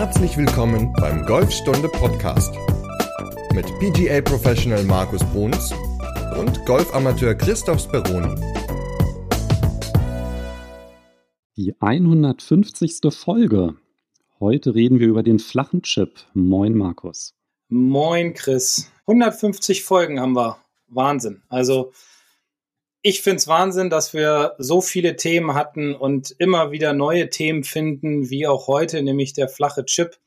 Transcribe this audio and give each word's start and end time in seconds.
Herzlich 0.00 0.34
willkommen 0.38 0.94
beim 0.94 1.26
Golfstunde 1.26 1.86
Podcast 1.86 2.54
mit 3.52 3.66
PGA 3.80 4.22
Professional 4.22 4.82
Markus 4.84 5.22
Bruns 5.24 5.74
und 6.38 6.64
Golfamateur 6.64 7.34
Christoph 7.34 7.80
Speroni. 7.82 8.34
Die 11.58 11.74
150. 11.78 13.12
Folge. 13.14 13.74
Heute 14.40 14.74
reden 14.74 15.00
wir 15.00 15.06
über 15.06 15.22
den 15.22 15.38
flachen 15.38 15.82
Chip. 15.82 16.14
Moin 16.32 16.74
Markus. 16.74 17.34
Moin 17.68 18.32
Chris. 18.32 18.90
150 19.06 19.84
Folgen 19.84 20.18
haben 20.18 20.32
wir. 20.32 20.56
Wahnsinn. 20.88 21.42
Also 21.50 21.92
ich 23.02 23.22
finde 23.22 23.38
es 23.38 23.48
Wahnsinn, 23.48 23.88
dass 23.88 24.12
wir 24.12 24.54
so 24.58 24.80
viele 24.80 25.16
Themen 25.16 25.54
hatten 25.54 25.94
und 25.94 26.34
immer 26.38 26.70
wieder 26.70 26.92
neue 26.92 27.30
Themen 27.30 27.64
finden, 27.64 28.28
wie 28.28 28.46
auch 28.46 28.66
heute, 28.66 29.02
nämlich 29.02 29.32
der 29.32 29.48
flache 29.48 29.84
Chip. 29.84 30.18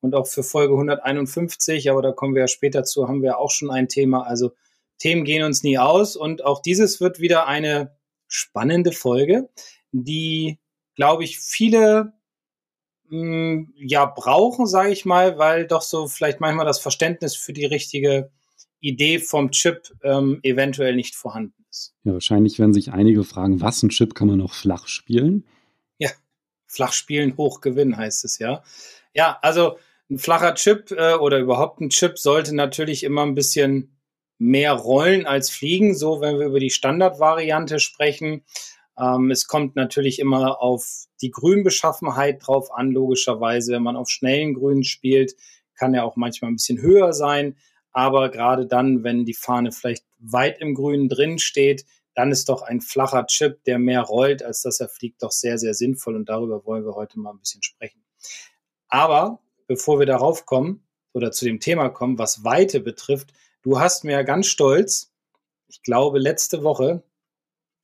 Und 0.00 0.14
auch 0.14 0.26
für 0.26 0.42
Folge 0.42 0.74
151, 0.74 1.90
aber 1.90 2.02
da 2.02 2.12
kommen 2.12 2.34
wir 2.34 2.42
ja 2.42 2.48
später 2.48 2.84
zu, 2.84 3.08
haben 3.08 3.22
wir 3.22 3.38
auch 3.38 3.50
schon 3.50 3.70
ein 3.70 3.88
Thema. 3.88 4.24
Also 4.26 4.52
Themen 4.98 5.24
gehen 5.24 5.42
uns 5.42 5.62
nie 5.62 5.78
aus. 5.78 6.16
Und 6.16 6.44
auch 6.44 6.60
dieses 6.60 7.00
wird 7.00 7.18
wieder 7.18 7.46
eine 7.46 7.96
spannende 8.28 8.92
Folge, 8.92 9.48
die, 9.92 10.58
glaube 10.96 11.24
ich, 11.24 11.38
viele 11.38 12.12
mh, 13.08 13.18
hm, 13.18 13.74
ja 13.76 14.04
brauchen, 14.04 14.66
sage 14.66 14.90
ich 14.90 15.04
mal, 15.04 15.38
weil 15.38 15.66
doch 15.66 15.82
so 15.82 16.08
vielleicht 16.08 16.40
manchmal 16.40 16.66
das 16.66 16.78
Verständnis 16.78 17.36
für 17.36 17.52
die 17.52 17.66
richtige 17.66 18.30
Idee 18.80 19.18
vom 19.18 19.50
Chip 19.50 19.90
ähm, 20.02 20.40
eventuell 20.42 20.94
nicht 20.94 21.14
vorhanden. 21.14 21.65
Ja, 22.04 22.12
wahrscheinlich 22.12 22.58
werden 22.58 22.74
sich 22.74 22.92
einige 22.92 23.24
fragen, 23.24 23.60
was 23.60 23.82
ein 23.82 23.90
Chip 23.90 24.14
kann 24.14 24.28
man 24.28 24.38
noch 24.38 24.54
flach 24.54 24.86
spielen? 24.88 25.44
Ja, 25.98 26.10
flach 26.66 26.92
spielen, 26.92 27.36
hoch 27.36 27.60
gewinnen 27.60 27.96
heißt 27.96 28.24
es 28.24 28.38
ja. 28.38 28.62
Ja, 29.14 29.38
also 29.42 29.78
ein 30.10 30.18
flacher 30.18 30.54
Chip 30.54 30.90
äh, 30.92 31.14
oder 31.14 31.38
überhaupt 31.38 31.80
ein 31.80 31.90
Chip 31.90 32.18
sollte 32.18 32.54
natürlich 32.54 33.02
immer 33.02 33.22
ein 33.22 33.34
bisschen 33.34 33.96
mehr 34.38 34.72
rollen 34.72 35.26
als 35.26 35.50
fliegen, 35.50 35.94
so 35.94 36.20
wenn 36.20 36.38
wir 36.38 36.46
über 36.46 36.60
die 36.60 36.70
Standardvariante 36.70 37.80
sprechen. 37.80 38.44
Ähm, 38.98 39.30
es 39.30 39.46
kommt 39.46 39.76
natürlich 39.76 40.18
immer 40.18 40.60
auf 40.60 41.06
die 41.20 41.30
Grünbeschaffenheit 41.30 42.46
drauf 42.46 42.70
an, 42.72 42.92
logischerweise. 42.92 43.72
Wenn 43.72 43.82
man 43.82 43.96
auf 43.96 44.08
schnellen 44.08 44.54
Grünen 44.54 44.84
spielt, 44.84 45.34
kann 45.74 45.94
er 45.94 46.04
auch 46.04 46.16
manchmal 46.16 46.50
ein 46.50 46.56
bisschen 46.56 46.80
höher 46.80 47.12
sein. 47.12 47.56
Aber 47.92 48.30
gerade 48.30 48.66
dann, 48.66 49.04
wenn 49.04 49.24
die 49.24 49.34
Fahne 49.34 49.72
vielleicht 49.72 50.04
weit 50.32 50.60
im 50.60 50.74
Grünen 50.74 51.08
drin 51.08 51.38
steht, 51.38 51.84
dann 52.14 52.32
ist 52.32 52.48
doch 52.48 52.62
ein 52.62 52.80
flacher 52.80 53.26
Chip, 53.26 53.62
der 53.64 53.78
mehr 53.78 54.00
rollt, 54.00 54.42
als 54.42 54.62
dass 54.62 54.80
er 54.80 54.88
fliegt, 54.88 55.22
doch 55.22 55.32
sehr, 55.32 55.58
sehr 55.58 55.74
sinnvoll. 55.74 56.16
Und 56.16 56.28
darüber 56.28 56.64
wollen 56.64 56.84
wir 56.84 56.94
heute 56.94 57.18
mal 57.18 57.30
ein 57.30 57.38
bisschen 57.38 57.62
sprechen. 57.62 58.02
Aber 58.88 59.40
bevor 59.66 59.98
wir 59.98 60.06
darauf 60.06 60.46
kommen 60.46 60.86
oder 61.12 61.30
zu 61.30 61.44
dem 61.44 61.60
Thema 61.60 61.90
kommen, 61.90 62.18
was 62.18 62.42
Weite 62.42 62.80
betrifft, 62.80 63.32
du 63.62 63.78
hast 63.78 64.04
mir 64.04 64.24
ganz 64.24 64.46
stolz, 64.46 65.12
ich 65.68 65.82
glaube, 65.82 66.18
letzte 66.18 66.62
Woche 66.62 67.02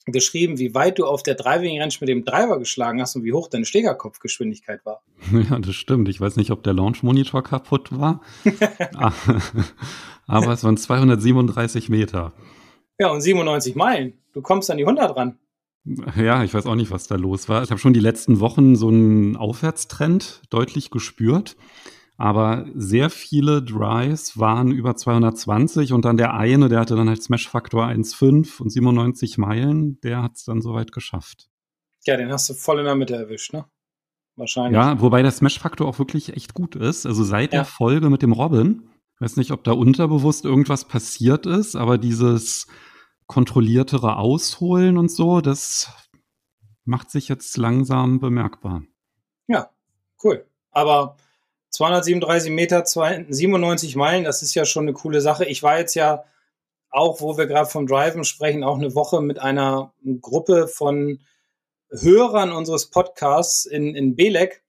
geschrieben, 0.06 0.58
wie 0.58 0.75
weit 0.75 0.98
du 0.98 1.06
auf 1.06 1.22
der 1.22 1.34
Driving 1.34 1.81
Range 1.81 1.95
mit 2.00 2.08
dem 2.08 2.25
Driver 2.25 2.58
geschlagen 2.58 3.00
hast 3.00 3.17
und 3.17 3.25
wie 3.25 3.33
hoch 3.33 3.48
deine 3.48 3.64
Schlägerkopfgeschwindigkeit 3.64 4.84
war. 4.84 5.03
Ja, 5.50 5.59
das 5.59 5.75
stimmt. 5.75 6.09
Ich 6.09 6.20
weiß 6.20 6.36
nicht, 6.36 6.50
ob 6.50 6.62
der 6.62 6.75
Launch 6.75 7.03
Monitor 7.03 7.42
kaputt 7.42 7.97
war, 7.97 8.20
ah, 8.97 9.12
aber 10.27 10.53
es 10.53 10.64
waren 10.64 10.77
237 10.77 11.89
Meter. 11.89 12.33
Ja, 12.98 13.11
und 13.11 13.20
97 13.20 13.75
Meilen. 13.75 14.14
Du 14.33 14.42
kommst 14.42 14.70
an 14.70 14.78
die 14.78 14.84
100 14.84 15.17
ran. 15.17 15.39
Ja, 16.16 16.44
ich 16.44 16.55
weiß 16.55 16.66
auch 16.66 16.77
nicht, 16.77 16.91
was 16.91 17.09
da 17.09 17.16
los 17.16 17.48
war. 17.48 17.62
Ich 17.62 17.70
habe 17.70 17.81
schon 17.81 17.92
die 17.92 18.00
letzten 18.00 18.41
Wochen 18.41 18.77
so 18.77 18.89
einen 18.89 19.37
Aufwärtstrend 19.37 20.42
deutlich 20.50 20.91
gespürt. 20.91 21.56
Aber 22.23 22.67
sehr 22.77 23.11
viele 23.11 23.65
Drives 23.65 24.39
waren 24.39 24.70
über 24.70 24.95
220 24.95 25.92
und 25.92 26.05
dann 26.05 26.17
der 26.17 26.34
eine, 26.34 26.69
der 26.69 26.78
hatte 26.78 26.94
dann 26.94 27.09
halt 27.09 27.21
Smash-Faktor 27.21 27.84
1,5 27.84 28.62
und 28.62 28.71
97 28.71 29.38
Meilen, 29.38 30.00
der 30.03 30.22
hat 30.22 30.37
es 30.37 30.44
dann 30.44 30.62
soweit 30.62 30.93
geschafft. 30.93 31.49
Ja, 32.05 32.16
den 32.16 32.31
hast 32.31 32.49
du 32.49 32.55
voll 32.55 32.78
in 32.78 32.84
der 32.84 32.94
Mitte 32.94 33.16
erwischt, 33.16 33.53
ne? 33.53 33.65
Wahrscheinlich. 34.37 34.81
Ja, 34.81 35.00
wobei 35.00 35.22
der 35.22 35.33
Smash-Faktor 35.33 35.88
auch 35.88 35.99
wirklich 35.99 36.37
echt 36.37 36.55
gut 36.55 36.77
ist. 36.77 37.06
Also 37.06 37.25
seit 37.25 37.53
ja. 37.53 37.59
der 37.59 37.65
Folge 37.65 38.09
mit 38.09 38.22
dem 38.22 38.31
Robin, 38.31 38.89
weiß 39.19 39.37
nicht, 39.37 39.50
ob 39.50 39.65
da 39.65 39.72
unterbewusst 39.72 40.44
irgendwas 40.44 40.84
passiert 40.84 41.47
ist, 41.47 41.75
aber 41.75 41.99
dieses 41.99 42.69
kontrolliertere 43.27 44.15
Ausholen 44.15 44.97
und 44.97 45.10
so, 45.10 45.41
das 45.41 45.93
macht 46.84 47.10
sich 47.10 47.27
jetzt 47.27 47.56
langsam 47.56 48.21
bemerkbar. 48.21 48.84
Ja, 49.49 49.71
cool. 50.22 50.47
Aber 50.71 51.16
237 51.72 52.53
Meter, 52.53 52.84
97 52.84 53.97
Meilen, 53.97 54.25
das 54.25 54.43
ist 54.43 54.55
ja 54.55 54.65
schon 54.65 54.84
eine 54.84 54.93
coole 54.93 55.21
Sache. 55.21 55.47
Ich 55.47 55.62
war 55.62 55.78
jetzt 55.78 55.94
ja 55.94 56.25
auch, 56.91 57.21
wo 57.22 57.38
wir 57.38 57.47
gerade 57.47 57.69
vom 57.69 57.87
Driven 57.87 58.25
sprechen, 58.25 58.62
auch 58.62 58.77
eine 58.77 58.94
Woche 58.94 59.22
mit 59.22 59.38
einer 59.38 59.93
Gruppe 60.21 60.69
von 60.69 61.21
Hörern 61.91 62.53
unseres 62.53 62.91
Podcasts 62.91 63.65
in, 63.65 63.94
in 63.94 64.15
Belek. 64.15 64.62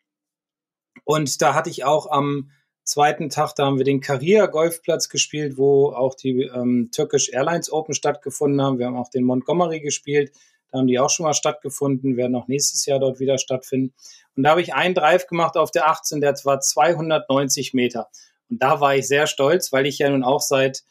Und 1.04 1.42
da 1.42 1.54
hatte 1.54 1.70
ich 1.70 1.84
auch 1.84 2.10
am 2.10 2.52
zweiten 2.86 3.30
Tag, 3.30 3.54
da 3.56 3.66
haben 3.66 3.78
wir 3.78 3.86
den 3.86 4.02
Karrier 4.02 4.48
Golfplatz 4.48 5.10
gespielt, 5.10 5.58
wo 5.58 5.92
auch 5.92 6.16
die 6.16 6.44
ähm, 6.44 6.90
Turkish 6.94 7.30
Airlines 7.30 7.72
Open 7.72 7.94
stattgefunden 7.94 8.62
haben. 8.62 8.80
Wir 8.80 8.88
haben 8.88 8.98
auch 8.98 9.10
den 9.10 9.24
Montgomery 9.24 9.82
gespielt. 9.82 10.32
Da 10.74 10.80
haben 10.80 10.88
die 10.88 10.98
auch 10.98 11.12
schon 11.12 11.26
mal 11.26 11.36
stattgefunden, 11.36 12.18
werden 12.18 12.36
auch 12.36 12.48
nächstes 12.48 12.88
Jahr 12.88 12.98
dort 12.98 13.20
wieder 13.20 13.38
stattfinden. 13.38 13.94
Und 14.36 14.42
da 14.42 14.50
habe 14.50 14.62
ich 14.62 14.74
einen 14.74 14.96
Drive 14.96 15.28
gemacht 15.28 15.56
auf 15.56 15.70
der 15.70 15.88
18, 15.88 16.20
der 16.20 16.34
war 16.46 16.60
290 16.60 17.76
Meter. 17.76 18.10
Und 18.50 18.64
da 18.64 18.82
war 18.82 18.96
ich 18.96 19.08
sehr 19.08 19.28
stolz, 19.28 19.72
weil 19.72 19.86
ich 19.86 20.00
ja 20.00 20.10
nun 20.10 20.24
auch 20.24 20.42
seit 20.42 20.84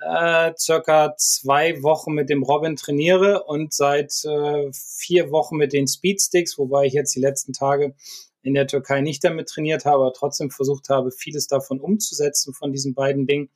äh, 0.00 0.52
circa 0.56 1.16
zwei 1.16 1.82
Wochen 1.82 2.12
mit 2.12 2.30
dem 2.30 2.44
Robin 2.44 2.76
trainiere 2.76 3.42
und 3.42 3.74
seit 3.74 4.24
äh, 4.24 4.70
vier 4.72 5.32
Wochen 5.32 5.56
mit 5.56 5.72
den 5.72 5.88
Speedsticks, 5.88 6.56
wobei 6.56 6.84
ich 6.84 6.92
jetzt 6.92 7.16
die 7.16 7.20
letzten 7.20 7.52
Tage 7.52 7.96
in 8.42 8.54
der 8.54 8.68
Türkei 8.68 9.00
nicht 9.00 9.24
damit 9.24 9.48
trainiert 9.48 9.84
habe, 9.84 10.02
aber 10.02 10.12
trotzdem 10.12 10.52
versucht 10.52 10.90
habe, 10.90 11.10
vieles 11.10 11.48
davon 11.48 11.80
umzusetzen 11.80 12.54
von 12.54 12.70
diesen 12.70 12.94
beiden 12.94 13.26
Dingen. 13.26 13.50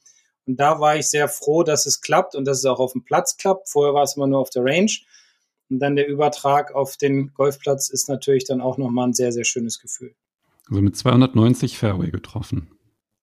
Und 0.45 0.59
da 0.59 0.81
war 0.81 0.97
ich 0.97 1.09
sehr 1.09 1.29
froh, 1.29 1.63
dass 1.63 1.87
es 1.87 2.01
klappt 2.01 2.35
und 2.35 2.47
dass 2.47 2.59
es 2.59 2.65
auch 2.65 2.81
auf 2.81 2.93
dem 2.93 3.05
Platz 3.05 3.37
klappt. 3.37 3.69
Vorher 3.69 3.95
war 3.95 4.03
es 4.03 4.17
immer 4.17 4.27
nur 4.27 4.41
auf 4.41 4.51
der 4.51 4.65
Range. 4.65 4.91
Und 5.71 5.81
dann 5.81 5.97
der 5.97 6.09
Übertrag 6.09 6.75
auf 6.75 6.97
den 6.97 7.33
Golfplatz 7.35 7.91
ist 7.91 8.09
natürlich 8.09 8.45
dann 8.45 8.61
auch 8.61 8.79
nochmal 8.79 9.09
ein 9.09 9.15
sehr, 9.15 9.33
sehr 9.33 9.45
schönes 9.45 9.79
Gefühl. 9.79 10.15
Also 10.69 10.83
mit 10.83 10.97
290 10.97 11.79
Fairway 11.79 12.11
getroffen. 12.11 12.71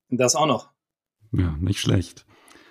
Und 0.10 0.20
das 0.20 0.36
auch 0.36 0.48
noch. 0.48 0.70
Ja, 1.32 1.56
nicht 1.60 1.80
schlecht. 1.80 2.26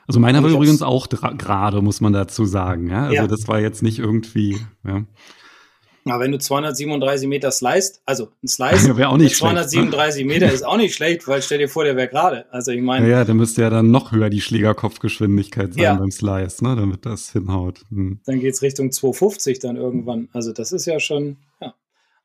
Also 0.06 0.20
meiner 0.20 0.42
war 0.42 0.50
übrigens 0.50 0.82
auch 0.82 1.08
gerade, 1.08 1.80
muss 1.80 2.00
man 2.00 2.12
dazu 2.12 2.44
sagen. 2.44 2.90
Ja? 2.90 3.04
Also 3.04 3.14
ja. 3.14 3.26
das 3.26 3.48
war 3.48 3.60
jetzt 3.60 3.82
nicht 3.82 3.98
irgendwie. 3.98 4.58
Ja. 4.84 5.04
Aber 6.06 6.22
wenn 6.22 6.32
du 6.32 6.38
237 6.38 7.26
Meter 7.28 7.50
sliced, 7.50 8.02
also 8.04 8.28
ein 8.42 8.48
Slice 8.48 8.94
ja, 8.98 9.08
auch 9.08 9.16
nicht 9.16 9.36
237 9.36 10.14
schlecht, 10.14 10.26
ne? 10.26 10.34
Meter 10.34 10.52
ist 10.52 10.64
auch 10.64 10.76
nicht 10.76 10.94
schlecht, 10.94 11.26
weil 11.26 11.40
stell 11.40 11.58
dir 11.58 11.68
vor, 11.68 11.84
der 11.84 11.96
wäre 11.96 12.08
gerade. 12.08 12.52
Also 12.52 12.72
ich 12.72 12.82
meine. 12.82 13.08
Ja, 13.08 13.18
ja, 13.18 13.24
dann 13.24 13.38
müsste 13.38 13.62
ja 13.62 13.70
dann 13.70 13.90
noch 13.90 14.12
höher 14.12 14.28
die 14.28 14.42
Schlägerkopfgeschwindigkeit 14.42 15.72
sein 15.74 15.82
ja. 15.82 15.94
beim 15.94 16.10
Slice, 16.10 16.62
ne, 16.62 16.76
damit 16.76 17.06
das 17.06 17.32
hinhaut. 17.32 17.84
Hm. 17.88 18.20
Dann 18.26 18.40
geht's 18.40 18.60
Richtung 18.60 18.92
250 18.92 19.60
dann 19.60 19.76
irgendwann. 19.76 20.28
Also 20.32 20.52
das 20.52 20.72
ist 20.72 20.84
ja 20.84 21.00
schon, 21.00 21.38
ja. 21.60 21.74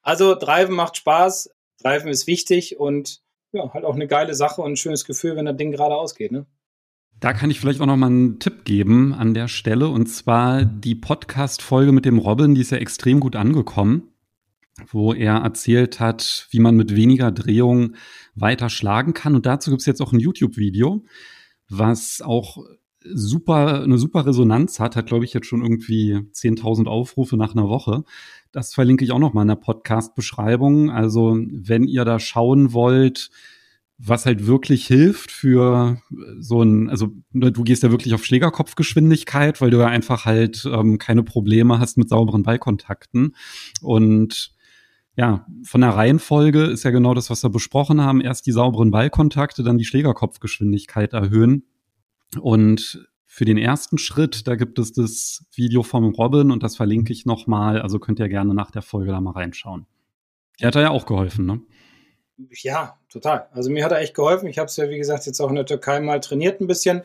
Also 0.01 0.35
Driven 0.35 0.75
macht 0.75 0.97
Spaß, 0.97 1.49
Driven 1.81 2.09
ist 2.09 2.27
wichtig 2.27 2.79
und 2.79 3.21
ja, 3.53 3.73
halt 3.73 3.85
auch 3.85 3.95
eine 3.95 4.07
geile 4.07 4.35
Sache 4.35 4.61
und 4.61 4.73
ein 4.73 4.77
schönes 4.77 5.05
Gefühl, 5.05 5.37
wenn 5.37 5.45
das 5.45 5.55
Ding 5.55 5.71
gerade 5.71 5.95
ausgeht, 5.95 6.31
ne? 6.31 6.45
Da 7.19 7.33
kann 7.33 7.51
ich 7.51 7.59
vielleicht 7.59 7.81
auch 7.81 7.85
noch 7.85 7.97
mal 7.97 8.07
einen 8.07 8.39
Tipp 8.39 8.63
geben 8.63 9.13
an 9.13 9.33
der 9.33 9.49
Stelle. 9.49 9.89
Und 9.89 10.07
zwar 10.07 10.63
die 10.63 10.95
Podcast-Folge 10.95 11.91
mit 11.91 12.05
dem 12.05 12.17
Robin, 12.17 12.55
die 12.55 12.61
ist 12.61 12.71
ja 12.71 12.77
extrem 12.77 13.19
gut 13.19 13.35
angekommen, 13.35 14.03
wo 14.87 15.13
er 15.13 15.35
erzählt 15.35 15.99
hat, 15.99 16.47
wie 16.51 16.59
man 16.59 16.77
mit 16.77 16.95
weniger 16.95 17.31
Drehung 17.31 17.95
weiter 18.35 18.69
schlagen 18.69 19.13
kann. 19.13 19.35
Und 19.35 19.45
dazu 19.45 19.69
gibt 19.69 19.81
es 19.81 19.85
jetzt 19.85 20.01
auch 20.01 20.13
ein 20.13 20.21
YouTube-Video, 20.21 21.03
was 21.67 22.21
auch 22.21 22.57
super, 23.03 23.83
eine 23.83 23.97
super 23.97 24.25
Resonanz 24.25 24.79
hat, 24.79 24.95
hat, 24.95 25.07
glaube 25.07 25.25
ich, 25.25 25.33
jetzt 25.33 25.47
schon 25.47 25.61
irgendwie 25.61 26.13
10.000 26.15 26.87
Aufrufe 26.87 27.35
nach 27.35 27.53
einer 27.53 27.67
Woche. 27.67 28.05
Das 28.53 28.73
verlinke 28.73 29.03
ich 29.03 29.11
auch 29.11 29.19
noch 29.19 29.33
mal 29.33 29.41
in 29.41 29.49
der 29.49 29.55
Podcast-Beschreibung. 29.55 30.89
Also, 30.89 31.37
wenn 31.51 31.83
ihr 31.83 32.05
da 32.05 32.17
schauen 32.17 32.71
wollt, 32.71 33.29
was 34.01 34.25
halt 34.25 34.47
wirklich 34.47 34.87
hilft 34.87 35.29
für 35.29 36.01
so 36.39 36.63
ein, 36.63 36.89
also 36.89 37.09
ne, 37.31 37.51
du 37.51 37.63
gehst 37.63 37.83
ja 37.83 37.91
wirklich 37.91 38.13
auf 38.13 38.23
Schlägerkopfgeschwindigkeit, 38.23 39.59
weil 39.59 39.71
du 39.71 39.79
ja 39.79 39.87
einfach 39.87 40.23
halt 40.23 40.65
ähm, 40.71 40.97
keine 40.97 41.21
Probleme 41.21 41.79
hast 41.79 41.97
mit 41.97 42.07
sauberen 42.07 42.43
Ballkontakten. 42.43 43.35
Und 43.81 44.53
ja, 45.17 45.45
von 45.63 45.81
der 45.81 45.89
Reihenfolge 45.89 46.63
ist 46.63 46.83
ja 46.83 46.91
genau 46.91 47.13
das, 47.13 47.29
was 47.29 47.43
wir 47.43 47.49
besprochen 47.49 47.99
haben. 47.99 48.21
Erst 48.21 48.45
die 48.45 48.53
sauberen 48.53 48.89
Ballkontakte, 48.89 49.63
dann 49.63 49.77
die 49.77 49.85
Schlägerkopfgeschwindigkeit 49.85 51.11
erhöhen. 51.11 51.65
Und 52.39 53.05
für 53.25 53.43
den 53.43 53.57
ersten 53.57 53.97
Schritt, 53.97 54.47
da 54.47 54.55
gibt 54.55 54.79
es 54.79 54.93
das 54.93 55.45
Video 55.53 55.83
vom 55.83 56.05
Robin 56.05 56.51
und 56.51 56.63
das 56.63 56.77
verlinke 56.77 57.11
ich 57.11 57.25
nochmal. 57.25 57.81
Also 57.81 57.99
könnt 57.99 58.19
ihr 58.19 58.29
gerne 58.29 58.53
nach 58.53 58.71
der 58.71 58.81
Folge 58.81 59.11
da 59.11 59.19
mal 59.19 59.31
reinschauen. 59.31 59.87
Er 60.57 60.67
hat 60.67 60.75
da 60.75 60.81
ja 60.81 60.89
auch 60.89 61.05
geholfen, 61.05 61.45
ne? 61.45 61.61
Ja, 62.61 62.97
total. 63.09 63.49
Also 63.51 63.69
mir 63.69 63.83
hat 63.83 63.91
er 63.91 63.99
echt 63.99 64.15
geholfen. 64.15 64.47
Ich 64.47 64.57
habe 64.57 64.67
es 64.67 64.77
ja, 64.77 64.89
wie 64.89 64.97
gesagt, 64.97 65.25
jetzt 65.25 65.39
auch 65.41 65.49
in 65.49 65.55
der 65.55 65.65
Türkei 65.65 65.99
mal 65.99 66.19
trainiert 66.19 66.61
ein 66.61 66.67
bisschen. 66.67 67.03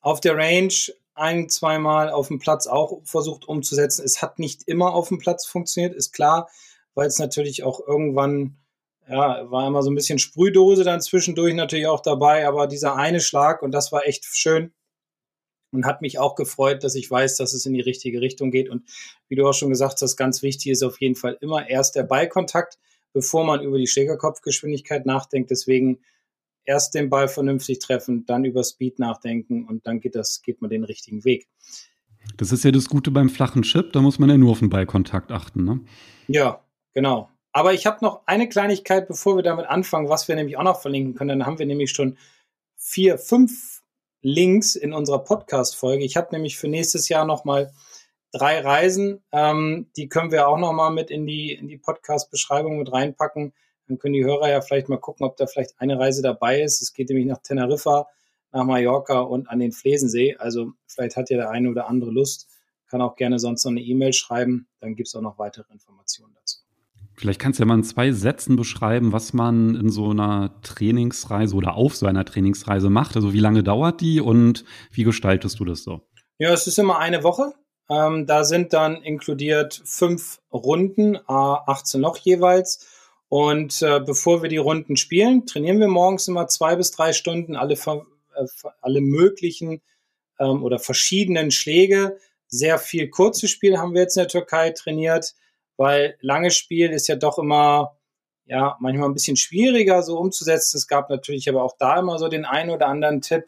Auf 0.00 0.20
der 0.20 0.36
Range 0.36 0.74
ein, 1.14 1.48
zweimal 1.48 2.10
auf 2.10 2.28
dem 2.28 2.38
Platz 2.38 2.66
auch 2.66 3.00
versucht 3.04 3.46
umzusetzen. 3.46 4.04
Es 4.04 4.22
hat 4.22 4.38
nicht 4.38 4.62
immer 4.66 4.94
auf 4.94 5.08
dem 5.08 5.18
Platz 5.18 5.46
funktioniert, 5.46 5.94
ist 5.94 6.12
klar, 6.12 6.48
weil 6.94 7.06
es 7.06 7.18
natürlich 7.18 7.62
auch 7.62 7.80
irgendwann, 7.86 8.56
ja, 9.08 9.50
war 9.50 9.66
immer 9.66 9.82
so 9.82 9.90
ein 9.90 9.94
bisschen 9.94 10.18
Sprühdose 10.18 10.84
dann 10.84 11.00
zwischendurch 11.00 11.54
natürlich 11.54 11.86
auch 11.86 12.00
dabei, 12.00 12.46
aber 12.46 12.66
dieser 12.66 12.96
eine 12.96 13.20
Schlag 13.20 13.62
und 13.62 13.72
das 13.72 13.92
war 13.92 14.06
echt 14.06 14.24
schön 14.24 14.72
und 15.72 15.86
hat 15.86 16.02
mich 16.02 16.18
auch 16.18 16.34
gefreut, 16.34 16.82
dass 16.82 16.94
ich 16.94 17.10
weiß, 17.10 17.36
dass 17.36 17.54
es 17.54 17.66
in 17.66 17.74
die 17.74 17.80
richtige 17.80 18.20
Richtung 18.20 18.50
geht. 18.50 18.68
Und 18.68 18.82
wie 19.28 19.36
du 19.36 19.46
auch 19.46 19.54
schon 19.54 19.70
gesagt 19.70 20.00
hast, 20.02 20.16
ganz 20.16 20.42
wichtig 20.42 20.72
ist 20.72 20.82
auf 20.82 21.00
jeden 21.00 21.14
Fall 21.14 21.36
immer 21.40 21.68
erst 21.68 21.94
der 21.94 22.02
Ballkontakt, 22.04 22.78
bevor 23.12 23.44
man 23.44 23.62
über 23.62 23.78
die 23.78 23.86
Schlägerkopfgeschwindigkeit 23.86 25.06
nachdenkt. 25.06 25.50
Deswegen 25.50 26.00
erst 26.64 26.94
den 26.94 27.10
Ball 27.10 27.28
vernünftig 27.28 27.80
treffen, 27.80 28.24
dann 28.26 28.44
über 28.44 28.62
Speed 28.64 28.98
nachdenken 28.98 29.66
und 29.66 29.86
dann 29.86 30.00
geht 30.00 30.14
das, 30.14 30.42
geht 30.42 30.60
man 30.60 30.70
den 30.70 30.84
richtigen 30.84 31.24
Weg. 31.24 31.48
Das 32.36 32.52
ist 32.52 32.64
ja 32.64 32.70
das 32.70 32.88
Gute 32.88 33.10
beim 33.10 33.28
flachen 33.28 33.62
Chip, 33.62 33.92
da 33.92 34.00
muss 34.00 34.18
man 34.18 34.30
ja 34.30 34.38
nur 34.38 34.52
auf 34.52 34.60
den 34.60 34.70
Ballkontakt 34.70 35.32
achten, 35.32 35.64
ne? 35.64 35.80
Ja, 36.28 36.64
genau. 36.94 37.28
Aber 37.52 37.74
ich 37.74 37.84
habe 37.84 37.98
noch 38.00 38.22
eine 38.26 38.48
Kleinigkeit, 38.48 39.08
bevor 39.08 39.36
wir 39.36 39.42
damit 39.42 39.66
anfangen, 39.66 40.08
was 40.08 40.28
wir 40.28 40.36
nämlich 40.36 40.56
auch 40.56 40.62
noch 40.62 40.80
verlinken 40.80 41.14
können. 41.14 41.40
Dann 41.40 41.46
haben 41.46 41.58
wir 41.58 41.66
nämlich 41.66 41.90
schon 41.90 42.16
vier, 42.76 43.18
fünf 43.18 43.82
Links 44.22 44.76
in 44.76 44.92
unserer 44.92 45.18
Podcast-Folge. 45.18 46.04
Ich 46.04 46.16
habe 46.16 46.28
nämlich 46.32 46.56
für 46.56 46.68
nächstes 46.68 47.08
Jahr 47.08 47.26
nochmal 47.26 47.72
drei 48.32 48.60
Reisen. 48.60 49.22
Ähm, 49.30 49.86
die 49.96 50.08
können 50.08 50.32
wir 50.32 50.48
auch 50.48 50.58
nochmal 50.58 50.90
mit 50.90 51.10
in 51.10 51.26
die, 51.26 51.52
in 51.52 51.68
die 51.68 51.78
Podcast-Beschreibung 51.78 52.78
mit 52.78 52.92
reinpacken. 52.92 53.52
Dann 53.86 53.98
können 53.98 54.14
die 54.14 54.24
Hörer 54.24 54.50
ja 54.50 54.60
vielleicht 54.60 54.88
mal 54.88 54.98
gucken, 54.98 55.26
ob 55.26 55.36
da 55.36 55.46
vielleicht 55.46 55.74
eine 55.78 55.98
Reise 55.98 56.22
dabei 56.22 56.62
ist. 56.62 56.80
Es 56.82 56.92
geht 56.92 57.08
nämlich 57.08 57.26
nach 57.26 57.38
Teneriffa, 57.38 58.08
nach 58.52 58.64
Mallorca 58.64 59.20
und 59.20 59.48
an 59.48 59.58
den 59.58 59.72
Flesensee. 59.72 60.36
Also 60.36 60.72
vielleicht 60.86 61.16
hat 61.16 61.30
ja 61.30 61.36
der 61.36 61.50
eine 61.50 61.70
oder 61.70 61.88
andere 61.88 62.10
Lust. 62.10 62.48
Kann 62.88 63.02
auch 63.02 63.16
gerne 63.16 63.38
sonst 63.38 63.64
noch 63.64 63.70
eine 63.70 63.80
E-Mail 63.80 64.12
schreiben. 64.12 64.68
Dann 64.80 64.96
gibt 64.96 65.08
es 65.08 65.14
auch 65.14 65.22
noch 65.22 65.38
weitere 65.38 65.72
Informationen 65.72 66.34
dazu. 66.34 66.58
Vielleicht 67.14 67.40
kannst 67.40 67.58
du 67.58 67.62
ja 67.62 67.66
mal 67.66 67.74
in 67.74 67.84
zwei 67.84 68.12
Sätzen 68.12 68.56
beschreiben, 68.56 69.12
was 69.12 69.32
man 69.32 69.74
in 69.74 69.90
so 69.90 70.10
einer 70.10 70.60
Trainingsreise 70.62 71.54
oder 71.54 71.74
auf 71.74 71.94
so 71.94 72.06
einer 72.06 72.24
Trainingsreise 72.24 72.88
macht. 72.88 73.16
Also 73.16 73.32
wie 73.32 73.40
lange 73.40 73.62
dauert 73.62 74.00
die 74.00 74.20
und 74.20 74.64
wie 74.90 75.04
gestaltest 75.04 75.60
du 75.60 75.64
das 75.64 75.82
so? 75.82 76.08
Ja, 76.38 76.52
es 76.52 76.66
ist 76.66 76.78
immer 76.78 76.98
eine 76.98 77.22
Woche. 77.22 77.52
Ähm, 77.90 78.26
da 78.26 78.44
sind 78.44 78.72
dann 78.72 79.02
inkludiert 79.02 79.82
fünf 79.84 80.40
Runden, 80.52 81.18
18 81.26 82.00
Loch 82.00 82.16
jeweils. 82.18 82.86
Und 83.28 83.80
äh, 83.82 84.00
bevor 84.00 84.42
wir 84.42 84.50
die 84.50 84.58
Runden 84.58 84.96
spielen, 84.96 85.46
trainieren 85.46 85.80
wir 85.80 85.88
morgens 85.88 86.28
immer 86.28 86.48
zwei 86.48 86.76
bis 86.76 86.90
drei 86.90 87.12
Stunden 87.12 87.56
alle, 87.56 87.74
äh, 87.74 88.46
alle 88.80 89.00
möglichen 89.00 89.80
ähm, 90.38 90.62
oder 90.62 90.78
verschiedenen 90.78 91.50
Schläge. 91.50 92.18
Sehr 92.46 92.78
viel 92.78 93.08
kurzes 93.08 93.50
Spiel 93.50 93.78
haben 93.78 93.94
wir 93.94 94.02
jetzt 94.02 94.16
in 94.16 94.22
der 94.22 94.28
Türkei 94.28 94.70
trainiert, 94.70 95.34
weil 95.76 96.18
langes 96.20 96.56
Spiel 96.56 96.90
ist 96.90 97.08
ja 97.08 97.16
doch 97.16 97.38
immer 97.38 97.96
ja 98.44 98.76
manchmal 98.80 99.08
ein 99.08 99.14
bisschen 99.14 99.36
schwieriger 99.36 100.02
so 100.02 100.18
umzusetzen. 100.18 100.76
Es 100.76 100.86
gab 100.86 101.08
natürlich 101.08 101.48
aber 101.48 101.62
auch 101.62 101.76
da 101.78 101.98
immer 101.98 102.18
so 102.18 102.28
den 102.28 102.44
einen 102.44 102.70
oder 102.70 102.88
anderen 102.88 103.22
Tipp, 103.22 103.44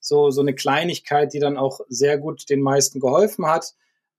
so 0.00 0.30
so 0.30 0.40
eine 0.40 0.54
Kleinigkeit, 0.54 1.32
die 1.32 1.40
dann 1.40 1.56
auch 1.56 1.80
sehr 1.88 2.18
gut 2.18 2.48
den 2.50 2.60
meisten 2.60 3.00
geholfen 3.00 3.46
hat. 3.46 3.74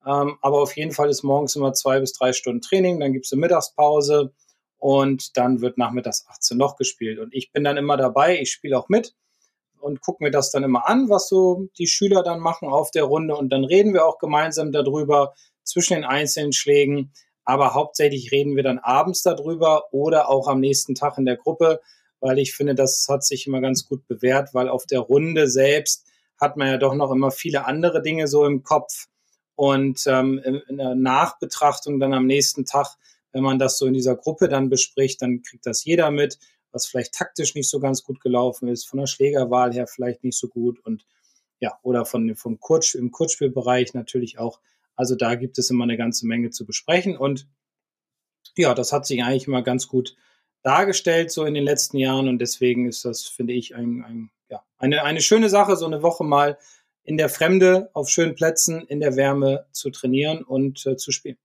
Ähm, 0.05 0.37
aber 0.41 0.61
auf 0.61 0.75
jeden 0.77 0.91
Fall 0.91 1.09
ist 1.09 1.23
morgens 1.23 1.55
immer 1.55 1.73
zwei 1.73 1.99
bis 1.99 2.13
drei 2.13 2.33
Stunden 2.33 2.61
Training, 2.61 2.99
dann 2.99 3.13
gibt 3.13 3.25
es 3.25 3.33
eine 3.33 3.41
Mittagspause 3.41 4.33
und 4.77 5.37
dann 5.37 5.61
wird 5.61 5.77
nachmittags 5.77 6.25
18 6.27 6.57
Loch 6.57 6.77
gespielt. 6.77 7.19
Und 7.19 7.33
ich 7.33 7.51
bin 7.51 7.63
dann 7.63 7.77
immer 7.77 7.97
dabei, 7.97 8.39
ich 8.39 8.51
spiele 8.51 8.77
auch 8.77 8.89
mit 8.89 9.13
und 9.79 10.01
gucke 10.01 10.23
mir 10.23 10.31
das 10.31 10.51
dann 10.51 10.63
immer 10.63 10.87
an, 10.87 11.09
was 11.09 11.27
so 11.27 11.67
die 11.77 11.87
Schüler 11.87 12.23
dann 12.23 12.39
machen 12.39 12.69
auf 12.69 12.91
der 12.91 13.03
Runde. 13.03 13.35
Und 13.35 13.49
dann 13.49 13.65
reden 13.65 13.93
wir 13.93 14.05
auch 14.05 14.19
gemeinsam 14.19 14.71
darüber 14.71 15.33
zwischen 15.63 15.95
den 15.95 16.05
einzelnen 16.05 16.53
Schlägen. 16.53 17.11
Aber 17.43 17.73
hauptsächlich 17.73 18.31
reden 18.31 18.55
wir 18.55 18.63
dann 18.63 18.79
abends 18.79 19.21
darüber 19.21 19.85
oder 19.91 20.29
auch 20.29 20.47
am 20.47 20.59
nächsten 20.59 20.95
Tag 20.95 21.17
in 21.17 21.25
der 21.25 21.37
Gruppe, 21.37 21.81
weil 22.19 22.39
ich 22.39 22.53
finde, 22.53 22.75
das 22.75 23.05
hat 23.09 23.23
sich 23.23 23.47
immer 23.47 23.61
ganz 23.61 23.87
gut 23.87 24.07
bewährt, 24.07 24.53
weil 24.53 24.69
auf 24.69 24.85
der 24.85 24.99
Runde 24.99 25.47
selbst 25.47 26.05
hat 26.39 26.57
man 26.57 26.67
ja 26.67 26.77
doch 26.77 26.93
noch 26.93 27.11
immer 27.11 27.31
viele 27.31 27.65
andere 27.65 28.01
Dinge 28.01 28.27
so 28.27 28.45
im 28.45 28.63
Kopf. 28.63 29.07
Und 29.55 30.03
ähm, 30.07 30.39
in 30.69 30.77
der 30.77 30.95
Nachbetrachtung 30.95 31.99
dann 31.99 32.13
am 32.13 32.25
nächsten 32.25 32.63
Tag 32.63 32.95
wenn 33.31 33.43
man 33.43 33.59
das 33.59 33.77
so 33.77 33.85
in 33.85 33.93
dieser 33.93 34.15
Gruppe 34.15 34.47
dann 34.47 34.69
bespricht, 34.69 35.21
dann 35.21 35.41
kriegt 35.41 35.65
das 35.65 35.83
jeder 35.83 36.11
mit, 36.11 36.39
was 36.71 36.85
vielleicht 36.85 37.13
taktisch 37.13 37.55
nicht 37.55 37.69
so 37.69 37.79
ganz 37.79 38.03
gut 38.03 38.21
gelaufen 38.21 38.67
ist, 38.67 38.87
von 38.87 38.99
der 38.99 39.07
Schlägerwahl 39.07 39.73
her 39.73 39.87
vielleicht 39.87 40.23
nicht 40.23 40.37
so 40.37 40.47
gut 40.47 40.79
und 40.85 41.05
ja, 41.59 41.77
oder 41.83 42.05
von, 42.05 42.35
vom 42.35 42.59
Kurz, 42.59 42.93
im 42.93 43.11
Kurzspielbereich 43.11 43.93
natürlich 43.93 44.39
auch. 44.39 44.61
Also 44.95 45.15
da 45.15 45.35
gibt 45.35 45.57
es 45.57 45.69
immer 45.69 45.83
eine 45.83 45.97
ganze 45.97 46.25
Menge 46.25 46.51
zu 46.51 46.65
besprechen 46.65 47.17
und 47.17 47.47
ja, 48.57 48.73
das 48.73 48.93
hat 48.93 49.05
sich 49.05 49.23
eigentlich 49.23 49.47
immer 49.47 49.61
ganz 49.61 49.87
gut 49.87 50.15
dargestellt 50.63 51.31
so 51.31 51.45
in 51.45 51.53
den 51.53 51.63
letzten 51.63 51.97
Jahren. 51.97 52.27
Und 52.27 52.39
deswegen 52.39 52.87
ist 52.87 53.05
das, 53.05 53.23
finde 53.23 53.53
ich, 53.53 53.75
ein, 53.75 54.03
ein, 54.03 54.29
ja, 54.49 54.61
eine, 54.77 55.03
eine 55.03 55.21
schöne 55.21 55.49
Sache, 55.49 55.75
so 55.75 55.85
eine 55.85 56.01
Woche 56.01 56.23
mal 56.23 56.57
in 57.03 57.17
der 57.17 57.29
Fremde 57.29 57.89
auf 57.93 58.09
schönen 58.09 58.35
Plätzen 58.35 58.81
in 58.81 58.99
der 58.99 59.15
Wärme 59.15 59.65
zu 59.71 59.89
trainieren 59.89 60.43
und 60.43 60.85
äh, 60.85 60.95
zu 60.95 61.11
spielen. 61.11 61.37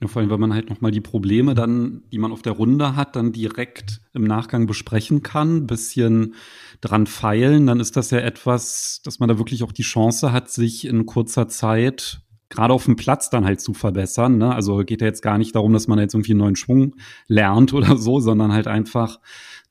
Ja, 0.00 0.08
vor 0.08 0.20
allem, 0.20 0.30
wenn 0.30 0.40
man 0.40 0.54
halt 0.54 0.70
nochmal 0.70 0.90
die 0.90 1.00
Probleme 1.00 1.54
dann, 1.54 2.02
die 2.10 2.18
man 2.18 2.32
auf 2.32 2.42
der 2.42 2.52
Runde 2.52 2.96
hat, 2.96 3.14
dann 3.16 3.32
direkt 3.32 4.00
im 4.12 4.24
Nachgang 4.24 4.66
besprechen 4.66 5.22
kann, 5.22 5.66
bisschen 5.66 6.34
dran 6.80 7.06
feilen, 7.06 7.66
dann 7.66 7.80
ist 7.80 7.96
das 7.96 8.10
ja 8.10 8.18
etwas, 8.18 9.00
dass 9.04 9.20
man 9.20 9.28
da 9.28 9.38
wirklich 9.38 9.62
auch 9.62 9.72
die 9.72 9.82
Chance 9.82 10.32
hat, 10.32 10.50
sich 10.50 10.84
in 10.84 11.06
kurzer 11.06 11.48
Zeit 11.48 12.23
gerade 12.48 12.72
auf 12.72 12.84
dem 12.84 12.96
Platz 12.96 13.30
dann 13.30 13.44
halt 13.44 13.60
zu 13.60 13.74
verbessern. 13.74 14.38
Ne? 14.38 14.54
Also 14.54 14.78
geht 14.78 15.00
ja 15.00 15.06
jetzt 15.06 15.22
gar 15.22 15.38
nicht 15.38 15.54
darum, 15.54 15.72
dass 15.72 15.88
man 15.88 15.98
jetzt 15.98 16.14
irgendwie 16.14 16.32
einen 16.32 16.40
neuen 16.40 16.56
Schwung 16.56 16.96
lernt 17.26 17.72
oder 17.72 17.96
so, 17.96 18.20
sondern 18.20 18.52
halt 18.52 18.66
einfach, 18.66 19.20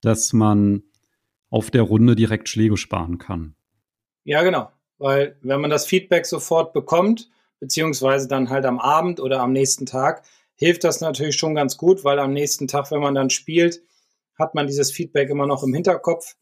dass 0.01 0.33
man 0.33 0.83
auf 1.49 1.71
der 1.71 1.83
Runde 1.83 2.15
direkt 2.15 2.49
Schläge 2.49 2.77
sparen 2.77 3.17
kann. 3.17 3.55
Ja, 4.23 4.41
genau. 4.43 4.69
Weil 4.97 5.37
wenn 5.41 5.61
man 5.61 5.69
das 5.69 5.85
Feedback 5.85 6.25
sofort 6.25 6.73
bekommt, 6.73 7.29
beziehungsweise 7.59 8.27
dann 8.27 8.49
halt 8.49 8.65
am 8.65 8.79
Abend 8.79 9.19
oder 9.19 9.41
am 9.41 9.51
nächsten 9.51 9.85
Tag, 9.85 10.23
hilft 10.55 10.83
das 10.83 11.01
natürlich 11.01 11.35
schon 11.35 11.55
ganz 11.55 11.77
gut, 11.77 12.03
weil 12.03 12.19
am 12.19 12.33
nächsten 12.33 12.67
Tag, 12.67 12.91
wenn 12.91 13.01
man 13.01 13.15
dann 13.15 13.29
spielt, 13.29 13.81
hat 14.37 14.55
man 14.55 14.67
dieses 14.67 14.91
Feedback 14.91 15.29
immer 15.29 15.45
noch 15.45 15.63
im 15.63 15.73
Hinterkopf 15.73 16.35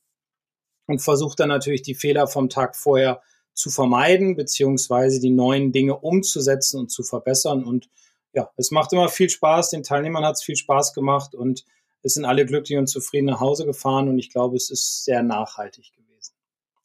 und 0.87 0.99
versucht 1.01 1.39
dann 1.39 1.49
natürlich 1.49 1.81
die 1.81 1.95
Fehler 1.95 2.27
vom 2.27 2.49
Tag 2.49 2.75
vorher 2.75 3.21
zu 3.53 3.69
vermeiden, 3.69 4.35
beziehungsweise 4.35 5.19
die 5.19 5.29
neuen 5.29 5.71
Dinge 5.71 5.97
umzusetzen 5.97 6.79
und 6.79 6.91
zu 6.91 7.03
verbessern. 7.03 7.63
Und 7.63 7.89
ja, 8.33 8.49
es 8.57 8.71
macht 8.71 8.93
immer 8.93 9.09
viel 9.09 9.29
Spaß, 9.29 9.69
den 9.71 9.83
Teilnehmern 9.83 10.25
hat 10.25 10.35
es 10.35 10.43
viel 10.43 10.55
Spaß 10.55 10.93
gemacht 10.93 11.35
und 11.35 11.65
es 12.03 12.15
sind 12.15 12.25
alle 12.25 12.45
glücklich 12.45 12.77
und 12.77 12.87
zufrieden 12.87 13.27
nach 13.27 13.39
Hause 13.39 13.65
gefahren 13.65 14.09
und 14.09 14.17
ich 14.17 14.31
glaube, 14.31 14.55
es 14.55 14.69
ist 14.69 15.05
sehr 15.05 15.21
nachhaltig 15.21 15.91
gewesen 15.93 16.33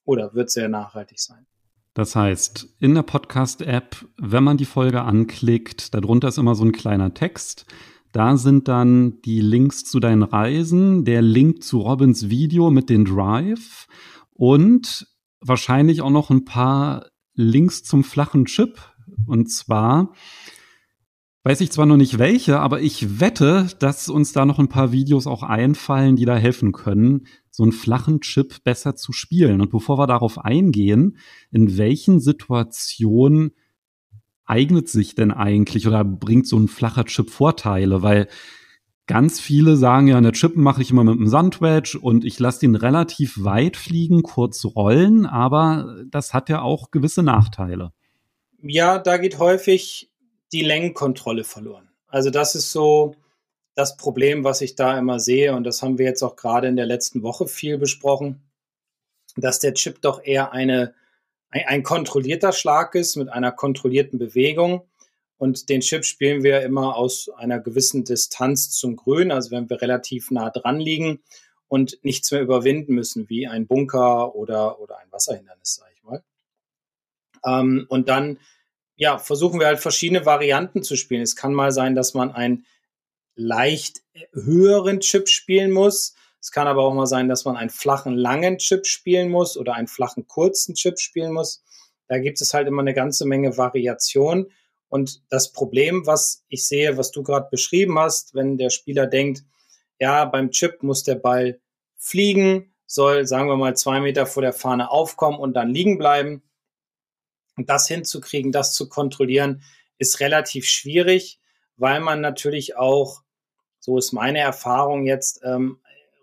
oder 0.04 0.34
wird 0.34 0.50
sehr 0.50 0.68
nachhaltig 0.68 1.20
sein. 1.20 1.46
Das 1.94 2.14
heißt, 2.14 2.68
in 2.78 2.94
der 2.94 3.04
Podcast-App, 3.04 3.96
wenn 4.18 4.44
man 4.44 4.58
die 4.58 4.66
Folge 4.66 5.00
anklickt, 5.00 5.94
darunter 5.94 6.28
ist 6.28 6.36
immer 6.36 6.54
so 6.54 6.64
ein 6.64 6.72
kleiner 6.72 7.14
Text. 7.14 7.64
Da 8.12 8.36
sind 8.36 8.68
dann 8.68 9.22
die 9.22 9.40
Links 9.40 9.84
zu 9.84 9.98
deinen 9.98 10.22
Reisen, 10.22 11.06
der 11.06 11.22
Link 11.22 11.62
zu 11.62 11.80
Robins 11.80 12.28
Video 12.28 12.70
mit 12.70 12.90
den 12.90 13.06
Drive 13.06 13.86
und 14.34 15.06
wahrscheinlich 15.40 16.02
auch 16.02 16.10
noch 16.10 16.30
ein 16.30 16.44
paar 16.44 17.06
Links 17.34 17.82
zum 17.82 18.04
flachen 18.04 18.46
Chip. 18.46 18.78
Und 19.26 19.50
zwar 19.50 20.12
weiß 21.46 21.60
ich 21.60 21.70
zwar 21.70 21.86
noch 21.86 21.96
nicht 21.96 22.18
welche, 22.18 22.58
aber 22.58 22.80
ich 22.80 23.20
wette, 23.20 23.68
dass 23.78 24.08
uns 24.08 24.32
da 24.32 24.44
noch 24.44 24.58
ein 24.58 24.68
paar 24.68 24.90
Videos 24.90 25.28
auch 25.28 25.44
einfallen, 25.44 26.16
die 26.16 26.24
da 26.24 26.36
helfen 26.36 26.72
können, 26.72 27.28
so 27.52 27.62
einen 27.62 27.70
flachen 27.70 28.20
Chip 28.20 28.64
besser 28.64 28.96
zu 28.96 29.12
spielen. 29.12 29.60
Und 29.60 29.70
bevor 29.70 29.96
wir 29.96 30.08
darauf 30.08 30.44
eingehen, 30.44 31.18
in 31.52 31.78
welchen 31.78 32.18
Situationen 32.18 33.52
eignet 34.44 34.88
sich 34.88 35.14
denn 35.14 35.30
eigentlich 35.30 35.86
oder 35.86 36.04
bringt 36.04 36.48
so 36.48 36.58
ein 36.58 36.66
flacher 36.66 37.04
Chip 37.04 37.30
Vorteile? 37.30 38.02
Weil 38.02 38.26
ganz 39.06 39.40
viele 39.40 39.76
sagen 39.76 40.08
ja, 40.08 40.16
eine 40.16 40.32
Chip 40.32 40.56
mache 40.56 40.82
ich 40.82 40.90
immer 40.90 41.04
mit 41.04 41.14
einem 41.14 41.28
Sandwedge 41.28 41.98
und 42.00 42.24
ich 42.24 42.38
lasse 42.38 42.60
den 42.60 42.74
relativ 42.74 43.42
weit 43.42 43.76
fliegen, 43.76 44.22
kurz 44.22 44.64
rollen, 44.64 45.26
aber 45.26 46.04
das 46.10 46.34
hat 46.34 46.48
ja 46.48 46.62
auch 46.62 46.90
gewisse 46.90 47.22
Nachteile. 47.22 47.92
Ja, 48.62 48.98
da 48.98 49.16
geht 49.16 49.38
häufig 49.38 50.10
die 50.52 50.62
Längenkontrolle 50.62 51.44
verloren. 51.44 51.88
Also 52.08 52.30
das 52.30 52.54
ist 52.54 52.72
so, 52.72 53.14
das 53.76 53.98
Problem, 53.98 54.42
was 54.42 54.62
ich 54.62 54.74
da 54.74 54.98
immer 54.98 55.20
sehe, 55.20 55.54
und 55.54 55.64
das 55.64 55.82
haben 55.82 55.98
wir 55.98 56.06
jetzt 56.06 56.22
auch 56.22 56.34
gerade 56.34 56.66
in 56.66 56.76
der 56.76 56.86
letzten 56.86 57.22
Woche 57.22 57.46
viel 57.46 57.78
besprochen, 57.78 58.42
dass 59.36 59.58
der 59.58 59.74
Chip 59.74 60.00
doch 60.00 60.24
eher 60.24 60.52
eine, 60.52 60.94
ein, 61.50 61.64
ein 61.66 61.82
kontrollierter 61.82 62.52
Schlag 62.52 62.94
ist 62.94 63.16
mit 63.16 63.28
einer 63.28 63.52
kontrollierten 63.52 64.18
Bewegung. 64.18 64.82
Und 65.38 65.68
den 65.68 65.80
Chip 65.80 66.04
spielen 66.04 66.42
wir 66.42 66.62
immer 66.62 66.96
aus 66.96 67.28
einer 67.36 67.60
gewissen 67.60 68.04
Distanz 68.04 68.70
zum 68.70 68.96
Grün, 68.96 69.30
also 69.30 69.50
wenn 69.50 69.68
wir 69.68 69.82
relativ 69.82 70.30
nah 70.30 70.50
dran 70.50 70.80
liegen. 70.80 71.22
und 71.68 71.98
nichts 72.04 72.30
mehr 72.30 72.42
überwinden 72.42 72.94
müssen, 72.94 73.28
wie 73.28 73.48
ein 73.48 73.66
Bunker 73.66 74.36
oder, 74.36 74.78
oder 74.78 74.98
ein 74.98 75.10
Wasserhindernis, 75.10 75.74
sage 75.74 75.90
ich 75.96 76.02
mal. 76.04 76.22
Ähm, 77.44 77.86
und 77.88 78.08
dann 78.08 78.38
ja, 78.96 79.18
versuchen 79.18 79.60
wir 79.60 79.66
halt 79.66 79.80
verschiedene 79.80 80.24
Varianten 80.24 80.82
zu 80.82 80.96
spielen. 80.96 81.22
Es 81.22 81.36
kann 81.36 81.52
mal 81.52 81.70
sein, 81.70 81.94
dass 81.94 82.14
man 82.14 82.32
einen 82.32 82.66
leicht 83.34 84.02
höheren 84.32 85.00
Chip 85.00 85.28
spielen 85.28 85.70
muss. 85.70 86.14
Es 86.40 86.50
kann 86.50 86.66
aber 86.66 86.82
auch 86.82 86.94
mal 86.94 87.06
sein, 87.06 87.28
dass 87.28 87.44
man 87.44 87.56
einen 87.56 87.70
flachen, 87.70 88.14
langen 88.14 88.58
Chip 88.58 88.86
spielen 88.86 89.28
muss 89.28 89.56
oder 89.58 89.74
einen 89.74 89.88
flachen, 89.88 90.26
kurzen 90.26 90.74
Chip 90.74 90.98
spielen 90.98 91.32
muss. 91.32 91.62
Da 92.08 92.18
gibt 92.18 92.40
es 92.40 92.54
halt 92.54 92.68
immer 92.68 92.82
eine 92.82 92.94
ganze 92.94 93.26
Menge 93.26 93.56
Variation. 93.56 94.46
Und 94.88 95.22
das 95.30 95.52
Problem, 95.52 96.06
was 96.06 96.44
ich 96.48 96.66
sehe, 96.66 96.96
was 96.96 97.10
du 97.10 97.22
gerade 97.22 97.48
beschrieben 97.50 97.98
hast, 97.98 98.34
wenn 98.34 98.56
der 98.56 98.70
Spieler 98.70 99.06
denkt, 99.06 99.44
ja, 99.98 100.24
beim 100.24 100.50
Chip 100.50 100.82
muss 100.82 101.02
der 101.02 101.16
Ball 101.16 101.60
fliegen, 101.96 102.74
soll, 102.86 103.26
sagen 103.26 103.48
wir 103.48 103.56
mal, 103.56 103.76
zwei 103.76 104.00
Meter 104.00 104.26
vor 104.26 104.42
der 104.42 104.52
Fahne 104.52 104.90
aufkommen 104.90 105.38
und 105.38 105.54
dann 105.54 105.74
liegen 105.74 105.98
bleiben. 105.98 106.42
Und 107.56 107.68
das 107.68 107.88
hinzukriegen, 107.88 108.52
das 108.52 108.74
zu 108.74 108.88
kontrollieren, 108.88 109.62
ist 109.98 110.20
relativ 110.20 110.66
schwierig, 110.66 111.40
weil 111.76 112.00
man 112.00 112.20
natürlich 112.20 112.76
auch, 112.76 113.22
so 113.80 113.98
ist 113.98 114.12
meine 114.12 114.38
Erfahrung 114.38 115.06
jetzt, 115.06 115.40
ähm, 115.42 115.80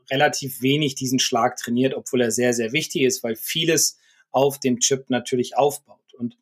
relativ 0.09 0.61
wenig 0.61 0.95
diesen 0.95 1.19
Schlag 1.19 1.57
trainiert, 1.57 1.95
obwohl 1.95 2.21
er 2.21 2.31
sehr, 2.31 2.53
sehr 2.53 2.71
wichtig 2.71 3.03
ist, 3.03 3.23
weil 3.23 3.35
vieles 3.35 3.97
auf 4.31 4.59
dem 4.59 4.79
Chip 4.79 5.09
natürlich 5.09 5.57
aufbaut. 5.57 6.13
Und 6.13 6.37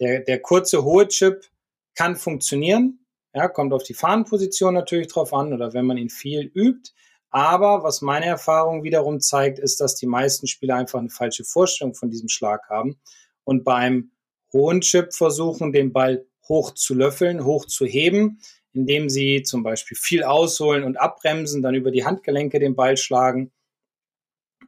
der, 0.00 0.20
der 0.20 0.40
kurze, 0.40 0.84
hohe 0.84 1.08
Chip 1.08 1.44
kann 1.94 2.16
funktionieren. 2.16 3.04
Ja, 3.34 3.48
kommt 3.48 3.72
auf 3.72 3.82
die 3.82 3.94
Fahnenposition 3.94 4.74
natürlich 4.74 5.08
drauf 5.08 5.32
an 5.32 5.52
oder 5.52 5.74
wenn 5.74 5.86
man 5.86 5.98
ihn 5.98 6.10
viel 6.10 6.50
übt. 6.54 6.92
Aber 7.30 7.82
was 7.82 8.00
meine 8.00 8.26
Erfahrung 8.26 8.84
wiederum 8.84 9.20
zeigt, 9.20 9.58
ist, 9.58 9.80
dass 9.80 9.94
die 9.96 10.06
meisten 10.06 10.46
Spieler 10.46 10.76
einfach 10.76 10.98
eine 10.98 11.10
falsche 11.10 11.44
Vorstellung 11.44 11.94
von 11.94 12.10
diesem 12.10 12.28
Schlag 12.28 12.68
haben 12.70 12.98
und 13.44 13.64
beim 13.64 14.12
hohen 14.52 14.80
Chip 14.80 15.12
versuchen, 15.12 15.72
den 15.72 15.92
Ball 15.92 16.26
hoch 16.48 16.72
zu 16.72 16.94
löffeln, 16.94 17.44
hoch 17.44 17.66
zu 17.66 17.84
heben, 17.84 18.40
indem 18.72 19.10
sie 19.10 19.42
zum 19.42 19.62
Beispiel 19.62 19.96
viel 19.96 20.24
ausholen 20.24 20.84
und 20.84 20.96
abbremsen, 20.96 21.62
dann 21.62 21.74
über 21.74 21.90
die 21.90 22.04
Handgelenke 22.04 22.58
den 22.58 22.74
Ball 22.74 22.96
schlagen 22.96 23.52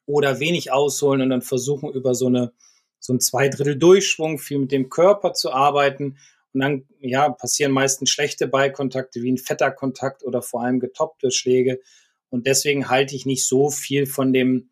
oder 0.04 0.40
wenig 0.40 0.72
ausholen 0.72 1.22
und 1.22 1.30
dann 1.30 1.42
versuchen 1.42 1.90
über 1.92 2.14
so 2.14 2.26
eine 2.26 2.52
so 3.00 3.12
ein 3.12 3.20
Zweidrittel 3.20 3.76
Durchschwung 3.76 4.38
viel 4.38 4.58
mit 4.60 4.72
dem 4.72 4.88
Körper 4.88 5.32
zu 5.32 5.52
arbeiten. 5.52 6.18
Und 6.52 6.60
dann 6.60 6.86
ja 7.00 7.28
passieren 7.28 7.72
meistens 7.72 8.10
schlechte 8.10 8.46
Ballkontakte 8.46 9.22
wie 9.22 9.32
ein 9.32 9.38
fetter 9.38 9.72
Kontakt 9.72 10.22
oder 10.22 10.42
vor 10.42 10.62
allem 10.62 10.78
getoppte 10.78 11.32
Schläge. 11.32 11.80
Und 12.28 12.46
deswegen 12.46 12.88
halte 12.88 13.16
ich 13.16 13.26
nicht 13.26 13.46
so 13.46 13.70
viel 13.70 14.06
von 14.06 14.32
dem 14.32 14.70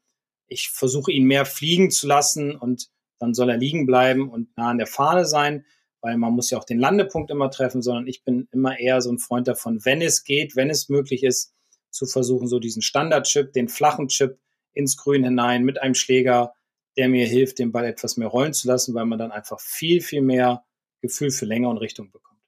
ich 0.48 0.70
versuche 0.70 1.12
ihn 1.12 1.24
mehr 1.24 1.44
fliegen 1.44 1.90
zu 1.90 2.06
lassen 2.06 2.56
und 2.56 2.88
dann 3.18 3.34
soll 3.34 3.50
er 3.50 3.56
liegen 3.56 3.86
bleiben 3.86 4.30
und 4.30 4.56
nah 4.56 4.70
an 4.70 4.78
der 4.78 4.86
Fahne 4.86 5.24
sein, 5.24 5.64
weil 6.00 6.16
man 6.16 6.32
muss 6.32 6.50
ja 6.50 6.58
auch 6.58 6.64
den 6.64 6.78
Landepunkt 6.78 7.30
immer 7.30 7.50
treffen, 7.50 7.82
sondern 7.82 8.06
ich 8.06 8.24
bin 8.24 8.48
immer 8.52 8.78
eher 8.78 9.00
so 9.00 9.10
ein 9.10 9.18
Freund 9.18 9.48
davon, 9.48 9.84
wenn 9.84 10.00
es 10.00 10.24
geht, 10.24 10.56
wenn 10.56 10.70
es 10.70 10.88
möglich 10.88 11.22
ist, 11.22 11.52
zu 11.90 12.06
versuchen, 12.06 12.48
so 12.48 12.58
diesen 12.58 12.82
Standardchip, 12.82 13.52
den 13.52 13.68
flachen 13.68 14.08
Chip 14.08 14.38
ins 14.72 14.96
Grün 14.96 15.24
hinein 15.24 15.64
mit 15.64 15.80
einem 15.80 15.94
Schläger, 15.94 16.54
der 16.98 17.08
mir 17.08 17.26
hilft, 17.26 17.60
den 17.60 17.70
Ball 17.70 17.84
etwas 17.84 18.16
mehr 18.16 18.28
rollen 18.28 18.52
zu 18.52 18.66
lassen, 18.66 18.92
weil 18.94 19.06
man 19.06 19.18
dann 19.18 19.30
einfach 19.30 19.60
viel, 19.60 20.00
viel 20.00 20.20
mehr 20.20 20.64
Gefühl 21.00 21.30
für 21.30 21.46
Länge 21.46 21.68
und 21.68 21.78
Richtung 21.78 22.10
bekommt. 22.10 22.40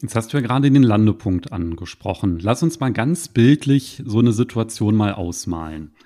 Jetzt 0.00 0.14
hast 0.14 0.32
du 0.32 0.36
ja 0.36 0.42
gerade 0.42 0.70
den 0.70 0.82
Landepunkt 0.82 1.52
angesprochen. 1.52 2.38
Lass 2.38 2.62
uns 2.62 2.78
mal 2.78 2.92
ganz 2.92 3.28
bildlich 3.28 4.00
so 4.06 4.20
eine 4.20 4.32
Situation 4.32 4.94
mal 4.94 5.12
ausmalen. 5.12 5.96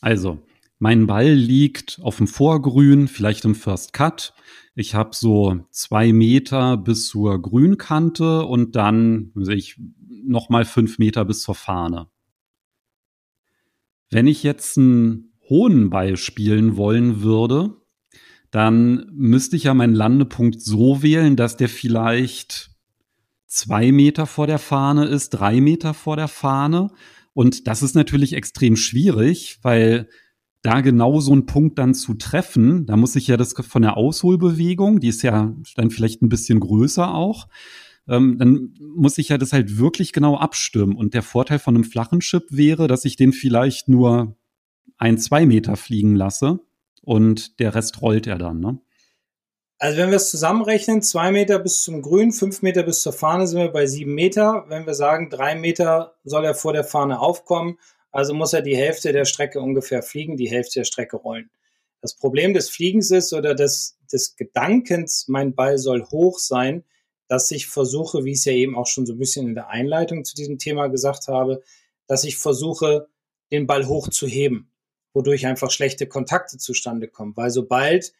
Also, 0.00 0.38
mein 0.78 1.06
Ball 1.06 1.32
liegt 1.32 1.98
auf 2.00 2.16
dem 2.16 2.28
Vorgrün, 2.28 3.08
vielleicht 3.08 3.44
im 3.44 3.54
First 3.54 3.92
Cut. 3.92 4.32
Ich 4.76 4.94
habe 4.94 5.10
so 5.14 5.66
zwei 5.70 6.12
Meter 6.12 6.76
bis 6.76 7.08
zur 7.08 7.42
Grünkante 7.42 8.44
und 8.46 8.76
dann 8.76 9.32
sehe 9.34 9.56
ich 9.56 9.80
noch 10.24 10.48
mal 10.48 10.64
fünf 10.64 10.98
Meter 10.98 11.24
bis 11.24 11.42
zur 11.42 11.56
Fahne. 11.56 12.06
Wenn 14.10 14.26
ich 14.26 14.42
jetzt 14.42 14.78
einen 14.78 15.29
hohen 15.50 15.90
Ball 15.90 16.16
spielen 16.16 16.76
wollen 16.76 17.22
würde, 17.22 17.74
dann 18.50 19.10
müsste 19.12 19.56
ich 19.56 19.64
ja 19.64 19.74
meinen 19.74 19.94
Landepunkt 19.94 20.60
so 20.60 21.02
wählen, 21.02 21.36
dass 21.36 21.56
der 21.56 21.68
vielleicht 21.68 22.70
zwei 23.46 23.92
Meter 23.92 24.26
vor 24.26 24.46
der 24.46 24.58
Fahne 24.58 25.04
ist, 25.04 25.30
drei 25.30 25.60
Meter 25.60 25.92
vor 25.92 26.16
der 26.16 26.28
Fahne. 26.28 26.90
Und 27.32 27.66
das 27.66 27.82
ist 27.82 27.94
natürlich 27.94 28.32
extrem 28.32 28.76
schwierig, 28.76 29.58
weil 29.62 30.08
da 30.62 30.80
genau 30.80 31.20
so 31.20 31.32
einen 31.32 31.46
Punkt 31.46 31.78
dann 31.78 31.94
zu 31.94 32.14
treffen, 32.14 32.86
da 32.86 32.96
muss 32.96 33.16
ich 33.16 33.26
ja 33.26 33.36
das 33.36 33.54
von 33.54 33.82
der 33.82 33.96
Ausholbewegung, 33.96 35.00
die 35.00 35.08
ist 35.08 35.22
ja 35.22 35.54
dann 35.76 35.90
vielleicht 35.90 36.22
ein 36.22 36.28
bisschen 36.28 36.60
größer 36.60 37.14
auch, 37.14 37.48
ähm, 38.08 38.36
dann 38.38 38.74
muss 38.94 39.18
ich 39.18 39.30
ja 39.30 39.38
das 39.38 39.52
halt 39.52 39.78
wirklich 39.78 40.12
genau 40.12 40.36
abstimmen. 40.36 40.96
Und 40.96 41.14
der 41.14 41.22
Vorteil 41.22 41.58
von 41.58 41.74
einem 41.74 41.84
flachen 41.84 42.20
Chip 42.20 42.44
wäre, 42.50 42.88
dass 42.88 43.04
ich 43.04 43.16
den 43.16 43.32
vielleicht 43.32 43.88
nur 43.88 44.36
ein, 45.00 45.18
zwei 45.18 45.46
Meter 45.46 45.76
fliegen 45.76 46.14
lasse 46.14 46.60
und 47.02 47.58
der 47.58 47.74
Rest 47.74 48.00
rollt 48.02 48.26
er 48.26 48.38
dann, 48.38 48.60
ne? 48.60 48.78
Also 49.82 49.96
wenn 49.96 50.10
wir 50.10 50.16
es 50.16 50.30
zusammenrechnen, 50.30 51.00
zwei 51.00 51.32
Meter 51.32 51.58
bis 51.58 51.82
zum 51.82 52.02
Grün, 52.02 52.32
fünf 52.32 52.60
Meter 52.60 52.82
bis 52.82 53.00
zur 53.00 53.14
Fahne, 53.14 53.46
sind 53.46 53.60
wir 53.60 53.72
bei 53.72 53.86
sieben 53.86 54.14
Meter. 54.14 54.66
Wenn 54.68 54.84
wir 54.84 54.92
sagen, 54.92 55.30
drei 55.30 55.54
Meter 55.54 56.18
soll 56.22 56.44
er 56.44 56.54
vor 56.54 56.74
der 56.74 56.84
Fahne 56.84 57.18
aufkommen, 57.18 57.78
also 58.10 58.34
muss 58.34 58.52
er 58.52 58.60
die 58.60 58.76
Hälfte 58.76 59.12
der 59.12 59.24
Strecke 59.24 59.58
ungefähr 59.58 60.02
fliegen, 60.02 60.36
die 60.36 60.50
Hälfte 60.50 60.80
der 60.80 60.84
Strecke 60.84 61.16
rollen. 61.16 61.50
Das 62.02 62.14
Problem 62.14 62.52
des 62.52 62.68
Fliegens 62.68 63.10
ist 63.10 63.32
oder 63.32 63.54
des, 63.54 63.96
des 64.12 64.36
Gedankens, 64.36 65.26
mein 65.28 65.54
Ball 65.54 65.78
soll 65.78 66.04
hoch 66.10 66.38
sein, 66.38 66.84
dass 67.28 67.50
ich 67.50 67.66
versuche, 67.66 68.24
wie 68.24 68.32
ich 68.32 68.38
es 68.38 68.44
ja 68.44 68.52
eben 68.52 68.76
auch 68.76 68.86
schon 68.86 69.06
so 69.06 69.14
ein 69.14 69.18
bisschen 69.18 69.48
in 69.48 69.54
der 69.54 69.68
Einleitung 69.68 70.24
zu 70.26 70.34
diesem 70.34 70.58
Thema 70.58 70.88
gesagt 70.88 71.28
habe, 71.28 71.62
dass 72.06 72.24
ich 72.24 72.36
versuche, 72.36 73.08
den 73.50 73.66
Ball 73.66 73.86
hoch 73.86 74.08
zu 74.08 74.26
heben, 74.26 74.69
wodurch 75.12 75.46
einfach 75.46 75.70
schlechte 75.70 76.06
Kontakte 76.06 76.58
zustande 76.58 77.08
kommen. 77.08 77.36
Weil 77.36 77.50
sobald 77.50 78.12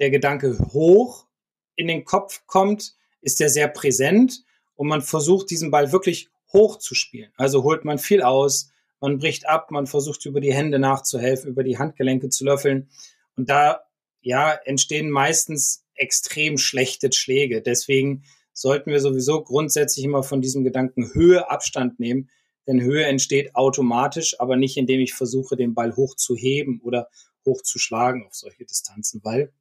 der 0.00 0.10
Gedanke 0.10 0.58
hoch 0.72 1.26
in 1.74 1.88
den 1.88 2.04
Kopf 2.04 2.46
kommt, 2.46 2.94
ist 3.20 3.40
er 3.40 3.48
sehr 3.48 3.68
präsent 3.68 4.44
und 4.74 4.88
man 4.88 5.02
versucht, 5.02 5.50
diesen 5.50 5.70
Ball 5.70 5.92
wirklich 5.92 6.28
hoch 6.52 6.78
zu 6.78 6.94
spielen. 6.94 7.32
Also 7.36 7.64
holt 7.64 7.84
man 7.84 7.98
viel 7.98 8.22
aus, 8.22 8.70
man 9.00 9.18
bricht 9.18 9.46
ab, 9.48 9.70
man 9.70 9.86
versucht 9.86 10.24
über 10.26 10.40
die 10.40 10.54
Hände 10.54 10.78
nachzuhelfen, 10.78 11.50
über 11.50 11.62
die 11.62 11.78
Handgelenke 11.78 12.28
zu 12.28 12.44
löffeln. 12.44 12.88
Und 13.36 13.50
da, 13.50 13.82
ja, 14.22 14.52
entstehen 14.52 15.10
meistens 15.10 15.84
extrem 15.94 16.58
schlechte 16.58 17.12
Schläge. 17.12 17.62
Deswegen 17.62 18.24
sollten 18.52 18.90
wir 18.90 19.00
sowieso 19.00 19.42
grundsätzlich 19.42 20.04
immer 20.04 20.22
von 20.22 20.40
diesem 20.40 20.64
Gedanken 20.64 21.12
Höhe 21.12 21.50
Abstand 21.50 22.00
nehmen. 22.00 22.30
Denn 22.66 22.80
Höhe 22.80 23.04
entsteht 23.04 23.54
automatisch, 23.54 24.40
aber 24.40 24.56
nicht 24.56 24.76
indem 24.76 25.00
ich 25.00 25.14
versuche, 25.14 25.56
den 25.56 25.74
Ball 25.74 25.94
hoch 25.94 26.16
zu 26.16 26.34
heben 26.34 26.80
oder 26.82 27.08
hoch 27.44 27.62
zu 27.62 27.78
schlagen 27.78 28.26
auf 28.26 28.34
solche 28.34 28.64
Distanzen, 28.64 29.20
weil 29.22 29.52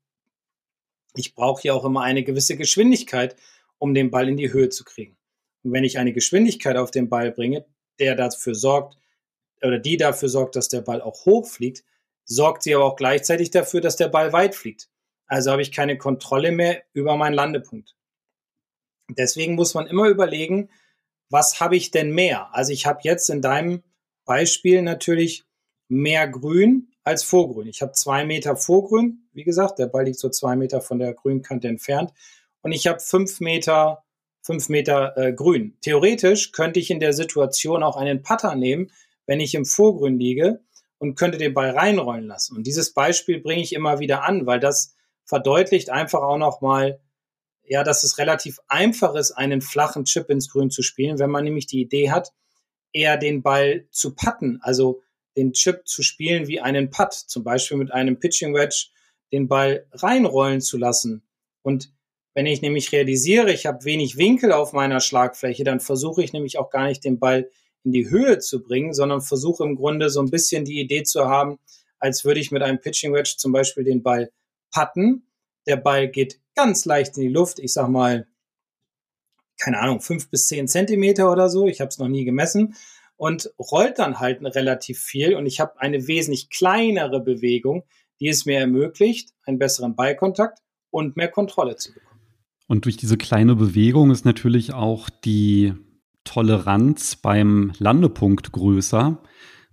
ich 1.16 1.36
brauche 1.36 1.62
ja 1.68 1.74
auch 1.74 1.86
immer 1.86 2.02
eine 2.02 2.24
gewisse 2.24 2.58
Geschwindigkeit, 2.58 3.36
um 3.78 3.94
den 3.94 4.12
Ball 4.12 4.28
in 4.28 4.38
die 4.38 4.52
Höhe 4.52 4.70
zu 4.70 4.84
kriegen. 4.84 5.18
Und 5.64 5.72
wenn 5.72 5.84
ich 5.84 5.98
eine 5.98 6.14
Geschwindigkeit 6.14 6.78
auf 6.78 6.92
den 6.92 7.10
Ball 7.10 7.32
bringe, 7.32 7.66
der 8.00 8.16
dafür 8.16 8.56
sorgt, 8.56 8.98
oder 9.62 9.80
die 9.80 9.98
dafür 9.98 10.30
sorgt, 10.30 10.56
dass 10.56 10.68
der 10.68 10.82
Ball 10.82 11.02
auch 11.02 11.26
hoch 11.26 11.48
fliegt, 11.48 11.84
sorgt 12.26 12.64
sie 12.64 12.76
aber 12.76 12.86
auch 12.86 12.96
gleichzeitig 12.96 13.52
dafür, 13.52 13.82
dass 13.82 13.96
der 13.96 14.10
Ball 14.10 14.34
weit 14.34 14.56
fliegt. 14.56 14.90
Also 15.28 15.52
habe 15.52 15.62
ich 15.62 15.72
keine 15.72 15.98
Kontrolle 15.98 16.52
mehr 16.52 16.84
über 16.94 17.16
meinen 17.16 17.34
Landepunkt. 17.34 17.96
Deswegen 19.10 19.56
muss 19.56 19.74
man 19.74 19.88
immer 19.88 20.08
überlegen, 20.08 20.70
was 21.30 21.60
habe 21.60 21.76
ich 21.76 21.92
denn 21.92 22.12
mehr? 22.12 22.54
Also 22.54 22.72
ich 22.72 22.86
habe 22.86 23.00
jetzt 23.04 23.30
in 23.30 23.42
deinem 23.42 23.84
Beispiel 24.26 24.82
natürlich 24.82 25.46
mehr 25.88 26.28
Grün 26.28 26.92
als 27.04 27.24
Vorgrün. 27.24 27.68
Ich 27.68 27.82
habe 27.82 27.92
zwei 27.92 28.26
Meter 28.26 28.56
Vorgrün, 28.56 29.28
wie 29.34 29.44
gesagt, 29.44 29.80
der 29.80 29.88
Ball 29.88 30.06
liegt 30.06 30.20
so 30.20 30.30
zwei 30.30 30.56
Meter 30.56 30.82
von 30.82 31.00
der 31.00 31.14
Grünkante 31.14 31.68
entfernt 31.68 32.12
und 32.62 32.72
ich 32.72 32.88
habe 32.88 33.00
fünf 33.00 33.40
Meter, 33.40 34.04
fünf 34.42 34.70
Meter 34.70 35.16
äh, 35.18 35.34
Grün. 35.34 35.78
Theoretisch 35.82 36.52
könnte 36.52 36.80
ich 36.80 36.90
in 36.90 37.00
der 37.00 37.14
Situation 37.14 37.84
auch 37.84 37.96
einen 37.96 38.24
Putter 38.24 38.56
nehmen, 38.56 38.92
wenn 39.28 39.40
ich 39.40 39.54
im 39.54 39.66
Vorgrün 39.66 40.20
liege 40.20 40.62
und 40.98 41.16
könnte 41.16 41.38
den 41.38 41.54
Ball 41.54 41.72
reinrollen 41.72 42.26
lassen. 42.26 42.58
Und 42.58 42.66
dieses 42.66 42.94
Beispiel 42.94 43.40
bringe 43.40 43.62
ich 43.62 43.74
immer 43.74 44.00
wieder 44.00 44.24
an, 44.24 44.48
weil 44.48 44.60
das 44.60 44.96
verdeutlicht 45.26 45.90
einfach 45.90 46.22
auch 46.22 46.38
nochmal, 46.38 47.00
ja, 47.68 47.84
dass 47.84 48.04
es 48.04 48.18
relativ 48.18 48.60
einfach 48.68 49.16
ist, 49.16 49.32
einen 49.32 49.62
flachen 49.62 50.06
Chip 50.06 50.30
ins 50.30 50.50
Grün 50.50 50.70
zu 50.70 50.82
spielen, 50.82 51.20
wenn 51.20 51.30
man 51.30 51.44
nämlich 51.44 51.68
die 51.68 51.82
Idee 51.82 52.12
hat, 52.12 52.32
eher 52.94 53.18
den 53.18 53.42
Ball 53.42 53.88
zu 53.92 54.16
putten, 54.16 54.60
also 54.62 55.02
den 55.36 55.54
Chip 55.54 55.88
zu 55.88 56.02
spielen 56.02 56.48
wie 56.48 56.62
einen 56.62 56.90
Putt, 56.90 57.14
zum 57.14 57.44
Beispiel 57.44 57.78
mit 57.78 57.92
einem 57.92 58.20
Pitching 58.20 58.54
Wedge 58.54 58.88
den 59.32 59.48
Ball 59.48 59.86
reinrollen 59.92 60.62
zu 60.62 60.78
lassen. 60.78 61.24
Und 61.62 61.92
wenn 62.34 62.46
ich 62.46 62.62
nämlich 62.62 62.92
realisiere, 62.92 63.52
ich 63.52 63.66
habe 63.66 63.86
wenig 63.86 64.18
Winkel 64.18 64.52
auf 64.52 64.74
meiner 64.74 65.00
Schlagfläche, 65.00 65.64
dann 65.64 65.80
versuche 65.80 66.24
ich 66.24 66.34
nämlich 66.34 66.58
auch 66.58 66.70
gar 66.70 66.86
nicht 66.86 67.04
den 67.04 67.20
Ball 67.20 67.50
in 67.84 67.92
die 67.92 68.10
Höhe 68.10 68.40
zu 68.40 68.64
bringen, 68.64 68.94
sondern 68.94 69.22
versuche 69.22 69.64
im 69.64 69.76
Grunde 69.76 70.10
so 70.10 70.22
ein 70.22 70.30
bisschen 70.30 70.66
die 70.66 70.80
Idee 70.80 71.04
zu 71.04 71.26
haben, 71.26 71.60
als 72.00 72.26
würde 72.26 72.40
ich 72.40 72.52
mit 72.52 72.62
einem 72.62 72.80
Pitching 72.80 73.14
Wedge 73.14 73.36
zum 73.38 73.52
Beispiel 73.52 73.84
den 73.84 74.04
Ball 74.04 74.32
patten. 74.72 75.25
Der 75.68 75.78
Ball 75.78 76.08
geht 76.08 76.40
ganz 76.56 76.86
leicht 76.86 77.18
in 77.18 77.24
die 77.24 77.30
Luft. 77.30 77.60
Ich 77.60 77.74
sag 77.74 77.90
mal, 77.90 78.28
keine 79.60 79.80
Ahnung, 79.80 80.02
fünf 80.02 80.30
bis 80.30 80.48
zehn 80.48 80.68
Zentimeter 80.68 81.32
oder 81.32 81.50
so. 81.50 81.68
Ich 81.68 81.82
habe 81.82 81.90
es 81.90 81.98
noch 81.98 82.08
nie 82.08 82.26
gemessen 82.26 82.76
und 83.18 83.52
rollt 83.60 84.00
dann 84.00 84.20
halt 84.20 84.42
relativ 84.44 85.00
viel 85.00 85.36
und 85.36 85.46
ich 85.46 85.60
habe 85.60 85.80
eine 85.80 86.08
wesentlich 86.08 86.50
kleinere 86.50 87.22
Bewegung, 87.22 87.84
die 88.20 88.28
es 88.28 88.46
mir 88.46 88.60
ermöglicht, 88.60 89.32
einen 89.46 89.60
besseren 89.60 89.96
Ballkontakt 89.96 90.60
und 90.90 91.16
mehr 91.16 91.30
Kontrolle 91.30 91.76
zu 91.78 91.94
bekommen. 91.94 92.22
Und 92.68 92.86
durch 92.86 92.98
diese 92.98 93.18
kleine 93.18 93.56
Bewegung 93.56 94.12
ist 94.12 94.26
natürlich 94.26 94.74
auch 94.74 95.10
die 95.10 95.74
Toleranz 96.24 97.16
beim 97.16 97.74
Landepunkt 97.78 98.52
größer, 98.52 99.22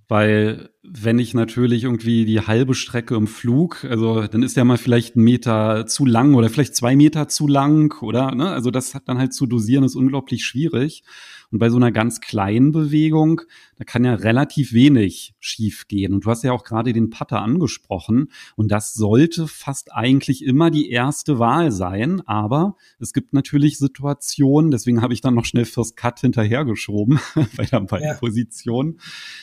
weil 0.08 0.70
wenn 0.84 1.20
ich 1.20 1.32
natürlich 1.32 1.84
irgendwie 1.84 2.24
die 2.24 2.40
halbe 2.40 2.74
Strecke 2.74 3.14
im 3.14 3.28
Flug, 3.28 3.84
also 3.84 4.26
dann 4.26 4.42
ist 4.42 4.56
ja 4.56 4.64
mal 4.64 4.78
vielleicht 4.78 5.16
ein 5.16 5.22
Meter 5.22 5.86
zu 5.86 6.04
lang 6.04 6.34
oder 6.34 6.48
vielleicht 6.48 6.74
zwei 6.74 6.96
Meter 6.96 7.28
zu 7.28 7.46
lang 7.46 8.02
oder, 8.02 8.34
ne, 8.34 8.50
also 8.50 8.72
das 8.72 8.94
hat 8.94 9.08
dann 9.08 9.18
halt 9.18 9.32
zu 9.32 9.46
dosieren, 9.46 9.84
ist 9.84 9.94
unglaublich 9.94 10.44
schwierig. 10.44 11.04
Und 11.52 11.58
bei 11.58 11.68
so 11.68 11.76
einer 11.76 11.92
ganz 11.92 12.22
kleinen 12.22 12.72
Bewegung, 12.72 13.42
da 13.76 13.84
kann 13.84 14.04
ja 14.04 14.14
relativ 14.14 14.72
wenig 14.72 15.34
schief 15.38 15.86
gehen. 15.86 16.14
Und 16.14 16.24
du 16.24 16.30
hast 16.30 16.42
ja 16.44 16.52
auch 16.52 16.64
gerade 16.64 16.94
den 16.94 17.10
Putter 17.10 17.42
angesprochen. 17.42 18.30
Und 18.56 18.72
das 18.72 18.94
sollte 18.94 19.46
fast 19.46 19.92
eigentlich 19.92 20.44
immer 20.46 20.70
die 20.70 20.88
erste 20.88 21.38
Wahl 21.38 21.70
sein. 21.70 22.22
Aber 22.26 22.76
es 22.98 23.12
gibt 23.12 23.34
natürlich 23.34 23.76
Situationen, 23.76 24.70
deswegen 24.70 25.02
habe 25.02 25.12
ich 25.12 25.20
dann 25.20 25.34
noch 25.34 25.44
schnell 25.44 25.66
First 25.66 25.98
Cut 25.98 26.20
hinterhergeschoben 26.20 27.20
bei 27.56 27.66
der 27.66 27.80
Ballposition. 27.80 28.98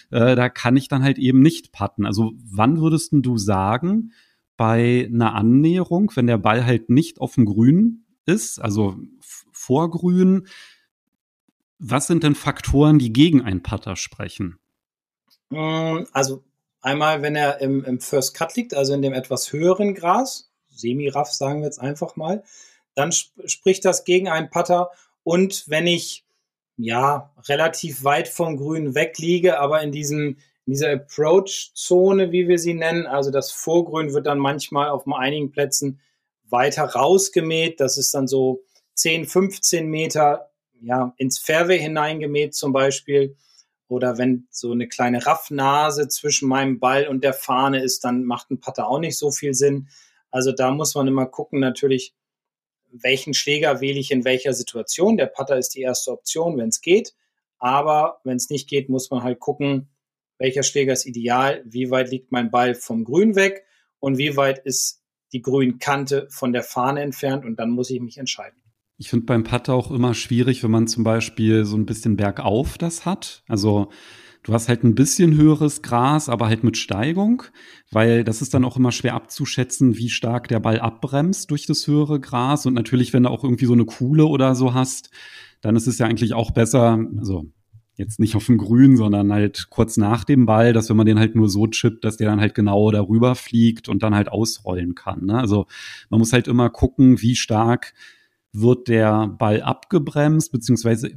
Ja. 0.09 0.31
Äh, 0.31 0.35
da 0.35 0.49
kann 0.49 0.77
ich 0.77 0.87
dann 0.87 1.03
halt 1.03 1.19
eben 1.19 1.28
nicht 1.33 1.71
putten. 1.71 2.05
Also 2.05 2.33
wann 2.43 2.81
würdest 2.81 3.11
du 3.13 3.37
sagen, 3.37 4.13
bei 4.57 5.07
einer 5.11 5.35
Annäherung, 5.35 6.11
wenn 6.15 6.27
der 6.27 6.37
Ball 6.37 6.65
halt 6.65 6.89
nicht 6.89 7.21
auf 7.21 7.35
dem 7.35 7.45
Grün 7.45 8.05
ist, 8.25 8.59
also 8.59 8.97
vor 9.51 9.89
Grün, 9.89 10.47
was 11.79 12.07
sind 12.07 12.23
denn 12.23 12.35
Faktoren, 12.35 12.99
die 12.99 13.13
gegen 13.13 13.41
einen 13.41 13.63
Putter 13.63 13.95
sprechen? 13.95 14.59
Mm, 15.49 16.03
also 16.11 16.43
einmal, 16.81 17.21
wenn 17.21 17.35
er 17.35 17.61
im, 17.61 17.83
im 17.85 17.99
First 17.99 18.33
Cut 18.33 18.55
liegt, 18.55 18.73
also 18.73 18.93
in 18.93 19.01
dem 19.01 19.13
etwas 19.13 19.53
höheren 19.53 19.93
Gras, 19.93 20.51
semi-raff 20.69 21.31
sagen 21.31 21.59
wir 21.59 21.65
jetzt 21.65 21.79
einfach 21.79 22.15
mal, 22.15 22.43
dann 22.95 23.11
sp 23.15 23.31
spricht 23.45 23.85
das 23.85 24.03
gegen 24.03 24.27
einen 24.27 24.49
Putter. 24.49 24.91
Und 25.23 25.65
wenn 25.67 25.87
ich 25.87 26.25
ja 26.77 27.31
relativ 27.47 28.03
weit 28.03 28.27
vom 28.27 28.57
Grün 28.57 28.95
wegliege, 28.95 29.59
aber 29.59 29.81
in 29.81 29.91
diesem 29.91 30.37
in 30.69 30.73
dieser 30.73 30.91
Approach-Zone, 30.93 32.31
wie 32.31 32.47
wir 32.47 32.59
sie 32.59 32.75
nennen, 32.75 33.07
also 33.07 33.31
das 33.31 33.49
Vorgrün 33.49 34.13
wird 34.13 34.27
dann 34.27 34.37
manchmal 34.37 34.89
auf 34.89 35.03
einigen 35.07 35.49
Plätzen 35.49 35.99
weiter 36.47 36.83
rausgemäht. 36.83 37.79
Das 37.79 37.97
ist 37.97 38.13
dann 38.13 38.27
so 38.27 38.61
10, 38.93 39.25
15 39.25 39.87
Meter 39.87 40.51
ja, 40.79 41.15
ins 41.17 41.39
Fairway 41.39 41.79
hineingemäht 41.79 42.53
zum 42.53 42.71
Beispiel. 42.71 43.35
Oder 43.87 44.19
wenn 44.19 44.47
so 44.51 44.71
eine 44.71 44.87
kleine 44.87 45.25
Raffnase 45.25 46.07
zwischen 46.07 46.47
meinem 46.47 46.79
Ball 46.79 47.07
und 47.07 47.23
der 47.23 47.33
Fahne 47.33 47.81
ist, 47.81 48.03
dann 48.03 48.23
macht 48.23 48.51
ein 48.51 48.59
Putter 48.59 48.87
auch 48.87 48.99
nicht 48.99 49.17
so 49.17 49.31
viel 49.31 49.55
Sinn. 49.55 49.87
Also 50.29 50.51
da 50.51 50.69
muss 50.69 50.93
man 50.93 51.07
immer 51.07 51.25
gucken, 51.25 51.59
natürlich, 51.59 52.13
welchen 52.91 53.33
Schläger 53.33 53.81
wähle 53.81 53.97
ich 53.97 54.11
in 54.11 54.23
welcher 54.23 54.53
Situation. 54.53 55.17
Der 55.17 55.25
Putter 55.25 55.57
ist 55.57 55.69
die 55.69 55.81
erste 55.81 56.11
Option, 56.11 56.59
wenn 56.59 56.69
es 56.69 56.81
geht. 56.81 57.15
Aber 57.57 58.21
wenn 58.23 58.37
es 58.37 58.51
nicht 58.51 58.69
geht, 58.69 58.87
muss 58.87 59.09
man 59.09 59.23
halt 59.23 59.39
gucken, 59.39 59.89
welcher 60.39 60.63
Schläger 60.63 60.93
ist 60.93 61.05
ideal, 61.05 61.61
wie 61.65 61.91
weit 61.91 62.09
liegt 62.09 62.31
mein 62.31 62.49
Ball 62.49 62.73
vom 62.73 63.03
Grün 63.03 63.35
weg 63.35 63.63
und 63.99 64.17
wie 64.17 64.35
weit 64.35 64.59
ist 64.59 65.03
die 65.31 65.41
Grünkante 65.41 66.27
von 66.31 66.53
der 66.53 66.63
Fahne 66.63 67.01
entfernt 67.01 67.45
und 67.45 67.59
dann 67.59 67.69
muss 67.69 67.91
ich 67.91 68.01
mich 68.01 68.17
entscheiden. 68.17 68.57
Ich 68.97 69.09
finde 69.09 69.25
beim 69.25 69.43
Putter 69.43 69.73
auch 69.73 69.91
immer 69.91 70.13
schwierig, 70.13 70.63
wenn 70.63 70.71
man 70.71 70.87
zum 70.87 71.03
Beispiel 71.03 71.65
so 71.65 71.77
ein 71.77 71.85
bisschen 71.85 72.17
bergauf 72.17 72.77
das 72.77 73.05
hat. 73.05 73.43
Also 73.47 73.89
du 74.43 74.53
hast 74.53 74.67
halt 74.67 74.83
ein 74.83 74.95
bisschen 74.95 75.37
höheres 75.37 75.81
Gras, 75.81 76.27
aber 76.27 76.47
halt 76.47 76.63
mit 76.63 76.77
Steigung, 76.77 77.43
weil 77.91 78.23
das 78.23 78.41
ist 78.41 78.53
dann 78.53 78.65
auch 78.65 78.75
immer 78.75 78.91
schwer 78.91 79.13
abzuschätzen, 79.13 79.97
wie 79.97 80.09
stark 80.09 80.47
der 80.47 80.59
Ball 80.59 80.79
abbremst 80.79 81.51
durch 81.51 81.65
das 81.65 81.87
höhere 81.87 82.19
Gras. 82.19 82.65
Und 82.65 82.73
natürlich, 82.73 83.13
wenn 83.13 83.23
du 83.23 83.29
auch 83.29 83.43
irgendwie 83.43 83.67
so 83.67 83.73
eine 83.73 83.85
Kuhle 83.85 84.25
oder 84.25 84.55
so 84.55 84.73
hast, 84.73 85.11
dann 85.61 85.75
ist 85.75 85.87
es 85.87 85.97
ja 85.97 86.05
eigentlich 86.05 86.33
auch 86.33 86.51
besser, 86.51 86.99
also 87.17 87.45
jetzt 87.99 88.19
nicht 88.19 88.35
auf 88.35 88.45
dem 88.45 88.57
Grün, 88.57 88.95
sondern 88.95 89.31
halt 89.31 89.67
kurz 89.69 89.97
nach 89.97 90.23
dem 90.23 90.45
Ball, 90.45 90.71
dass 90.71 90.89
wenn 90.89 90.95
man 90.95 91.05
den 91.05 91.19
halt 91.19 91.35
nur 91.35 91.49
so 91.49 91.67
chippt, 91.67 92.05
dass 92.05 92.17
der 92.17 92.29
dann 92.29 92.39
halt 92.39 92.55
genau 92.55 92.89
darüber 92.91 93.35
fliegt 93.35 93.89
und 93.89 94.01
dann 94.01 94.15
halt 94.15 94.29
ausrollen 94.29 94.95
kann. 94.95 95.25
Ne? 95.25 95.37
Also 95.37 95.67
man 96.09 96.19
muss 96.19 96.31
halt 96.31 96.47
immer 96.47 96.69
gucken, 96.69 97.21
wie 97.21 97.35
stark 97.35 97.93
wird 98.53 98.87
der 98.87 99.27
Ball 99.27 99.61
abgebremst, 99.61 100.51
beziehungsweise, 100.51 101.11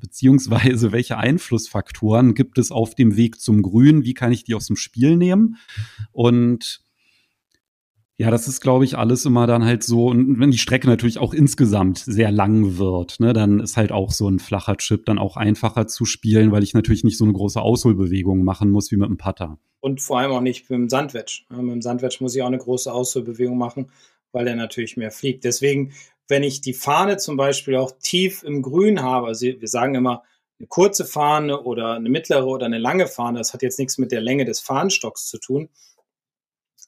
beziehungsweise 0.00 0.92
welche 0.92 1.18
Einflussfaktoren 1.18 2.34
gibt 2.34 2.58
es 2.58 2.72
auf 2.72 2.94
dem 2.94 3.16
Weg 3.16 3.38
zum 3.38 3.62
Grün? 3.62 4.04
Wie 4.04 4.14
kann 4.14 4.32
ich 4.32 4.44
die 4.44 4.54
aus 4.54 4.66
dem 4.66 4.76
Spiel 4.76 5.16
nehmen? 5.16 5.56
Und 6.10 6.80
ja, 8.18 8.30
das 8.30 8.46
ist, 8.46 8.60
glaube 8.60 8.84
ich, 8.84 8.98
alles 8.98 9.24
immer 9.24 9.46
dann 9.46 9.64
halt 9.64 9.82
so. 9.82 10.06
Und 10.06 10.38
wenn 10.38 10.50
die 10.50 10.58
Strecke 10.58 10.86
natürlich 10.86 11.18
auch 11.18 11.34
insgesamt 11.34 11.98
sehr 11.98 12.30
lang 12.30 12.78
wird, 12.78 13.20
ne, 13.20 13.32
dann 13.32 13.60
ist 13.60 13.76
halt 13.76 13.90
auch 13.90 14.10
so 14.10 14.28
ein 14.28 14.38
flacher 14.38 14.76
Chip 14.76 15.06
dann 15.06 15.18
auch 15.18 15.36
einfacher 15.36 15.86
zu 15.86 16.04
spielen, 16.04 16.52
weil 16.52 16.62
ich 16.62 16.74
natürlich 16.74 17.04
nicht 17.04 17.18
so 17.18 17.24
eine 17.24 17.32
große 17.32 17.60
Ausholbewegung 17.60 18.44
machen 18.44 18.70
muss 18.70 18.90
wie 18.90 18.96
mit 18.96 19.06
einem 19.06 19.18
Putter. 19.18 19.58
Und 19.80 20.00
vor 20.00 20.20
allem 20.20 20.32
auch 20.32 20.40
nicht 20.40 20.70
mit 20.70 20.78
dem 20.78 20.88
Sandwedge. 20.88 21.42
mit 21.50 21.72
dem 21.72 21.82
Sandwedge 21.82 22.18
muss 22.20 22.36
ich 22.36 22.42
auch 22.42 22.46
eine 22.46 22.58
große 22.58 22.92
Ausholbewegung 22.92 23.58
machen, 23.58 23.90
weil 24.30 24.44
der 24.44 24.56
natürlich 24.56 24.96
mehr 24.96 25.10
fliegt. 25.10 25.44
Deswegen 25.44 25.92
wenn 26.32 26.42
ich 26.42 26.60
die 26.60 26.72
Fahne 26.72 27.18
zum 27.18 27.36
Beispiel 27.36 27.76
auch 27.76 27.92
tief 28.00 28.42
im 28.42 28.62
Grün 28.62 29.02
habe, 29.02 29.26
also 29.26 29.46
wir 29.46 29.68
sagen 29.68 29.94
immer 29.94 30.22
eine 30.58 30.66
kurze 30.68 31.04
Fahne 31.04 31.60
oder 31.60 31.94
eine 31.94 32.08
mittlere 32.08 32.46
oder 32.46 32.66
eine 32.66 32.78
lange 32.78 33.06
Fahne, 33.06 33.38
das 33.38 33.52
hat 33.52 33.62
jetzt 33.62 33.78
nichts 33.78 33.98
mit 33.98 34.12
der 34.12 34.20
Länge 34.20 34.44
des 34.44 34.60
Fahnenstocks 34.60 35.28
zu 35.28 35.38
tun, 35.38 35.68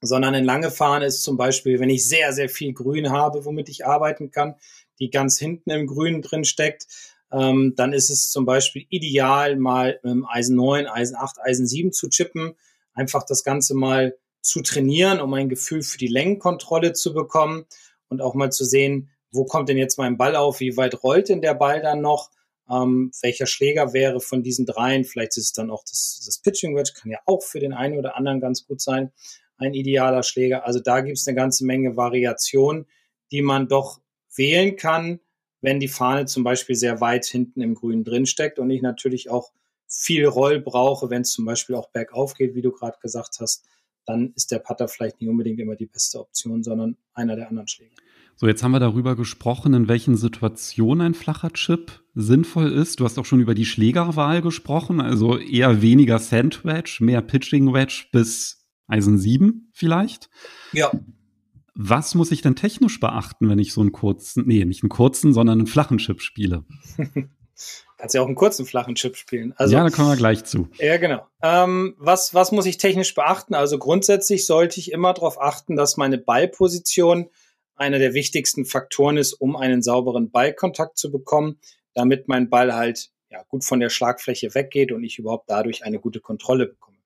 sondern 0.01 0.35
eine 0.35 0.45
lange 0.45 0.71
Fahne 0.71 1.07
ist 1.07 1.23
zum 1.23 1.37
Beispiel, 1.37 1.81
wenn 1.81 1.91
ich 1.91 2.09
sehr, 2.09 2.33
sehr 2.33 2.49
viel 2.49 2.73
Grün 2.73 3.11
habe, 3.11 3.45
womit 3.45 3.69
ich 3.69 3.87
arbeiten 3.87 4.31
kann, 4.31 4.55
die 4.99 5.11
ganz 5.11 5.39
hinten 5.39 5.71
im 5.71 5.87
Grün 5.87 6.23
drin 6.23 6.45
steckt, 6.45 6.87
ähm, 7.33 7.75
dann 7.77 7.93
ist 7.93 8.11
es 8.11 8.31
zum 8.31 8.45
Beispiel 8.45 8.87
ideal, 8.91 9.57
mal 9.57 10.01
dem 10.05 10.27
Eisen 10.27 10.57
9, 10.57 10.87
Eisen 10.87 11.17
8, 11.17 11.39
Eisen 11.41 11.67
7 11.67 11.93
zu 11.93 12.09
chippen, 12.09 12.55
einfach 12.93 13.25
das 13.25 13.43
Ganze 13.45 13.75
mal 13.75 14.17
zu 14.41 14.61
trainieren, 14.61 15.21
um 15.21 15.33
ein 15.35 15.49
Gefühl 15.49 15.83
für 15.83 15.99
die 15.99 16.07
Längenkontrolle 16.07 16.93
zu 16.93 17.15
bekommen 17.15 17.65
und 18.09 18.21
auch 18.21 18.35
mal 18.35 18.53
zu 18.53 18.65
sehen, 18.65 19.11
wo 19.33 19.45
kommt 19.45 19.69
denn 19.69 19.79
jetzt 19.79 19.99
mein 19.99 20.17
Ball 20.17 20.37
auf, 20.37 20.61
wie 20.61 20.77
weit 20.77 21.03
rollt 21.03 21.29
denn 21.29 21.41
der 21.41 21.55
Ball 21.55 21.83
dann 21.83 22.01
noch, 22.01 22.31
ähm, 22.71 23.11
welcher 23.21 23.47
Schläger 23.47 23.93
wäre 23.93 24.21
von 24.21 24.43
diesen 24.43 24.65
dreien, 24.65 25.05
vielleicht 25.05 25.37
ist 25.37 25.45
es 25.45 25.53
dann 25.53 25.71
auch 25.71 25.83
das, 25.85 26.23
das 26.25 26.39
Pitching 26.39 26.77
Wedge, 26.77 26.93
kann 26.95 27.11
ja 27.11 27.19
auch 27.27 27.43
für 27.43 27.59
den 27.59 27.73
einen 27.73 27.99
oder 27.99 28.17
anderen 28.17 28.41
ganz 28.41 28.67
gut 28.67 28.81
sein, 28.81 29.13
ein 29.57 29.75
idealer 29.75 30.23
Schläger. 30.23 30.67
Also 30.67 30.81
da 30.81 31.01
gibt 31.01 31.19
es 31.19 31.27
eine 31.27 31.37
ganze 31.37 31.65
Menge 31.65 31.97
Variation, 31.97 32.87
die 33.31 33.43
man 33.43 33.69
doch 33.69 34.01
wählen 34.35 34.77
kann, 34.77 35.21
wenn 35.61 35.81
die 35.81 35.89
Fahne 35.89 36.27
zum 36.27 36.45
Beispiel 36.45 36.77
sehr 36.77 37.01
weit 37.01 37.25
hinten 37.25 37.61
im 37.61 37.75
Grün 37.75 38.05
drin 38.05 38.27
steckt 38.27 38.59
und 38.59 38.71
ich 38.71 38.83
natürlich 38.83 39.31
auch 39.31 39.53
viel 39.87 40.27
Roll 40.27 40.61
brauche, 40.61 41.11
wenn 41.11 41.23
es 41.23 41.31
zum 41.31 41.45
Beispiel 41.45 41.77
auch 41.77 41.91
bergauf 41.91 42.35
geht, 42.35 42.55
wie 42.55 42.63
du 42.63 42.73
gerade 42.73 42.99
gesagt 43.01 43.39
hast, 43.41 43.65
dann 44.07 44.33
ist 44.35 44.51
der 44.51 44.59
Putter 44.59 44.89
vielleicht 44.89 45.21
nicht 45.21 45.31
unbedingt 45.31 45.61
immer 45.61 45.77
die 45.77 45.87
beste 45.87 46.21
Option, 46.21 46.63
sondern 46.63 46.97
einer 47.15 47.37
der 47.37 47.49
anderen 47.49 47.69
Schläger. 47.69 47.95
So, 48.37 48.49
jetzt 48.49 48.63
haben 48.65 48.73
wir 48.73 48.81
darüber 48.81 49.15
gesprochen, 49.15 49.75
in 49.75 49.89
welchen 49.89 50.17
Situationen 50.17 51.07
ein 51.07 51.15
flacher 51.15 51.53
Chip 51.53 52.03
sinnvoll 52.15 52.73
ist. 52.73 52.99
Du 52.99 53.05
hast 53.05 53.17
auch 53.19 53.25
schon 53.25 53.41
über 53.41 53.55
die 53.55 53.65
Schlägerwahl 53.65 54.43
gesprochen, 54.43 55.01
also 55.01 55.39
eher 55.39 55.83
weniger 55.83 56.19
Sandwedge, 56.19 56.99
mehr 57.01 57.23
Pitching 57.23 57.73
Wedge 57.73 58.07
bis 58.11 58.64
Eisen 58.87 59.19
7 59.19 59.71
vielleicht. 59.73 60.29
Ja. 60.73 60.93
Was 61.75 62.15
muss 62.15 62.31
ich 62.31 62.43
denn 62.43 62.55
technisch 62.55 63.01
beachten, 63.01 63.49
wenn 63.49 63.59
ich 63.59 63.73
so 63.73 63.81
einen 63.81 63.93
kurzen, 63.93 64.45
nee, 64.47 64.65
nicht 64.65 64.83
einen 64.83 64.91
kurzen, 64.91 65.33
sondern 65.33 65.59
einen 65.59 65.67
flachen 65.67 65.99
Chip 65.99 66.21
spiele? 66.21 66.65
Kannst 67.97 68.15
ja 68.15 68.23
auch 68.23 68.27
einen 68.27 68.35
kurzen 68.35 68.67
flachen 68.67 68.97
Chip 68.97 69.17
spielen. 69.17 69.55
Also, 69.57 69.75
ja, 69.75 69.83
da 69.83 69.91
kommen 69.91 70.09
wir 70.09 70.17
gleich 70.17 70.45
zu. 70.45 70.69
Ja, 70.79 70.99
genau. 70.99 71.27
Ähm, 71.43 71.95
was, 71.99 72.35
was 72.35 72.53
muss 72.53 72.67
ich 72.67 72.79
technisch 72.79 73.15
beachten? 73.15 73.55
Also 73.55 73.79
grundsätzlich 73.79 74.47
sollte 74.47 74.79
ich 74.79 74.93
immer 74.93 75.15
darauf 75.15 75.41
achten, 75.41 75.77
dass 75.77 75.97
meine 75.97 76.19
Ballposition 76.19 77.31
einer 77.77 77.99
der 77.99 78.15
wichtigsten 78.15 78.67
Faktoren 78.67 79.17
ist, 79.17 79.33
um 79.33 79.57
einen 79.57 79.83
sauberen 79.83 80.31
Ballkontakt 80.31 80.99
zu 80.99 81.11
bekommen, 81.11 81.59
damit 81.93 82.29
mein 82.29 82.51
Ball 82.51 82.75
halt 82.75 83.11
ja, 83.31 83.43
gut 83.49 83.65
von 83.65 83.81
der 83.81 83.91
Schlagfläche 83.91 84.55
weggeht 84.55 84.93
und 84.93 85.03
ich 85.03 85.19
überhaupt 85.19 85.51
dadurch 85.51 85.85
eine 85.85 85.99
gute 85.99 86.21
Kontrolle 86.21 86.67
bekomme. 86.67 86.99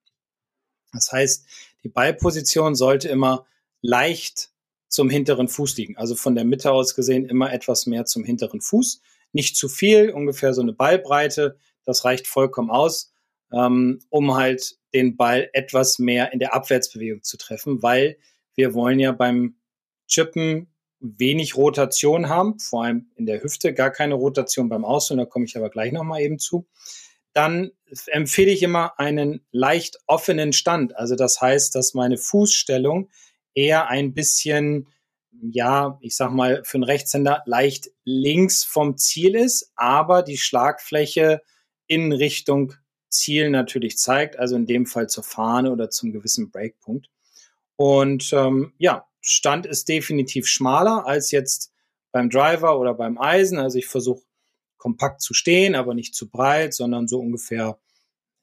Das 0.93 1.12
heißt, 1.12 1.47
die 1.85 1.88
Ballposition 1.88 2.75
sollte 2.75 3.09
immer 3.09 3.47
leicht 3.81 4.51
zum 4.88 5.11
hinteren 5.11 5.49
Fuß 5.49 5.77
liegen. 5.77 5.97
Also 5.97 6.14
von 6.14 6.35
der 6.35 6.45
Mitte 6.45 6.73
aus 6.73 6.95
gesehen 6.95 7.27
immer 7.27 7.53
etwas 7.53 7.87
mehr 7.87 8.05
zum 8.07 8.25
hinteren 8.25 8.61
Fuß. 8.61 9.01
Nicht 9.33 9.57
zu 9.57 9.69
viel, 9.69 10.11
ungefähr 10.11 10.55
so 10.55 10.62
eine 10.62 10.73
Ballbreite, 10.73 11.59
Das 11.85 12.05
reicht 12.05 12.27
vollkommen 12.27 12.71
aus, 12.71 13.14
ähm, 13.53 14.01
um 14.11 14.35
halt 14.35 14.79
den 14.93 15.17
Ball 15.17 15.49
etwas 15.53 15.99
mehr 15.99 16.33
in 16.33 16.38
der 16.38 16.55
Abwärtsbewegung 16.55 17.23
zu 17.23 17.37
treffen, 17.38 17.83
weil 17.83 18.19
wir 18.55 18.75
wollen 18.75 18.99
ja 18.99 19.12
beim 19.12 19.57
Chippen 20.07 20.69
wenig 21.01 21.57
Rotation 21.57 22.29
haben, 22.29 22.59
vor 22.59 22.85
allem 22.85 23.11
in 23.14 23.27
der 23.27 23.43
Hüfte, 23.43 23.73
gar 23.73 23.91
keine 23.91 24.14
Rotation 24.14 24.69
beim 24.69 24.85
Ausholen, 24.85 25.19
da 25.19 25.27
komme 25.27 25.45
ich 25.45 25.57
aber 25.57 25.71
gleich 25.71 25.93
nochmal 25.93 26.23
eben 26.23 26.38
zu. 26.38 26.67
Dann 27.33 27.71
empfehle 28.07 28.51
ich 28.51 28.62
immer 28.62 28.99
einen 28.99 29.47
leicht 29.51 29.99
offenen 30.07 30.53
Stand. 30.53 30.97
Also 30.97 31.14
das 31.14 31.41
heißt, 31.41 31.75
dass 31.75 31.95
meine 31.95 32.17
Fußstellung 32.17 33.11
eher 33.55 33.88
ein 33.88 34.14
bisschen, 34.14 34.88
ja, 35.31 35.99
ich 36.01 36.17
sag 36.17 36.31
mal, 36.33 36.62
für 36.64 36.77
einen 36.77 36.85
Rechtshänder 36.85 37.43
leicht 37.47 37.91
links 38.05 38.64
vom 38.64 38.97
Ziel 38.97 39.35
ist, 39.35 39.73
aber 39.77 40.23
die 40.23 40.38
Schlagfläche 40.38 41.43
in 41.87 42.12
Richtung 42.12 42.75
Ziel 43.09 43.51
natürlich 43.51 43.99
zeigt, 43.99 44.38
also 44.38 44.57
in 44.57 44.67
dem 44.67 44.87
Fall 44.87 45.09
zur 45.09 45.25
Fahne 45.25 45.73
oder 45.73 45.91
zum 45.91 46.12
gewissen 46.12 46.51
Breakpunkt. 46.51 47.09
Und 47.77 48.33
ähm, 48.33 48.73
ja, 48.79 49.07
Stand 49.21 49.67
ist 49.67 49.88
definitiv 49.88 50.47
schmaler 50.47 51.07
als 51.07 51.31
jetzt 51.31 51.73
beim 52.12 52.31
Driver 52.31 52.79
oder 52.79 52.95
beim 52.95 53.19
Eisen. 53.19 53.59
Also 53.59 53.79
ich 53.79 53.87
versuche 53.87 54.23
kompakt 54.79 55.21
zu 55.21 55.35
stehen, 55.35 55.75
aber 55.75 55.95
nicht 55.95 56.14
zu 56.14 56.31
breit, 56.31 56.73
sondern 56.73 57.09
so 57.09 57.21
ungefähr, 57.21 57.79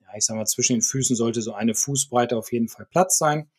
ja, 0.01 0.07
ich 0.15 0.25
sag 0.25 0.35
mal, 0.35 0.45
zwischen 0.45 0.73
den 0.73 0.81
Füßen 0.81 1.15
sollte 1.15 1.41
so 1.41 1.53
eine 1.53 1.73
Fußbreite 1.73 2.37
auf 2.37 2.51
jeden 2.51 2.67
Fall 2.67 2.85
Platz 2.85 3.17
sein. 3.17 3.49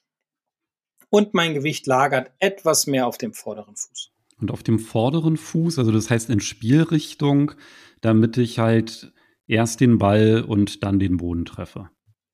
Und 1.11 1.35
mein 1.35 1.55
Gewicht 1.55 1.87
lagert 1.87 2.33
etwas 2.39 2.87
mehr 2.87 3.07
auf 3.07 3.19
dem 3.19 3.33
vorderen 3.33 3.77
Fuß. 3.77 4.11
Und 4.39 4.51
auf 4.51 4.63
dem 4.63 4.79
vorderen 4.79 5.37
Fuß, 5.37 5.79
also 5.79 5.91
das 5.93 6.11
heißt 6.11 6.29
in 6.31 6.41
Spielrichtung, 6.41 7.53
damit 8.01 8.37
ich 8.37 8.59
halt 8.59 9.13
erst 9.47 9.81
den 9.81 9.99
Ball 9.99 10.43
und 10.43 10.83
dann 10.83 10.99
den 10.99 11.17
Boden 11.17 11.45
treffe. 11.45 11.91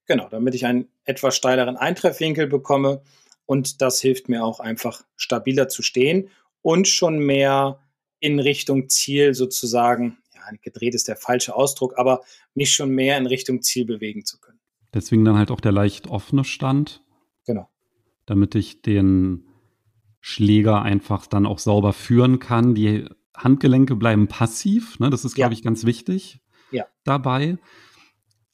Genau, 0.06 0.28
damit 0.28 0.54
ich 0.54 0.66
einen 0.66 0.88
etwas 1.04 1.36
steileren 1.36 1.76
Eintreffwinkel 1.76 2.48
bekomme 2.48 3.02
und 3.46 3.80
das 3.80 4.00
hilft 4.00 4.28
mir 4.28 4.44
auch 4.44 4.60
einfach 4.60 5.04
stabiler 5.16 5.68
zu 5.68 5.82
stehen 5.82 6.28
und 6.60 6.88
schon 6.88 7.18
mehr 7.18 7.80
in 8.18 8.38
Richtung 8.38 8.88
Ziel 8.88 9.34
sozusagen, 9.34 10.18
ja, 10.46 10.58
gedreht 10.62 10.94
ist 10.94 11.08
der 11.08 11.16
falsche 11.16 11.54
Ausdruck, 11.54 11.98
aber 11.98 12.20
mich 12.54 12.72
schon 12.74 12.90
mehr 12.90 13.18
in 13.18 13.26
Richtung 13.26 13.62
Ziel 13.62 13.84
bewegen 13.84 14.24
zu 14.24 14.38
können. 14.38 14.60
Deswegen 14.94 15.24
dann 15.24 15.38
halt 15.38 15.50
auch 15.50 15.60
der 15.60 15.72
leicht 15.72 16.08
offene 16.08 16.44
Stand. 16.44 17.02
Genau. 17.46 17.68
Damit 18.26 18.54
ich 18.54 18.82
den 18.82 19.46
Schläger 20.20 20.82
einfach 20.82 21.26
dann 21.26 21.46
auch 21.46 21.58
sauber 21.58 21.92
führen 21.92 22.38
kann. 22.38 22.74
Die 22.74 23.08
Handgelenke 23.36 23.96
bleiben 23.96 24.28
passiv, 24.28 24.98
ne? 25.00 25.10
das 25.10 25.24
ist, 25.24 25.34
glaube 25.34 25.54
ja. 25.54 25.58
ich, 25.58 25.64
ganz 25.64 25.84
wichtig 25.84 26.40
ja. 26.70 26.86
dabei. 27.04 27.58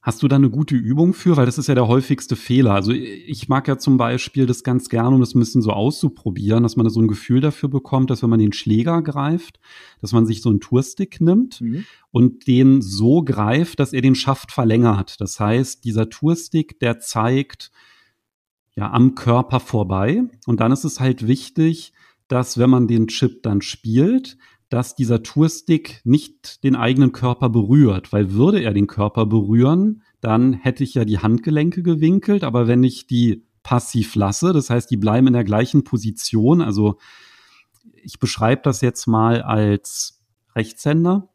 Hast 0.08 0.22
du 0.22 0.28
da 0.28 0.36
eine 0.36 0.48
gute 0.48 0.74
Übung 0.74 1.12
für? 1.12 1.36
Weil 1.36 1.44
das 1.44 1.58
ist 1.58 1.66
ja 1.66 1.74
der 1.74 1.86
häufigste 1.86 2.34
Fehler. 2.34 2.72
Also 2.72 2.92
ich 2.92 3.50
mag 3.50 3.68
ja 3.68 3.76
zum 3.76 3.98
Beispiel 3.98 4.46
das 4.46 4.64
ganz 4.64 4.88
gerne, 4.88 5.10
um 5.14 5.20
das 5.20 5.34
ein 5.34 5.38
bisschen 5.38 5.60
so 5.60 5.70
auszuprobieren, 5.70 6.62
dass 6.62 6.76
man 6.76 6.84
da 6.84 6.90
so 6.90 7.02
ein 7.02 7.08
Gefühl 7.08 7.42
dafür 7.42 7.68
bekommt, 7.68 8.08
dass 8.08 8.22
wenn 8.22 8.30
man 8.30 8.38
den 8.38 8.54
Schläger 8.54 9.02
greift, 9.02 9.60
dass 10.00 10.14
man 10.14 10.24
sich 10.24 10.40
so 10.40 10.48
einen 10.48 10.60
Tourstick 10.60 11.20
nimmt 11.20 11.60
mhm. 11.60 11.84
und 12.10 12.46
den 12.46 12.80
so 12.80 13.22
greift, 13.22 13.80
dass 13.80 13.92
er 13.92 14.00
den 14.00 14.14
Schaft 14.14 14.50
verlängert. 14.50 15.20
Das 15.20 15.38
heißt, 15.38 15.84
dieser 15.84 16.08
Tourstick, 16.08 16.80
der 16.80 17.00
zeigt 17.00 17.70
ja 18.76 18.90
am 18.90 19.14
Körper 19.14 19.60
vorbei. 19.60 20.22
Und 20.46 20.60
dann 20.60 20.72
ist 20.72 20.84
es 20.84 21.00
halt 21.00 21.26
wichtig, 21.26 21.92
dass 22.28 22.56
wenn 22.56 22.70
man 22.70 22.88
den 22.88 23.08
Chip 23.08 23.42
dann 23.42 23.60
spielt, 23.60 24.38
dass 24.68 24.94
dieser 24.94 25.22
Tourstick 25.22 26.00
nicht 26.04 26.62
den 26.62 26.76
eigenen 26.76 27.12
Körper 27.12 27.48
berührt, 27.48 28.12
weil 28.12 28.32
würde 28.32 28.60
er 28.60 28.74
den 28.74 28.86
Körper 28.86 29.26
berühren, 29.26 30.02
dann 30.20 30.52
hätte 30.52 30.84
ich 30.84 30.94
ja 30.94 31.04
die 31.04 31.18
Handgelenke 31.18 31.82
gewinkelt, 31.82 32.44
aber 32.44 32.66
wenn 32.68 32.84
ich 32.84 33.06
die 33.06 33.44
passiv 33.62 34.14
lasse, 34.14 34.52
das 34.52 34.70
heißt, 34.70 34.90
die 34.90 34.96
bleiben 34.96 35.26
in 35.26 35.32
der 35.32 35.44
gleichen 35.44 35.84
Position, 35.84 36.60
also 36.60 36.98
ich 38.02 38.18
beschreibe 38.18 38.62
das 38.62 38.80
jetzt 38.80 39.06
mal 39.06 39.42
als 39.42 40.20
Rechtshänder, 40.54 41.28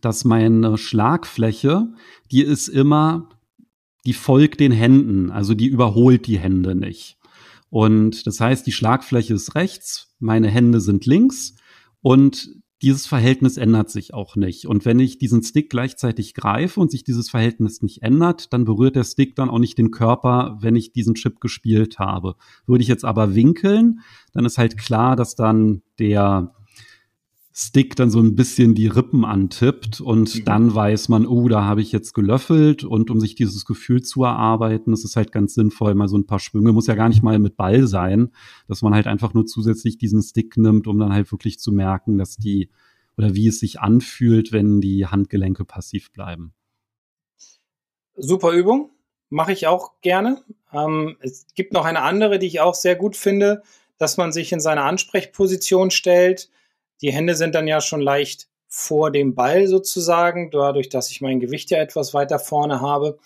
dass 0.00 0.24
meine 0.24 0.78
Schlagfläche, 0.78 1.92
die 2.30 2.42
ist 2.42 2.68
immer, 2.68 3.28
die 4.06 4.12
folgt 4.12 4.60
den 4.60 4.72
Händen, 4.72 5.30
also 5.30 5.54
die 5.54 5.66
überholt 5.66 6.26
die 6.26 6.38
Hände 6.38 6.74
nicht. 6.74 7.18
Und 7.70 8.26
das 8.26 8.40
heißt, 8.40 8.66
die 8.66 8.72
Schlagfläche 8.72 9.34
ist 9.34 9.54
rechts, 9.54 10.14
meine 10.18 10.48
Hände 10.48 10.80
sind 10.80 11.06
links 11.06 11.54
und 12.02 12.50
dieses 12.82 13.06
Verhältnis 13.06 13.56
ändert 13.56 13.90
sich 13.90 14.12
auch 14.12 14.34
nicht. 14.34 14.66
Und 14.66 14.84
wenn 14.84 14.98
ich 14.98 15.16
diesen 15.18 15.42
Stick 15.44 15.70
gleichzeitig 15.70 16.34
greife 16.34 16.80
und 16.80 16.90
sich 16.90 17.04
dieses 17.04 17.30
Verhältnis 17.30 17.80
nicht 17.80 18.02
ändert, 18.02 18.52
dann 18.52 18.64
berührt 18.64 18.96
der 18.96 19.04
Stick 19.04 19.36
dann 19.36 19.50
auch 19.50 19.60
nicht 19.60 19.78
den 19.78 19.92
Körper, 19.92 20.58
wenn 20.60 20.74
ich 20.74 20.92
diesen 20.92 21.14
Chip 21.14 21.40
gespielt 21.40 22.00
habe. 22.00 22.34
Würde 22.66 22.82
ich 22.82 22.88
jetzt 22.88 23.04
aber 23.04 23.36
winkeln, 23.36 24.00
dann 24.32 24.44
ist 24.44 24.58
halt 24.58 24.76
klar, 24.76 25.14
dass 25.14 25.36
dann 25.36 25.82
der 26.00 26.52
Stick 27.54 27.96
dann 27.96 28.10
so 28.10 28.18
ein 28.18 28.34
bisschen 28.34 28.74
die 28.74 28.86
Rippen 28.86 29.26
antippt 29.26 30.00
und 30.00 30.34
mhm. 30.34 30.44
dann 30.44 30.74
weiß 30.74 31.10
man, 31.10 31.26
oh, 31.26 31.48
da 31.48 31.64
habe 31.64 31.82
ich 31.82 31.92
jetzt 31.92 32.14
gelöffelt 32.14 32.82
und 32.82 33.10
um 33.10 33.20
sich 33.20 33.34
dieses 33.34 33.66
Gefühl 33.66 34.02
zu 34.02 34.24
erarbeiten, 34.24 34.92
ist 34.94 35.04
es 35.04 35.16
halt 35.16 35.32
ganz 35.32 35.54
sinnvoll, 35.54 35.94
mal 35.94 36.08
so 36.08 36.16
ein 36.16 36.26
paar 36.26 36.38
Schwünge, 36.38 36.72
muss 36.72 36.86
ja 36.86 36.94
gar 36.94 37.10
nicht 37.10 37.22
mal 37.22 37.38
mit 37.38 37.56
Ball 37.56 37.86
sein, 37.86 38.30
dass 38.68 38.80
man 38.80 38.94
halt 38.94 39.06
einfach 39.06 39.34
nur 39.34 39.44
zusätzlich 39.44 39.98
diesen 39.98 40.22
Stick 40.22 40.56
nimmt, 40.56 40.86
um 40.86 40.98
dann 40.98 41.12
halt 41.12 41.30
wirklich 41.30 41.58
zu 41.58 41.72
merken, 41.72 42.16
dass 42.16 42.36
die 42.36 42.70
oder 43.18 43.34
wie 43.34 43.48
es 43.48 43.60
sich 43.60 43.80
anfühlt, 43.80 44.52
wenn 44.52 44.80
die 44.80 45.06
Handgelenke 45.06 45.66
passiv 45.66 46.10
bleiben. 46.12 46.54
Super 48.16 48.52
Übung, 48.52 48.90
mache 49.28 49.52
ich 49.52 49.66
auch 49.66 50.00
gerne. 50.00 50.42
Ähm, 50.72 51.16
es 51.20 51.46
gibt 51.54 51.74
noch 51.74 51.84
eine 51.84 52.00
andere, 52.00 52.38
die 52.38 52.46
ich 52.46 52.60
auch 52.60 52.74
sehr 52.74 52.96
gut 52.96 53.14
finde, 53.14 53.62
dass 53.98 54.16
man 54.16 54.32
sich 54.32 54.52
in 54.52 54.60
seine 54.60 54.84
Ansprechposition 54.84 55.90
stellt 55.90 56.48
die 57.02 57.12
Hände 57.12 57.34
sind 57.34 57.54
dann 57.54 57.66
ja 57.66 57.80
schon 57.80 58.00
leicht 58.00 58.48
vor 58.68 59.10
dem 59.10 59.34
Ball 59.34 59.66
sozusagen, 59.66 60.50
dadurch, 60.50 60.88
dass 60.88 61.10
ich 61.10 61.20
mein 61.20 61.40
Gewicht 61.40 61.70
ja 61.70 61.78
etwas 61.78 62.14
weiter 62.14 62.38
vorne 62.38 62.80
habe. 62.80 63.18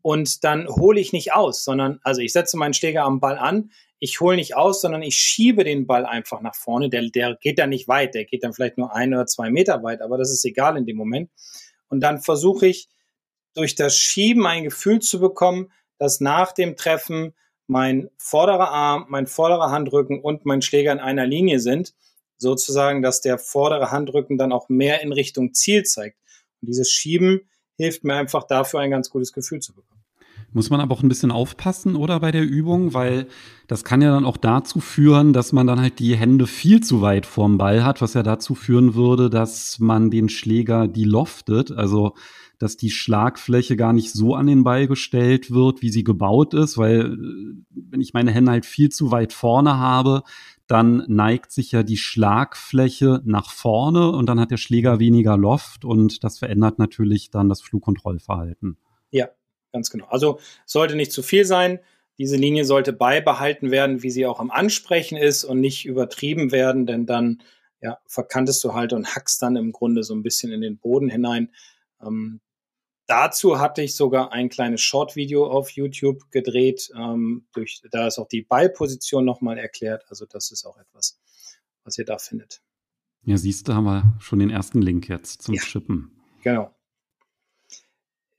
Und 0.00 0.44
dann 0.44 0.68
hole 0.68 1.00
ich 1.00 1.12
nicht 1.12 1.32
aus, 1.32 1.64
sondern, 1.64 1.98
also 2.02 2.20
ich 2.20 2.32
setze 2.32 2.56
meinen 2.56 2.74
Schläger 2.74 3.02
am 3.02 3.18
Ball 3.18 3.38
an, 3.38 3.70
ich 3.98 4.20
hole 4.20 4.36
nicht 4.36 4.56
aus, 4.56 4.80
sondern 4.80 5.02
ich 5.02 5.16
schiebe 5.16 5.62
den 5.62 5.86
Ball 5.86 6.04
einfach 6.06 6.40
nach 6.40 6.56
vorne. 6.56 6.90
Der, 6.90 7.08
der 7.08 7.36
geht 7.40 7.58
dann 7.58 7.70
nicht 7.70 7.86
weit, 7.86 8.14
der 8.14 8.24
geht 8.24 8.42
dann 8.42 8.52
vielleicht 8.52 8.76
nur 8.76 8.94
ein 8.94 9.14
oder 9.14 9.26
zwei 9.26 9.50
Meter 9.50 9.82
weit, 9.84 10.02
aber 10.02 10.18
das 10.18 10.30
ist 10.32 10.44
egal 10.44 10.76
in 10.76 10.86
dem 10.86 10.96
Moment. 10.96 11.30
Und 11.88 12.00
dann 12.00 12.20
versuche 12.20 12.66
ich 12.66 12.88
durch 13.54 13.76
das 13.76 13.96
Schieben 13.96 14.44
ein 14.46 14.64
Gefühl 14.64 15.00
zu 15.00 15.20
bekommen, 15.20 15.72
dass 15.98 16.20
nach 16.20 16.52
dem 16.52 16.76
Treffen 16.76 17.34
mein 17.68 18.10
vorderer 18.18 18.70
Arm, 18.70 19.06
mein 19.08 19.28
vorderer 19.28 19.70
Handrücken 19.70 20.20
und 20.20 20.46
mein 20.46 20.62
Schläger 20.62 20.92
in 20.92 20.98
einer 20.98 21.26
Linie 21.26 21.60
sind 21.60 21.94
sozusagen, 22.42 23.00
dass 23.00 23.22
der 23.22 23.38
vordere 23.38 23.90
Handrücken 23.90 24.36
dann 24.36 24.52
auch 24.52 24.68
mehr 24.68 25.00
in 25.02 25.12
Richtung 25.12 25.54
Ziel 25.54 25.84
zeigt. 25.84 26.18
Und 26.60 26.68
dieses 26.68 26.90
Schieben 26.90 27.40
hilft 27.76 28.04
mir 28.04 28.14
einfach 28.14 28.44
dafür, 28.44 28.80
ein 28.80 28.90
ganz 28.90 29.08
gutes 29.08 29.32
Gefühl 29.32 29.60
zu 29.60 29.72
bekommen. 29.72 30.02
Muss 30.54 30.68
man 30.68 30.80
aber 30.80 30.94
auch 30.94 31.02
ein 31.02 31.08
bisschen 31.08 31.30
aufpassen, 31.30 31.96
oder 31.96 32.20
bei 32.20 32.30
der 32.30 32.42
Übung, 32.42 32.92
weil 32.92 33.26
das 33.68 33.84
kann 33.84 34.02
ja 34.02 34.10
dann 34.10 34.26
auch 34.26 34.36
dazu 34.36 34.80
führen, 34.80 35.32
dass 35.32 35.52
man 35.52 35.66
dann 35.66 35.80
halt 35.80 35.98
die 35.98 36.14
Hände 36.14 36.46
viel 36.46 36.82
zu 36.82 37.00
weit 37.00 37.24
vorm 37.24 37.56
Ball 37.56 37.84
hat, 37.84 38.02
was 38.02 38.12
ja 38.12 38.22
dazu 38.22 38.54
führen 38.54 38.94
würde, 38.94 39.30
dass 39.30 39.78
man 39.78 40.10
den 40.10 40.28
Schläger 40.28 40.88
die 40.88 41.04
loftet, 41.04 41.72
also 41.72 42.14
dass 42.58 42.76
die 42.76 42.90
Schlagfläche 42.90 43.76
gar 43.76 43.92
nicht 43.92 44.12
so 44.12 44.34
an 44.34 44.46
den 44.46 44.62
Ball 44.62 44.86
gestellt 44.86 45.50
wird, 45.50 45.80
wie 45.80 45.88
sie 45.88 46.04
gebaut 46.04 46.52
ist, 46.52 46.76
weil 46.76 47.16
wenn 47.70 48.00
ich 48.00 48.12
meine 48.12 48.30
Hände 48.30 48.52
halt 48.52 48.66
viel 48.66 48.90
zu 48.90 49.10
weit 49.10 49.32
vorne 49.32 49.78
habe, 49.78 50.22
dann 50.66 51.04
neigt 51.08 51.52
sich 51.52 51.72
ja 51.72 51.82
die 51.82 51.96
Schlagfläche 51.96 53.20
nach 53.24 53.50
vorne 53.50 54.10
und 54.10 54.26
dann 54.26 54.40
hat 54.40 54.50
der 54.50 54.56
Schläger 54.56 54.98
weniger 54.98 55.36
Loft 55.36 55.84
und 55.84 56.24
das 56.24 56.38
verändert 56.38 56.78
natürlich 56.78 57.30
dann 57.30 57.48
das 57.48 57.60
Flugkontrollverhalten. 57.62 58.78
Ja, 59.10 59.28
ganz 59.72 59.90
genau. 59.90 60.06
Also 60.06 60.38
sollte 60.64 60.96
nicht 60.96 61.12
zu 61.12 61.22
viel 61.22 61.44
sein. 61.44 61.80
Diese 62.18 62.36
Linie 62.36 62.64
sollte 62.64 62.92
beibehalten 62.92 63.70
werden, 63.70 64.02
wie 64.02 64.10
sie 64.10 64.26
auch 64.26 64.40
am 64.40 64.50
Ansprechen 64.50 65.16
ist 65.16 65.44
und 65.44 65.60
nicht 65.60 65.86
übertrieben 65.86 66.52
werden, 66.52 66.86
denn 66.86 67.06
dann 67.06 67.42
ja, 67.80 67.98
verkantest 68.06 68.62
du 68.64 68.74
halt 68.74 68.92
und 68.92 69.14
hackst 69.16 69.42
dann 69.42 69.56
im 69.56 69.72
Grunde 69.72 70.04
so 70.04 70.14
ein 70.14 70.22
bisschen 70.22 70.52
in 70.52 70.60
den 70.60 70.78
Boden 70.78 71.08
hinein. 71.08 71.50
Ähm, 72.00 72.40
Dazu 73.06 73.58
hatte 73.58 73.82
ich 73.82 73.96
sogar 73.96 74.32
ein 74.32 74.48
kleines 74.48 74.80
Short-Video 74.80 75.46
auf 75.46 75.70
YouTube 75.70 76.30
gedreht. 76.30 76.90
Ähm, 76.96 77.46
durch, 77.52 77.82
da 77.90 78.06
ist 78.06 78.18
auch 78.18 78.28
die 78.28 78.42
Ballposition 78.42 79.24
nochmal 79.24 79.58
erklärt. 79.58 80.04
Also 80.08 80.24
das 80.24 80.50
ist 80.50 80.64
auch 80.64 80.78
etwas, 80.78 81.20
was 81.84 81.98
ihr 81.98 82.04
da 82.04 82.18
findet. 82.18 82.62
Ja, 83.24 83.36
siehst 83.36 83.68
du, 83.68 83.74
haben 83.74 83.84
wir 83.84 84.14
schon 84.20 84.38
den 84.38 84.50
ersten 84.50 84.82
Link 84.82 85.08
jetzt 85.08 85.42
zum 85.42 85.54
ja, 85.54 85.62
Chippen. 85.62 86.10
Genau. 86.42 86.74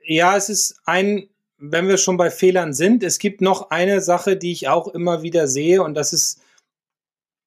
Ja, 0.05 0.35
es 0.35 0.49
ist 0.49 0.77
ein, 0.85 1.29
wenn 1.57 1.87
wir 1.87 1.97
schon 1.97 2.17
bei 2.17 2.29
Fehlern 2.29 2.73
sind, 2.73 3.03
es 3.03 3.19
gibt 3.19 3.41
noch 3.41 3.69
eine 3.69 4.01
Sache, 4.01 4.35
die 4.35 4.51
ich 4.51 4.67
auch 4.67 4.89
immer 4.89 5.23
wieder 5.23 5.47
sehe 5.47 5.81
und 5.81 5.93
das 5.93 6.11
ist 6.11 6.41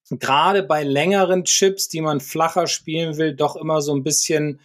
gerade 0.09 0.62
bei 0.62 0.85
längeren 0.85 1.44
Chips, 1.44 1.88
die 1.88 2.00
man 2.00 2.20
flacher 2.20 2.66
spielen 2.66 3.18
will, 3.18 3.35
doch 3.35 3.57
immer 3.57 3.83
so 3.83 3.94
ein 3.94 4.05
bisschen 4.05 4.61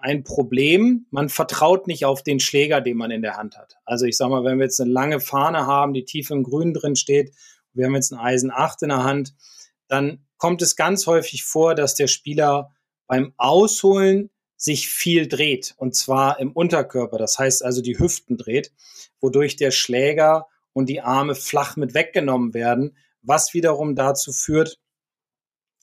ein 0.00 0.24
Problem. 0.24 1.06
Man 1.10 1.28
vertraut 1.28 1.86
nicht 1.86 2.04
auf 2.04 2.22
den 2.22 2.40
Schläger, 2.40 2.80
den 2.80 2.96
man 2.96 3.10
in 3.10 3.22
der 3.22 3.36
Hand 3.36 3.56
hat. 3.56 3.76
Also 3.84 4.06
ich 4.06 4.16
sage 4.16 4.30
mal, 4.30 4.44
wenn 4.44 4.58
wir 4.58 4.64
jetzt 4.64 4.80
eine 4.80 4.90
lange 4.90 5.20
Fahne 5.20 5.66
haben, 5.66 5.94
die 5.94 6.04
tief 6.04 6.30
im 6.30 6.42
Grün 6.42 6.74
drin 6.74 6.96
steht, 6.96 7.34
wir 7.72 7.86
haben 7.86 7.94
jetzt 7.94 8.12
ein 8.12 8.18
Eisen 8.18 8.50
8 8.50 8.82
in 8.82 8.88
der 8.88 9.04
Hand, 9.04 9.34
dann 9.88 10.26
kommt 10.38 10.62
es 10.62 10.76
ganz 10.76 11.06
häufig 11.06 11.44
vor, 11.44 11.74
dass 11.74 11.94
der 11.94 12.06
Spieler 12.06 12.72
beim 13.06 13.32
Ausholen 13.36 14.30
sich 14.56 14.88
viel 14.88 15.28
dreht 15.28 15.74
und 15.76 15.94
zwar 15.94 16.40
im 16.40 16.52
Unterkörper, 16.52 17.18
das 17.18 17.38
heißt 17.38 17.62
also 17.62 17.82
die 17.82 17.98
Hüften 17.98 18.36
dreht, 18.38 18.72
wodurch 19.20 19.56
der 19.56 19.70
Schläger 19.70 20.46
und 20.72 20.88
die 20.88 21.02
Arme 21.02 21.34
flach 21.34 21.76
mit 21.76 21.94
weggenommen 21.94 22.54
werden, 22.54 22.96
was 23.22 23.54
wiederum 23.54 23.94
dazu 23.94 24.32
führt, 24.32 24.78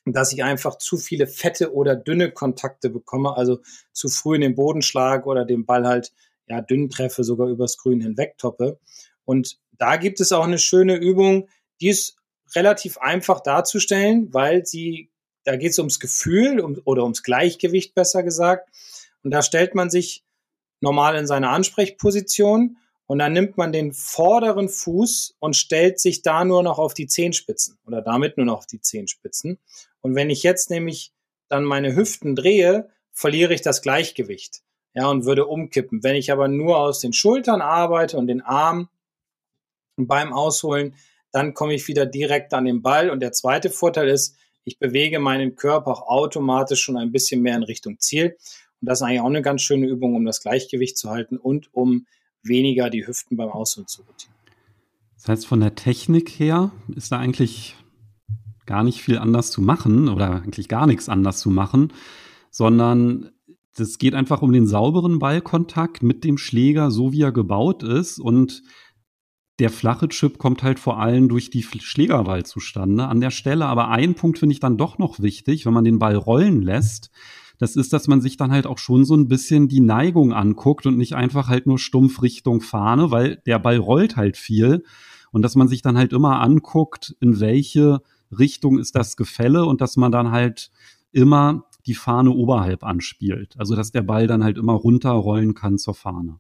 dass 0.05 0.33
ich 0.33 0.43
einfach 0.43 0.77
zu 0.77 0.97
viele 0.97 1.27
fette 1.27 1.73
oder 1.73 1.95
dünne 1.95 2.31
Kontakte 2.31 2.89
bekomme, 2.89 3.37
also 3.37 3.61
zu 3.93 4.09
früh 4.09 4.35
in 4.35 4.41
den 4.41 4.55
Boden 4.55 4.81
schlage 4.81 5.25
oder 5.25 5.45
den 5.45 5.65
Ball 5.65 5.87
halt 5.87 6.11
ja 6.47 6.61
dünn 6.61 6.89
treffe, 6.89 7.23
sogar 7.23 7.47
übers 7.47 7.77
Grün 7.77 8.01
hinweg 8.01 8.37
toppe. 8.37 8.79
Und 9.25 9.57
da 9.71 9.95
gibt 9.95 10.19
es 10.19 10.31
auch 10.31 10.43
eine 10.43 10.59
schöne 10.59 10.95
Übung, 10.95 11.47
die 11.79 11.89
ist 11.89 12.17
relativ 12.55 12.97
einfach 12.97 13.39
darzustellen, 13.39 14.33
weil 14.33 14.65
sie, 14.65 15.09
da 15.43 15.55
geht 15.55 15.71
es 15.71 15.79
ums 15.79 15.99
Gefühl 15.99 16.59
um, 16.59 16.79
oder 16.85 17.03
ums 17.03 17.23
Gleichgewicht 17.23 17.95
besser 17.95 18.23
gesagt. 18.23 18.69
Und 19.23 19.31
da 19.31 19.41
stellt 19.41 19.73
man 19.73 19.89
sich 19.89 20.23
normal 20.81 21.15
in 21.15 21.27
seine 21.27 21.49
Ansprechposition 21.49 22.77
und 23.05 23.19
dann 23.19 23.33
nimmt 23.33 23.57
man 23.57 23.71
den 23.71 23.93
vorderen 23.93 24.69
Fuß 24.69 25.35
und 25.39 25.55
stellt 25.55 25.99
sich 25.99 26.21
da 26.21 26.45
nur 26.45 26.63
noch 26.63 26.79
auf 26.79 26.93
die 26.93 27.07
Zehenspitzen 27.07 27.77
oder 27.85 28.01
damit 28.01 28.37
nur 28.37 28.45
noch 28.45 28.59
auf 28.59 28.65
die 28.65 28.81
Zehenspitzen. 28.81 29.59
Und 30.01 30.15
wenn 30.15 30.29
ich 30.29 30.43
jetzt 30.43 30.69
nämlich 30.69 31.13
dann 31.49 31.63
meine 31.65 31.95
Hüften 31.95 32.35
drehe, 32.35 32.89
verliere 33.11 33.53
ich 33.53 33.61
das 33.61 33.81
Gleichgewicht. 33.81 34.61
Ja, 34.95 35.07
und 35.09 35.25
würde 35.25 35.47
umkippen. 35.47 36.03
Wenn 36.03 36.15
ich 36.15 36.31
aber 36.31 36.47
nur 36.47 36.77
aus 36.77 36.99
den 36.99 37.13
Schultern 37.13 37.61
arbeite 37.61 38.17
und 38.17 38.27
den 38.27 38.41
Arm 38.41 38.89
beim 39.97 40.33
Ausholen, 40.33 40.95
dann 41.31 41.53
komme 41.53 41.73
ich 41.73 41.87
wieder 41.87 42.05
direkt 42.05 42.53
an 42.53 42.65
den 42.65 42.81
Ball. 42.81 43.09
Und 43.09 43.19
der 43.19 43.31
zweite 43.31 43.69
Vorteil 43.69 44.07
ist, 44.07 44.37
ich 44.65 44.79
bewege 44.79 45.19
meinen 45.19 45.55
Körper 45.55 45.91
auch 45.91 46.07
automatisch 46.07 46.81
schon 46.81 46.97
ein 46.97 47.11
bisschen 47.11 47.41
mehr 47.41 47.55
in 47.55 47.63
Richtung 47.63 47.99
Ziel. 47.99 48.37
Und 48.81 48.87
das 48.87 48.99
ist 48.99 49.03
eigentlich 49.03 49.21
auch 49.21 49.25
eine 49.25 49.41
ganz 49.41 49.61
schöne 49.61 49.87
Übung, 49.87 50.15
um 50.15 50.25
das 50.25 50.41
Gleichgewicht 50.41 50.97
zu 50.97 51.09
halten 51.09 51.37
und 51.37 51.73
um 51.73 52.05
weniger 52.43 52.89
die 52.89 53.05
Hüften 53.05 53.37
beim 53.37 53.49
Ausholen 53.49 53.87
zu 53.87 54.01
rotieren. 54.01 54.33
Das 55.15 55.29
heißt, 55.29 55.47
von 55.47 55.61
der 55.61 55.75
Technik 55.75 56.29
her 56.29 56.71
ist 56.95 57.11
da 57.11 57.19
eigentlich 57.19 57.75
gar 58.65 58.83
nicht 58.83 59.01
viel 59.01 59.17
anders 59.17 59.51
zu 59.51 59.61
machen 59.61 60.09
oder 60.09 60.41
eigentlich 60.41 60.67
gar 60.67 60.87
nichts 60.87 61.09
anders 61.09 61.39
zu 61.39 61.49
machen, 61.49 61.93
sondern 62.49 63.31
es 63.77 63.97
geht 63.97 64.13
einfach 64.13 64.41
um 64.41 64.53
den 64.53 64.67
sauberen 64.67 65.19
Ballkontakt 65.19 66.03
mit 66.03 66.23
dem 66.23 66.37
Schläger, 66.37 66.91
so 66.91 67.11
wie 67.11 67.21
er 67.21 67.31
gebaut 67.31 67.83
ist 67.83 68.19
und 68.19 68.63
der 69.59 69.69
flache 69.69 70.09
Chip 70.09 70.39
kommt 70.39 70.63
halt 70.63 70.79
vor 70.79 70.99
allem 70.99 71.29
durch 71.29 71.49
die 71.49 71.63
Schlägerwahl 71.63 72.43
zustande 72.43 73.07
an 73.07 73.21
der 73.21 73.31
Stelle. 73.31 73.65
Aber 73.65 73.89
ein 73.89 74.15
Punkt 74.15 74.39
finde 74.39 74.53
ich 74.53 74.59
dann 74.59 74.77
doch 74.77 74.97
noch 74.97 75.19
wichtig, 75.19 75.65
wenn 75.65 75.73
man 75.73 75.83
den 75.83 75.99
Ball 75.99 76.15
rollen 76.15 76.61
lässt. 76.61 77.11
Das 77.59 77.75
ist, 77.75 77.93
dass 77.93 78.07
man 78.07 78.21
sich 78.21 78.37
dann 78.37 78.51
halt 78.51 78.67
auch 78.67 78.77
schon 78.77 79.05
so 79.05 79.15
ein 79.15 79.27
bisschen 79.27 79.67
die 79.67 79.79
Neigung 79.79 80.33
anguckt 80.33 80.85
und 80.85 80.97
nicht 80.97 81.15
einfach 81.15 81.47
halt 81.47 81.67
nur 81.67 81.79
stumpf 81.79 82.21
Richtung 82.21 82.61
Fahne, 82.61 83.11
weil 83.11 83.37
der 83.45 83.59
Ball 83.59 83.77
rollt 83.77 84.15
halt 84.15 84.37
viel. 84.37 84.83
Und 85.31 85.41
dass 85.41 85.55
man 85.55 85.67
sich 85.67 85.81
dann 85.81 85.97
halt 85.97 86.13
immer 86.13 86.41
anguckt, 86.41 87.15
in 87.19 87.39
welche 87.39 88.01
Richtung 88.37 88.79
ist 88.79 88.95
das 88.95 89.17
Gefälle 89.17 89.65
und 89.65 89.81
dass 89.81 89.97
man 89.97 90.11
dann 90.11 90.31
halt 90.31 90.71
immer 91.11 91.65
die 91.85 91.95
Fahne 91.95 92.31
oberhalb 92.31 92.83
anspielt. 92.83 93.55
Also 93.57 93.75
dass 93.75 93.91
der 93.91 94.01
Ball 94.01 94.27
dann 94.27 94.43
halt 94.43 94.57
immer 94.57 94.73
runterrollen 94.73 95.53
kann 95.53 95.77
zur 95.77 95.93
Fahne. 95.93 96.39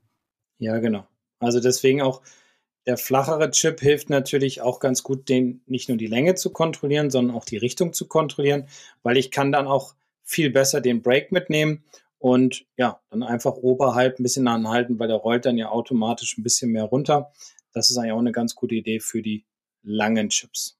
Ja, 0.57 0.79
genau. 0.79 1.07
Also 1.39 1.59
deswegen 1.59 2.01
auch 2.01 2.21
der 2.85 2.97
flachere 2.97 3.49
Chip 3.51 3.79
hilft 3.79 4.09
natürlich 4.09 4.61
auch 4.61 4.79
ganz 4.79 5.03
gut, 5.03 5.29
den 5.29 5.61
nicht 5.65 5.89
nur 5.89 5.97
die 5.97 6.07
Länge 6.07 6.35
zu 6.35 6.51
kontrollieren, 6.51 7.09
sondern 7.09 7.35
auch 7.35 7.45
die 7.45 7.57
Richtung 7.57 7.93
zu 7.93 8.07
kontrollieren, 8.07 8.67
weil 9.03 9.17
ich 9.17 9.31
kann 9.31 9.51
dann 9.51 9.67
auch 9.67 9.95
viel 10.23 10.49
besser 10.49 10.81
den 10.81 11.01
Break 11.01 11.31
mitnehmen 11.31 11.83
und 12.17 12.65
ja, 12.77 13.01
dann 13.09 13.23
einfach 13.23 13.53
oberhalb 13.53 14.19
ein 14.19 14.23
bisschen 14.23 14.47
anhalten, 14.47 14.97
weil 14.99 15.09
der 15.09 15.17
rollt 15.17 15.45
dann 15.45 15.57
ja 15.57 15.69
automatisch 15.69 16.37
ein 16.37 16.43
bisschen 16.43 16.71
mehr 16.71 16.85
runter. 16.85 17.31
Das 17.73 17.89
ist 17.89 17.97
eigentlich 17.97 18.13
auch 18.13 18.19
eine 18.19 18.31
ganz 18.31 18.55
gute 18.55 18.75
Idee 18.75 18.99
für 18.99 19.21
die 19.21 19.45
langen 19.81 20.29
Chips. 20.29 20.79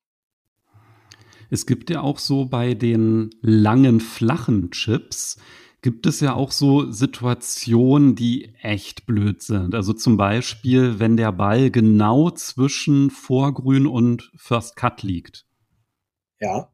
Es 1.49 1.65
gibt 1.65 1.89
ja 1.89 2.01
auch 2.01 2.17
so 2.17 2.45
bei 2.45 2.73
den 2.73 3.29
langen, 3.41 3.99
flachen 3.99 4.71
Chips, 4.71 5.37
gibt 5.83 6.07
es 6.07 6.21
ja 6.21 6.33
auch 6.33 6.51
so 6.51 6.89
Situationen, 6.91 8.15
die 8.15 8.55
echt 8.61 9.05
blöd 9.05 9.43
sind. 9.43 9.75
Also 9.75 9.93
zum 9.93 10.17
Beispiel, 10.17 10.97
wenn 10.99 11.17
der 11.17 11.31
Ball 11.31 11.69
genau 11.69 12.31
zwischen 12.31 13.11
Vorgrün 13.11 13.85
und 13.85 14.31
First 14.35 14.77
Cut 14.77 15.03
liegt. 15.03 15.45
Ja, 16.39 16.72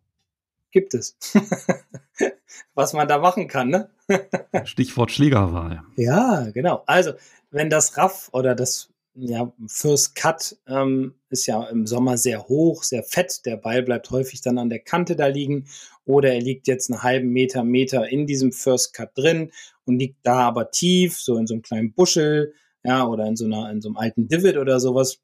gibt 0.71 0.93
es. 0.93 1.17
Was 2.73 2.93
man 2.93 3.08
da 3.08 3.17
machen 3.17 3.47
kann, 3.47 3.69
ne? 3.69 3.89
Stichwort 4.65 5.12
Schlägerwahl. 5.12 5.84
Ja, 5.95 6.49
genau. 6.51 6.84
Also, 6.86 7.13
wenn 7.51 7.69
das 7.69 7.97
Raff 7.97 8.29
oder 8.32 8.55
das 8.55 8.89
ja, 9.15 9.51
First 9.67 10.15
Cut 10.15 10.58
ähm, 10.67 11.15
ist 11.29 11.45
ja 11.45 11.63
im 11.69 11.86
Sommer 11.88 12.17
sehr 12.17 12.47
hoch, 12.47 12.84
sehr 12.84 13.03
fett. 13.03 13.45
Der 13.45 13.58
Ball 13.58 13.84
bleibt 13.84 14.10
häufig 14.12 14.41
dann 14.41 14.58
an 14.58 14.69
der 14.69 14.79
Kante 14.79 15.15
da 15.15 15.27
liegen 15.27 15.65
oder 16.05 16.34
er 16.34 16.41
liegt 16.41 16.67
jetzt 16.67 16.89
einen 16.89 17.03
halben 17.03 17.29
Meter, 17.29 17.63
Meter 17.63 18.08
in 18.08 18.27
diesem 18.27 18.51
First 18.51 18.93
Cut 18.93 19.17
drin 19.17 19.51
und 19.86 19.99
liegt 19.99 20.19
da 20.23 20.39
aber 20.41 20.71
tief, 20.71 21.19
so 21.19 21.38
in 21.38 21.47
so 21.47 21.53
einem 21.53 21.63
kleinen 21.63 21.93
Buschel, 21.93 22.53
ja, 22.84 23.05
oder 23.05 23.25
in 23.25 23.36
so 23.36 23.45
einer, 23.45 23.69
in 23.71 23.82
so 23.82 23.89
einem 23.89 23.97
alten 23.97 24.27
Divot 24.27 24.58
oder 24.58 24.79
sowas. 24.79 25.19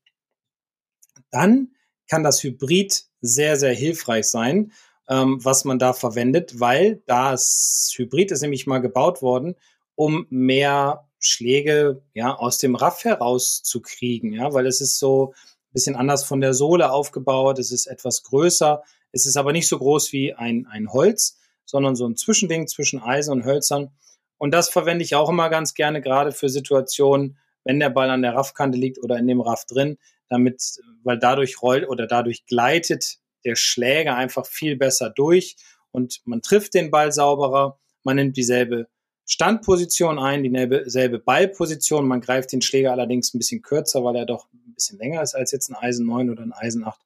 Dann 1.32 1.72
kann 2.10 2.24
das 2.24 2.44
Hybrid 2.44 3.06
sehr, 3.22 3.58
sehr 3.58 3.74
hilfreich 3.74 4.28
sein, 4.28 4.72
ähm, 5.10 5.44
was 5.44 5.66
man 5.66 5.80
da 5.80 5.94
verwendet, 5.94 6.60
weil 6.60 7.02
das 7.06 7.94
Hybrid 7.96 8.32
ist 8.32 8.42
nämlich 8.42 8.68
mal 8.68 8.80
gebaut 8.80 9.22
worden, 9.22 9.56
um 9.96 10.26
mehr 10.30 11.08
Schläge 11.20 12.02
ja 12.14 12.36
aus 12.36 12.58
dem 12.58 12.76
Raff 12.76 13.04
herauszukriegen, 13.04 14.34
ja, 14.34 14.54
weil 14.54 14.68
es 14.68 14.82
ist 14.82 15.00
so 15.00 15.34
ein 15.34 15.74
bisschen 15.74 15.96
anders 15.96 16.24
von 16.24 16.42
der 16.42 16.54
Sohle 16.54 16.92
aufgebaut, 16.92 17.60
es 17.60 17.72
ist 17.72 17.88
etwas 17.88 18.24
größer, 18.24 18.84
es 19.12 19.26
ist 19.26 19.38
aber 19.38 19.52
nicht 19.52 19.68
so 19.68 19.78
groß 19.78 20.12
wie 20.12 20.34
ein, 20.34 20.68
ein 20.70 20.92
Holz, 20.92 21.40
sondern 21.66 21.96
so 21.96 22.08
ein 22.08 22.16
Zwischending 22.16 22.68
zwischen 22.68 23.02
Eisen 23.02 23.32
und 23.32 23.46
Hölzern. 23.46 23.92
Und 24.38 24.54
das 24.54 24.70
verwende 24.70 25.04
ich 25.04 25.16
auch 25.16 25.30
immer 25.30 25.50
ganz 25.50 25.74
gerne, 25.74 26.02
gerade 26.02 26.32
für 26.32 26.50
Situationen, 26.50 27.38
wenn 27.64 27.80
der 27.80 27.90
Ball 27.90 28.10
an 28.10 28.22
der 28.22 28.36
Raffkante 28.36 28.78
liegt 28.78 29.02
oder 29.02 29.18
in 29.18 29.28
dem 29.28 29.42
Raff 29.42 29.66
drin, 29.66 29.98
damit, 30.30 30.80
weil 31.04 31.18
dadurch 31.18 31.62
rollt 31.62 31.88
oder 31.88 32.08
dadurch 32.08 32.46
gleitet 32.46 33.18
der 33.46 33.56
Schläger 33.56 34.16
einfach 34.16 34.46
viel 34.46 34.76
besser 34.76 35.10
durch 35.10 35.56
und 35.92 36.22
man 36.26 36.42
trifft 36.42 36.74
den 36.74 36.92
Ball 36.92 37.12
sauberer, 37.12 37.80
man 38.04 38.18
nimmt 38.18 38.36
dieselbe 38.36 38.88
Standposition 39.26 40.20
ein, 40.20 40.44
dieselbe 40.44 41.20
Ballposition. 41.20 42.08
Man 42.08 42.22
greift 42.22 42.52
den 42.52 42.62
Schläger 42.62 42.92
allerdings 42.92 43.34
ein 43.34 43.40
bisschen 43.40 43.62
kürzer, 43.62 44.04
weil 44.04 44.16
er 44.16 44.26
doch 44.26 44.48
ein 44.54 44.74
bisschen 44.76 45.00
länger 45.00 45.22
ist 45.24 45.34
als 45.34 45.52
jetzt 45.52 45.70
ein 45.70 45.76
Eisen 45.76 46.06
9 46.06 46.30
oder 46.30 46.44
ein 46.44 46.54
Eisen 46.54 46.86
8. 46.86 47.00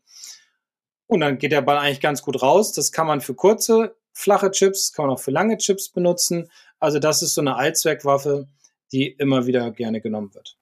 Und 1.07 1.21
dann 1.21 1.37
geht 1.37 1.53
der 1.53 1.61
Ball 1.61 1.77
eigentlich 1.77 2.01
ganz 2.01 2.21
gut 2.21 2.41
raus. 2.41 2.73
Das 2.73 2.91
kann 2.91 3.07
man 3.07 3.21
für 3.21 3.33
kurze, 3.33 3.95
flache 4.11 4.51
Chips, 4.51 4.91
kann 4.91 5.05
man 5.05 5.15
auch 5.15 5.19
für 5.19 5.31
lange 5.31 5.57
Chips 5.57 5.89
benutzen. 5.89 6.49
Also 6.79 6.99
das 6.99 7.21
ist 7.21 7.33
so 7.33 7.41
eine 7.41 7.55
Allzweckwaffe, 7.55 8.47
die 8.91 9.07
immer 9.07 9.47
wieder 9.47 9.71
gerne 9.71 10.01
genommen 10.01 10.33
wird. 10.33 10.57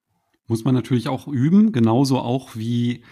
Muss 0.46 0.64
man 0.64 0.74
natürlich 0.74 1.08
auch 1.08 1.26
üben, 1.26 1.72
genauso 1.72 2.18
auch 2.18 2.54
wie 2.54 3.02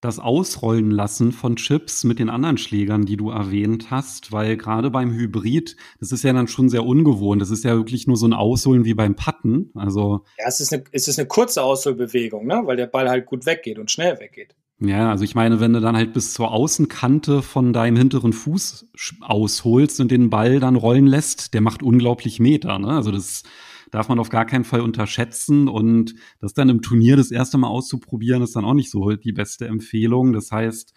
das 0.00 0.18
Ausrollen 0.18 0.90
lassen 0.90 1.32
von 1.32 1.56
Chips 1.56 2.04
mit 2.04 2.18
den 2.18 2.30
anderen 2.30 2.56
Schlägern, 2.56 3.04
die 3.04 3.16
du 3.16 3.30
erwähnt 3.30 3.90
hast, 3.90 4.30
weil 4.30 4.56
gerade 4.56 4.90
beim 4.90 5.12
Hybrid, 5.12 5.76
das 5.98 6.12
ist 6.12 6.22
ja 6.22 6.32
dann 6.32 6.46
schon 6.46 6.68
sehr 6.68 6.84
ungewohnt. 6.84 7.42
Das 7.42 7.50
ist 7.50 7.64
ja 7.64 7.74
wirklich 7.76 8.06
nur 8.06 8.16
so 8.16 8.26
ein 8.26 8.32
Ausholen 8.32 8.84
wie 8.84 8.94
beim 8.94 9.16
Patten. 9.16 9.70
Also 9.74 10.24
ja, 10.38 10.46
es 10.46 10.60
ist 10.60 10.72
eine, 10.72 10.84
es 10.92 11.08
ist 11.08 11.18
eine 11.18 11.26
kurze 11.26 11.62
Ausholbewegung, 11.62 12.46
ne? 12.46 12.62
weil 12.64 12.76
der 12.76 12.86
Ball 12.86 13.08
halt 13.08 13.26
gut 13.26 13.44
weggeht 13.44 13.78
und 13.78 13.90
schnell 13.90 14.20
weggeht. 14.20 14.54
Ja, 14.80 15.10
also 15.10 15.24
ich 15.24 15.34
meine, 15.34 15.58
wenn 15.58 15.72
du 15.72 15.80
dann 15.80 15.96
halt 15.96 16.12
bis 16.12 16.34
zur 16.34 16.52
Außenkante 16.52 17.42
von 17.42 17.72
deinem 17.72 17.96
hinteren 17.96 18.32
Fuß 18.32 18.86
ausholst 19.22 20.00
und 20.00 20.12
den 20.12 20.30
Ball 20.30 20.60
dann 20.60 20.76
rollen 20.76 21.08
lässt, 21.08 21.52
der 21.52 21.60
macht 21.60 21.82
unglaublich 21.82 22.38
Meter. 22.38 22.78
Ne? 22.78 22.88
Also 22.88 23.10
das 23.10 23.42
darf 23.90 24.08
man 24.08 24.18
auf 24.18 24.28
gar 24.28 24.44
keinen 24.44 24.64
Fall 24.64 24.80
unterschätzen. 24.80 25.68
Und 25.68 26.14
das 26.40 26.54
dann 26.54 26.68
im 26.68 26.82
Turnier 26.82 27.16
das 27.16 27.30
erste 27.30 27.58
Mal 27.58 27.68
auszuprobieren, 27.68 28.42
ist 28.42 28.56
dann 28.56 28.64
auch 28.64 28.74
nicht 28.74 28.90
so 28.90 29.12
die 29.12 29.32
beste 29.32 29.66
Empfehlung. 29.66 30.32
Das 30.32 30.50
heißt, 30.52 30.94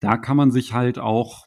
da 0.00 0.16
kann 0.16 0.36
man 0.36 0.50
sich 0.50 0.72
halt 0.72 0.98
auch 0.98 1.46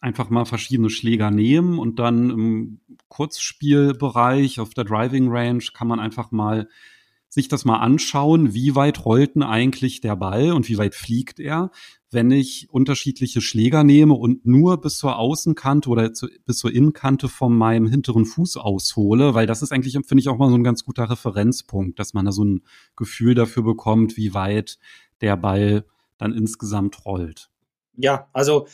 einfach 0.00 0.30
mal 0.30 0.44
verschiedene 0.44 0.90
Schläger 0.90 1.30
nehmen 1.30 1.78
und 1.78 2.00
dann 2.00 2.30
im 2.30 2.80
Kurzspielbereich 3.08 4.58
auf 4.58 4.74
der 4.74 4.84
Driving 4.84 5.28
Range 5.30 5.62
kann 5.72 5.86
man 5.86 6.00
einfach 6.00 6.32
mal 6.32 6.68
sich 7.32 7.48
das 7.48 7.64
mal 7.64 7.78
anschauen, 7.78 8.52
wie 8.52 8.74
weit 8.74 9.06
rollt 9.06 9.36
denn 9.36 9.42
eigentlich 9.42 10.02
der 10.02 10.16
Ball 10.16 10.52
und 10.52 10.68
wie 10.68 10.76
weit 10.76 10.94
fliegt 10.94 11.40
er, 11.40 11.70
wenn 12.10 12.30
ich 12.30 12.68
unterschiedliche 12.68 13.40
Schläger 13.40 13.84
nehme 13.84 14.12
und 14.12 14.44
nur 14.44 14.78
bis 14.82 14.98
zur 14.98 15.16
Außenkante 15.16 15.88
oder 15.88 16.12
zu, 16.12 16.28
bis 16.44 16.58
zur 16.58 16.70
Innenkante 16.70 17.30
von 17.30 17.56
meinem 17.56 17.86
hinteren 17.86 18.26
Fuß 18.26 18.58
aushole, 18.58 19.32
weil 19.32 19.46
das 19.46 19.62
ist 19.62 19.72
eigentlich, 19.72 19.94
finde 19.94 20.20
ich, 20.20 20.28
auch 20.28 20.36
mal 20.36 20.50
so 20.50 20.56
ein 20.56 20.62
ganz 20.62 20.84
guter 20.84 21.08
Referenzpunkt, 21.08 21.98
dass 21.98 22.12
man 22.12 22.26
da 22.26 22.32
so 22.32 22.44
ein 22.44 22.64
Gefühl 22.96 23.34
dafür 23.34 23.62
bekommt, 23.62 24.18
wie 24.18 24.34
weit 24.34 24.78
der 25.22 25.38
Ball 25.38 25.86
dann 26.18 26.34
insgesamt 26.34 27.06
rollt. 27.06 27.48
Ja, 27.96 28.28
also 28.34 28.66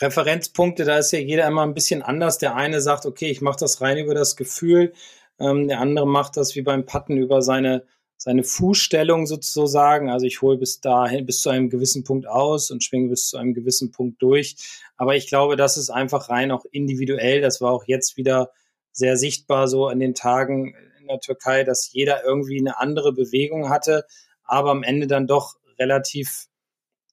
Referenzpunkte, 0.00 0.84
da 0.86 0.96
ist 0.96 1.12
ja 1.12 1.18
jeder 1.18 1.46
immer 1.46 1.64
ein 1.64 1.74
bisschen 1.74 2.00
anders. 2.00 2.38
Der 2.38 2.56
eine 2.56 2.80
sagt, 2.80 3.04
okay, 3.04 3.30
ich 3.30 3.42
mache 3.42 3.58
das 3.60 3.82
rein 3.82 3.98
über 3.98 4.14
das 4.14 4.36
Gefühl. 4.36 4.94
Ähm, 5.42 5.68
der 5.68 5.80
andere 5.80 6.06
macht 6.06 6.36
das 6.36 6.54
wie 6.54 6.62
beim 6.62 6.86
Patten 6.86 7.16
über 7.16 7.42
seine, 7.42 7.84
seine 8.16 8.44
Fußstellung 8.44 9.26
sozusagen. 9.26 10.08
Also 10.08 10.26
ich 10.26 10.40
hole 10.40 10.56
bis 10.56 10.80
dahin, 10.80 11.26
bis 11.26 11.40
zu 11.40 11.50
einem 11.50 11.68
gewissen 11.68 12.04
Punkt 12.04 12.26
aus 12.26 12.70
und 12.70 12.84
schwinge 12.84 13.08
bis 13.08 13.28
zu 13.28 13.36
einem 13.36 13.52
gewissen 13.52 13.90
Punkt 13.90 14.22
durch. 14.22 14.56
Aber 14.96 15.16
ich 15.16 15.26
glaube, 15.26 15.56
das 15.56 15.76
ist 15.76 15.90
einfach 15.90 16.28
rein 16.28 16.52
auch 16.52 16.64
individuell. 16.70 17.40
Das 17.40 17.60
war 17.60 17.72
auch 17.72 17.84
jetzt 17.86 18.16
wieder 18.16 18.50
sehr 18.92 19.16
sichtbar 19.16 19.66
so 19.68 19.88
in 19.88 19.98
den 19.98 20.14
Tagen 20.14 20.74
in 21.00 21.08
der 21.08 21.18
Türkei, 21.18 21.64
dass 21.64 21.92
jeder 21.92 22.24
irgendwie 22.24 22.60
eine 22.60 22.78
andere 22.78 23.12
Bewegung 23.12 23.68
hatte, 23.68 24.04
aber 24.44 24.70
am 24.70 24.82
Ende 24.82 25.06
dann 25.06 25.26
doch 25.26 25.56
relativ 25.78 26.46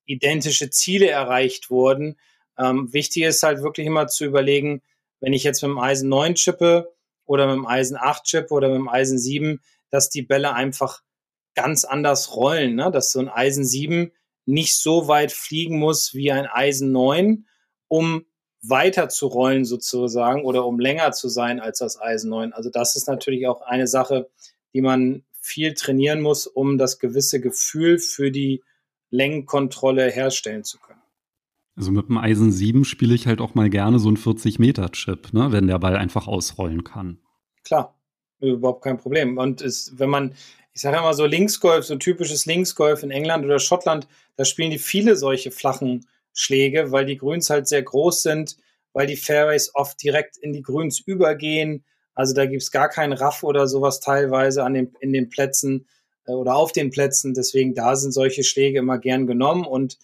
identische 0.05 0.69
Ziele 0.69 1.09
erreicht 1.09 1.69
wurden. 1.69 2.19
Ähm, 2.57 2.91
wichtig 2.93 3.23
ist 3.23 3.43
halt 3.43 3.63
wirklich 3.63 3.87
immer 3.87 4.07
zu 4.07 4.25
überlegen, 4.25 4.81
wenn 5.19 5.33
ich 5.33 5.43
jetzt 5.43 5.61
mit 5.61 5.71
dem 5.71 5.79
Eisen 5.79 6.09
9 6.09 6.35
chippe 6.35 6.93
oder 7.29 7.45
mit 7.45 7.57
dem 7.57 7.67
Eisen 7.67 7.95
8 7.95 8.23
chippe 8.23 8.53
oder 8.53 8.69
mit 8.69 8.77
dem 8.77 8.89
Eisen 8.89 9.19
7, 9.19 9.61
dass 9.91 10.09
die 10.09 10.23
Bälle 10.23 10.53
einfach 10.53 11.01
ganz 11.53 11.85
anders 11.85 12.35
rollen, 12.35 12.75
ne? 12.75 12.89
dass 12.91 13.11
so 13.11 13.19
ein 13.19 13.29
Eisen 13.29 13.65
7 13.65 14.11
nicht 14.45 14.77
so 14.77 15.07
weit 15.07 15.31
fliegen 15.31 15.77
muss 15.77 16.15
wie 16.15 16.31
ein 16.31 16.47
Eisen 16.47 16.91
9, 16.91 17.45
um 17.87 18.25
weiter 18.63 19.09
zu 19.09 19.27
rollen 19.27 19.63
sozusagen 19.63 20.43
oder 20.43 20.65
um 20.65 20.79
länger 20.79 21.11
zu 21.11 21.29
sein 21.29 21.59
als 21.59 21.79
das 21.79 22.01
Eisen 22.01 22.31
9. 22.31 22.51
Also 22.51 22.71
das 22.71 22.95
ist 22.95 23.07
natürlich 23.07 23.47
auch 23.47 23.61
eine 23.61 23.87
Sache, 23.87 24.29
die 24.73 24.81
man 24.81 25.23
viel 25.39 25.75
trainieren 25.75 26.21
muss, 26.21 26.47
um 26.47 26.79
das 26.79 26.97
gewisse 26.97 27.39
Gefühl 27.39 27.99
für 27.99 28.31
die 28.31 28.63
Längenkontrolle 29.11 30.09
herstellen 30.09 30.63
zu 30.63 30.79
können. 30.79 30.98
Also 31.79 31.91
mit 31.91 32.09
dem 32.09 32.17
Eisen 32.17 32.51
7 32.51 32.83
spiele 32.83 33.15
ich 33.15 33.25
halt 33.25 33.39
auch 33.39 33.55
mal 33.55 33.69
gerne 33.69 33.99
so 33.99 34.09
einen 34.09 34.17
40-Meter-Chip, 34.17 35.31
ne, 35.31 35.53
wenn 35.53 35.67
der 35.67 35.79
Ball 35.79 35.95
einfach 35.95 36.27
ausrollen 36.27 36.83
kann. 36.83 37.19
Klar, 37.63 37.97
überhaupt 38.41 38.83
kein 38.83 38.97
Problem. 38.97 39.37
Und 39.37 39.61
es, 39.61 39.93
wenn 39.95 40.09
man, 40.09 40.35
ich 40.73 40.81
sage 40.81 40.97
immer 40.97 41.13
so 41.13 41.25
Linksgolf, 41.25 41.85
so 41.85 41.95
typisches 41.95 42.45
Linksgolf 42.45 43.01
in 43.01 43.11
England 43.11 43.45
oder 43.45 43.59
Schottland, 43.59 44.09
da 44.35 44.43
spielen 44.43 44.71
die 44.71 44.77
viele 44.77 45.15
solche 45.15 45.51
flachen 45.51 46.05
Schläge, 46.33 46.91
weil 46.91 47.05
die 47.05 47.15
Grüns 47.15 47.49
halt 47.49 47.69
sehr 47.69 47.81
groß 47.81 48.23
sind, 48.23 48.57
weil 48.91 49.07
die 49.07 49.15
Fairways 49.15 49.73
oft 49.73 50.03
direkt 50.03 50.35
in 50.35 50.51
die 50.51 50.61
Grüns 50.61 50.99
übergehen. 50.99 51.85
Also 52.13 52.33
da 52.33 52.45
gibt 52.45 52.61
es 52.61 52.71
gar 52.71 52.89
keinen 52.89 53.13
Raff 53.13 53.41
oder 53.41 53.67
sowas 53.67 54.01
teilweise 54.01 54.65
an 54.65 54.73
den, 54.73 54.91
in 54.99 55.13
den 55.13 55.29
Plätzen 55.29 55.87
äh, 56.25 56.33
oder 56.33 56.57
auf 56.57 56.73
den 56.73 56.89
Plätzen. 56.89 57.33
Deswegen 57.33 57.73
da 57.73 57.95
sind 57.95 58.11
solche 58.11 58.43
Schläge 58.43 58.79
immer 58.79 58.97
gern 58.97 59.27
genommen 59.27 59.65
und 59.65 59.97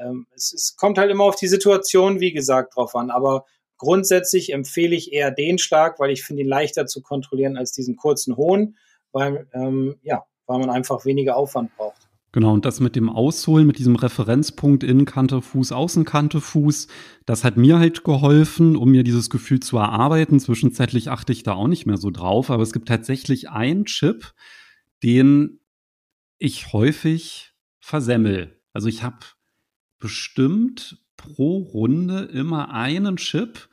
ähm, 0.00 0.26
es, 0.34 0.52
es 0.52 0.76
kommt 0.76 0.98
halt 0.98 1.10
immer 1.10 1.24
auf 1.24 1.36
die 1.36 1.48
Situation, 1.48 2.20
wie 2.20 2.32
gesagt, 2.32 2.76
drauf 2.76 2.94
an. 2.94 3.10
Aber 3.10 3.44
grundsätzlich 3.76 4.52
empfehle 4.52 4.96
ich 4.96 5.12
eher 5.12 5.30
den 5.30 5.58
Schlag, 5.58 5.98
weil 6.00 6.10
ich 6.10 6.22
finde 6.22 6.42
ihn 6.42 6.48
leichter 6.48 6.86
zu 6.86 7.02
kontrollieren 7.02 7.56
als 7.56 7.72
diesen 7.72 7.96
kurzen 7.96 8.36
hohen, 8.36 8.76
weil, 9.12 9.48
ähm, 9.52 9.96
ja, 10.02 10.24
weil 10.46 10.58
man 10.58 10.70
einfach 10.70 11.04
weniger 11.04 11.36
Aufwand 11.36 11.74
braucht. 11.76 12.08
Genau, 12.32 12.52
und 12.52 12.64
das 12.64 12.78
mit 12.78 12.94
dem 12.94 13.10
Ausholen, 13.10 13.66
mit 13.66 13.78
diesem 13.78 13.96
Referenzpunkt 13.96 14.84
Innenkante, 14.84 15.42
Fuß, 15.42 15.72
Außenkante, 15.72 16.40
Fuß, 16.40 16.86
das 17.26 17.42
hat 17.42 17.56
mir 17.56 17.80
halt 17.80 18.04
geholfen, 18.04 18.76
um 18.76 18.90
mir 18.90 19.02
dieses 19.02 19.30
Gefühl 19.30 19.58
zu 19.58 19.78
erarbeiten. 19.78 20.38
Zwischenzeitlich 20.38 21.10
achte 21.10 21.32
ich 21.32 21.42
da 21.42 21.54
auch 21.54 21.66
nicht 21.66 21.86
mehr 21.86 21.96
so 21.96 22.10
drauf, 22.10 22.50
aber 22.50 22.62
es 22.62 22.72
gibt 22.72 22.86
tatsächlich 22.86 23.50
einen 23.50 23.84
Chip, 23.84 24.32
den 25.02 25.58
ich 26.38 26.72
häufig 26.72 27.52
versemmel. 27.80 28.60
Also 28.72 28.86
ich 28.86 29.02
habe 29.02 29.18
bestimmt 30.00 30.98
pro 31.16 31.58
Runde 31.58 32.22
immer 32.32 32.72
einen 32.72 33.16
Chip, 33.16 33.68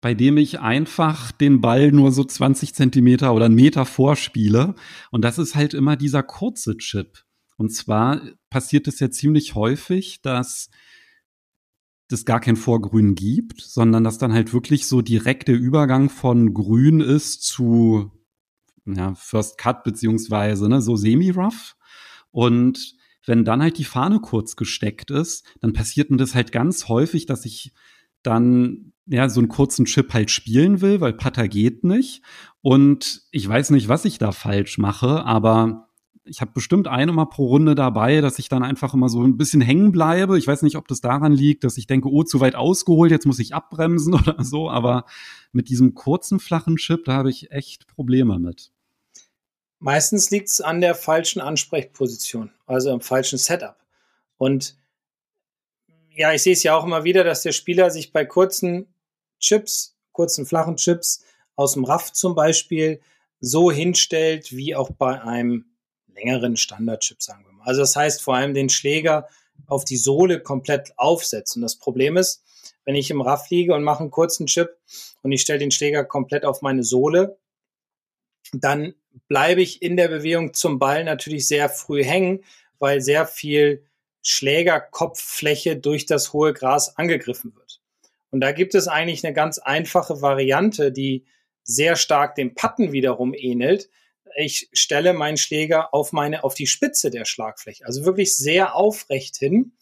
bei 0.00 0.14
dem 0.14 0.36
ich 0.36 0.60
einfach 0.60 1.32
den 1.32 1.60
Ball 1.60 1.90
nur 1.90 2.12
so 2.12 2.24
20 2.24 2.74
Zentimeter 2.74 3.34
oder 3.34 3.46
einen 3.46 3.54
Meter 3.54 3.84
vorspiele. 3.84 4.74
Und 5.10 5.22
das 5.24 5.38
ist 5.38 5.54
halt 5.54 5.74
immer 5.74 5.96
dieser 5.96 6.22
kurze 6.22 6.76
Chip. 6.76 7.24
Und 7.56 7.74
zwar 7.74 8.20
passiert 8.50 8.86
es 8.86 9.00
ja 9.00 9.10
ziemlich 9.10 9.54
häufig, 9.54 10.22
dass 10.22 10.70
es 12.08 12.24
gar 12.24 12.40
kein 12.40 12.56
Vorgrün 12.56 13.14
gibt, 13.14 13.60
sondern 13.60 14.04
dass 14.04 14.18
dann 14.18 14.32
halt 14.32 14.52
wirklich 14.52 14.86
so 14.86 15.02
direkt 15.02 15.48
der 15.48 15.58
Übergang 15.58 16.08
von 16.08 16.54
Grün 16.54 17.00
ist 17.00 17.42
zu 17.42 18.12
ja, 18.84 19.14
First 19.14 19.58
Cut 19.58 19.82
beziehungsweise 19.82 20.68
ne, 20.68 20.80
so 20.80 20.96
semi-rough. 20.96 21.76
Und 22.30 22.95
wenn 23.26 23.44
dann 23.44 23.62
halt 23.62 23.78
die 23.78 23.84
Fahne 23.84 24.20
kurz 24.20 24.56
gesteckt 24.56 25.10
ist, 25.10 25.44
dann 25.60 25.72
passiert 25.72 26.10
mir 26.10 26.16
das 26.16 26.34
halt 26.34 26.52
ganz 26.52 26.88
häufig, 26.88 27.26
dass 27.26 27.44
ich 27.44 27.72
dann 28.22 28.92
ja 29.06 29.28
so 29.28 29.40
einen 29.40 29.48
kurzen 29.48 29.84
Chip 29.84 30.12
halt 30.14 30.30
spielen 30.30 30.80
will, 30.80 31.00
weil 31.00 31.12
Putter 31.12 31.48
geht 31.48 31.84
nicht. 31.84 32.22
Und 32.60 33.22
ich 33.30 33.48
weiß 33.48 33.70
nicht, 33.70 33.88
was 33.88 34.04
ich 34.04 34.18
da 34.18 34.32
falsch 34.32 34.78
mache, 34.78 35.24
aber 35.24 35.86
ich 36.24 36.40
habe 36.40 36.50
bestimmt 36.52 36.88
eine 36.88 37.12
mal 37.12 37.26
pro 37.26 37.46
Runde 37.46 37.74
dabei, 37.74 38.20
dass 38.20 38.38
ich 38.38 38.48
dann 38.48 38.64
einfach 38.64 38.94
immer 38.94 39.08
so 39.08 39.22
ein 39.22 39.36
bisschen 39.36 39.60
hängen 39.60 39.92
bleibe. 39.92 40.38
Ich 40.38 40.46
weiß 40.46 40.62
nicht, 40.62 40.76
ob 40.76 40.88
das 40.88 41.00
daran 41.00 41.32
liegt, 41.32 41.62
dass 41.64 41.78
ich 41.78 41.86
denke, 41.86 42.10
oh, 42.10 42.24
zu 42.24 42.40
weit 42.40 42.56
ausgeholt, 42.56 43.12
jetzt 43.12 43.26
muss 43.26 43.38
ich 43.38 43.54
abbremsen 43.54 44.14
oder 44.14 44.42
so. 44.42 44.68
Aber 44.68 45.04
mit 45.52 45.68
diesem 45.68 45.94
kurzen, 45.94 46.40
flachen 46.40 46.76
Chip, 46.76 47.04
da 47.04 47.14
habe 47.14 47.30
ich 47.30 47.52
echt 47.52 47.86
Probleme 47.86 48.38
mit. 48.38 48.72
Meistens 49.78 50.30
liegt 50.30 50.48
es 50.48 50.60
an 50.60 50.80
der 50.80 50.94
falschen 50.94 51.40
Ansprechposition, 51.40 52.50
also 52.66 52.90
im 52.90 53.00
falschen 53.00 53.38
Setup. 53.38 53.76
Und 54.38 54.76
ja, 56.10 56.32
ich 56.32 56.42
sehe 56.42 56.54
es 56.54 56.62
ja 56.62 56.74
auch 56.74 56.84
immer 56.84 57.04
wieder, 57.04 57.24
dass 57.24 57.42
der 57.42 57.52
Spieler 57.52 57.90
sich 57.90 58.12
bei 58.12 58.24
kurzen 58.24 58.86
Chips, 59.38 59.96
kurzen 60.12 60.46
flachen 60.46 60.76
Chips 60.76 61.24
aus 61.56 61.74
dem 61.74 61.84
Raff 61.84 62.12
zum 62.12 62.34
Beispiel 62.34 63.00
so 63.40 63.70
hinstellt 63.70 64.56
wie 64.56 64.74
auch 64.74 64.90
bei 64.90 65.20
einem 65.20 65.66
längeren 66.14 66.56
Standardchip, 66.56 67.22
sagen 67.22 67.44
wir 67.44 67.52
mal. 67.52 67.64
Also 67.66 67.82
das 67.82 67.96
heißt 67.96 68.22
vor 68.22 68.34
allem 68.34 68.54
den 68.54 68.70
Schläger 68.70 69.28
auf 69.66 69.84
die 69.84 69.96
Sohle 69.96 70.40
komplett 70.40 70.98
aufsetzen. 70.98 71.62
Das 71.62 71.76
Problem 71.76 72.16
ist, 72.16 72.42
wenn 72.84 72.94
ich 72.94 73.10
im 73.10 73.20
Raff 73.20 73.50
liege 73.50 73.74
und 73.74 73.82
mache 73.82 74.00
einen 74.00 74.10
kurzen 74.10 74.46
Chip 74.46 74.78
und 75.22 75.32
ich 75.32 75.42
stelle 75.42 75.58
den 75.58 75.70
Schläger 75.70 76.04
komplett 76.04 76.44
auf 76.44 76.62
meine 76.62 76.82
Sohle, 76.82 77.38
dann 78.52 78.94
bleibe 79.28 79.62
ich 79.62 79.82
in 79.82 79.96
der 79.96 80.08
Bewegung 80.08 80.54
zum 80.54 80.78
Ball 80.78 81.04
natürlich 81.04 81.48
sehr 81.48 81.68
früh 81.68 82.04
hängen, 82.04 82.44
weil 82.78 83.00
sehr 83.00 83.26
viel 83.26 83.84
Schlägerkopffläche 84.22 85.76
durch 85.76 86.06
das 86.06 86.32
hohe 86.32 86.52
Gras 86.52 86.96
angegriffen 86.96 87.54
wird. 87.54 87.80
Und 88.30 88.40
da 88.40 88.52
gibt 88.52 88.74
es 88.74 88.88
eigentlich 88.88 89.24
eine 89.24 89.34
ganz 89.34 89.58
einfache 89.58 90.20
Variante, 90.20 90.92
die 90.92 91.24
sehr 91.62 91.96
stark 91.96 92.34
dem 92.34 92.54
Patten 92.54 92.92
wiederum 92.92 93.34
ähnelt. 93.34 93.88
Ich 94.36 94.68
stelle 94.72 95.12
meinen 95.12 95.36
Schläger 95.36 95.94
auf 95.94 96.12
meine, 96.12 96.44
auf 96.44 96.54
die 96.54 96.66
Spitze 96.66 97.10
der 97.10 97.24
Schlagfläche, 97.24 97.86
also 97.86 98.04
wirklich 98.04 98.36
sehr 98.36 98.74
aufrecht 98.74 99.36
hin. 99.36 99.72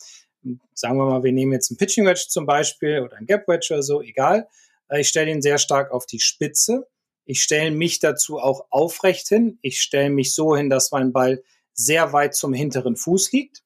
Sagen 0.75 0.99
wir 0.99 1.07
mal, 1.07 1.25
wir 1.25 1.33
nehmen 1.33 1.53
jetzt 1.53 1.71
einen 1.71 1.79
Pitching 1.79 2.05
Wedge 2.07 2.27
zum 2.29 2.45
Beispiel 2.47 3.01
oder 3.01 3.17
ein 3.17 3.27
Gap 3.27 3.49
Wedge 3.49 3.69
oder 3.71 3.83
so, 3.83 4.03
egal. 4.03 4.47
Ich 4.93 5.09
stelle 5.09 5.31
ihn 5.31 5.43
sehr 5.43 5.59
stark 5.59 5.91
auf 5.91 6.05
die 6.07 6.21
Spitze 6.21 6.87
ich 7.25 7.43
stelle 7.43 7.71
mich 7.71 7.99
dazu 7.99 8.39
auch 8.39 8.67
aufrecht 8.71 9.29
hin. 9.29 9.59
Ich 9.63 9.81
stelle 9.81 10.11
mich 10.11 10.35
so 10.35 10.57
hin, 10.57 10.69
dass 10.69 10.91
mein 10.91 11.13
Ball 11.13 11.43
sehr 11.73 12.13
weit 12.13 12.35
zum 12.35 12.53
hinteren 12.53 12.97
Fuß 12.97 13.33
liegt. 13.33 13.63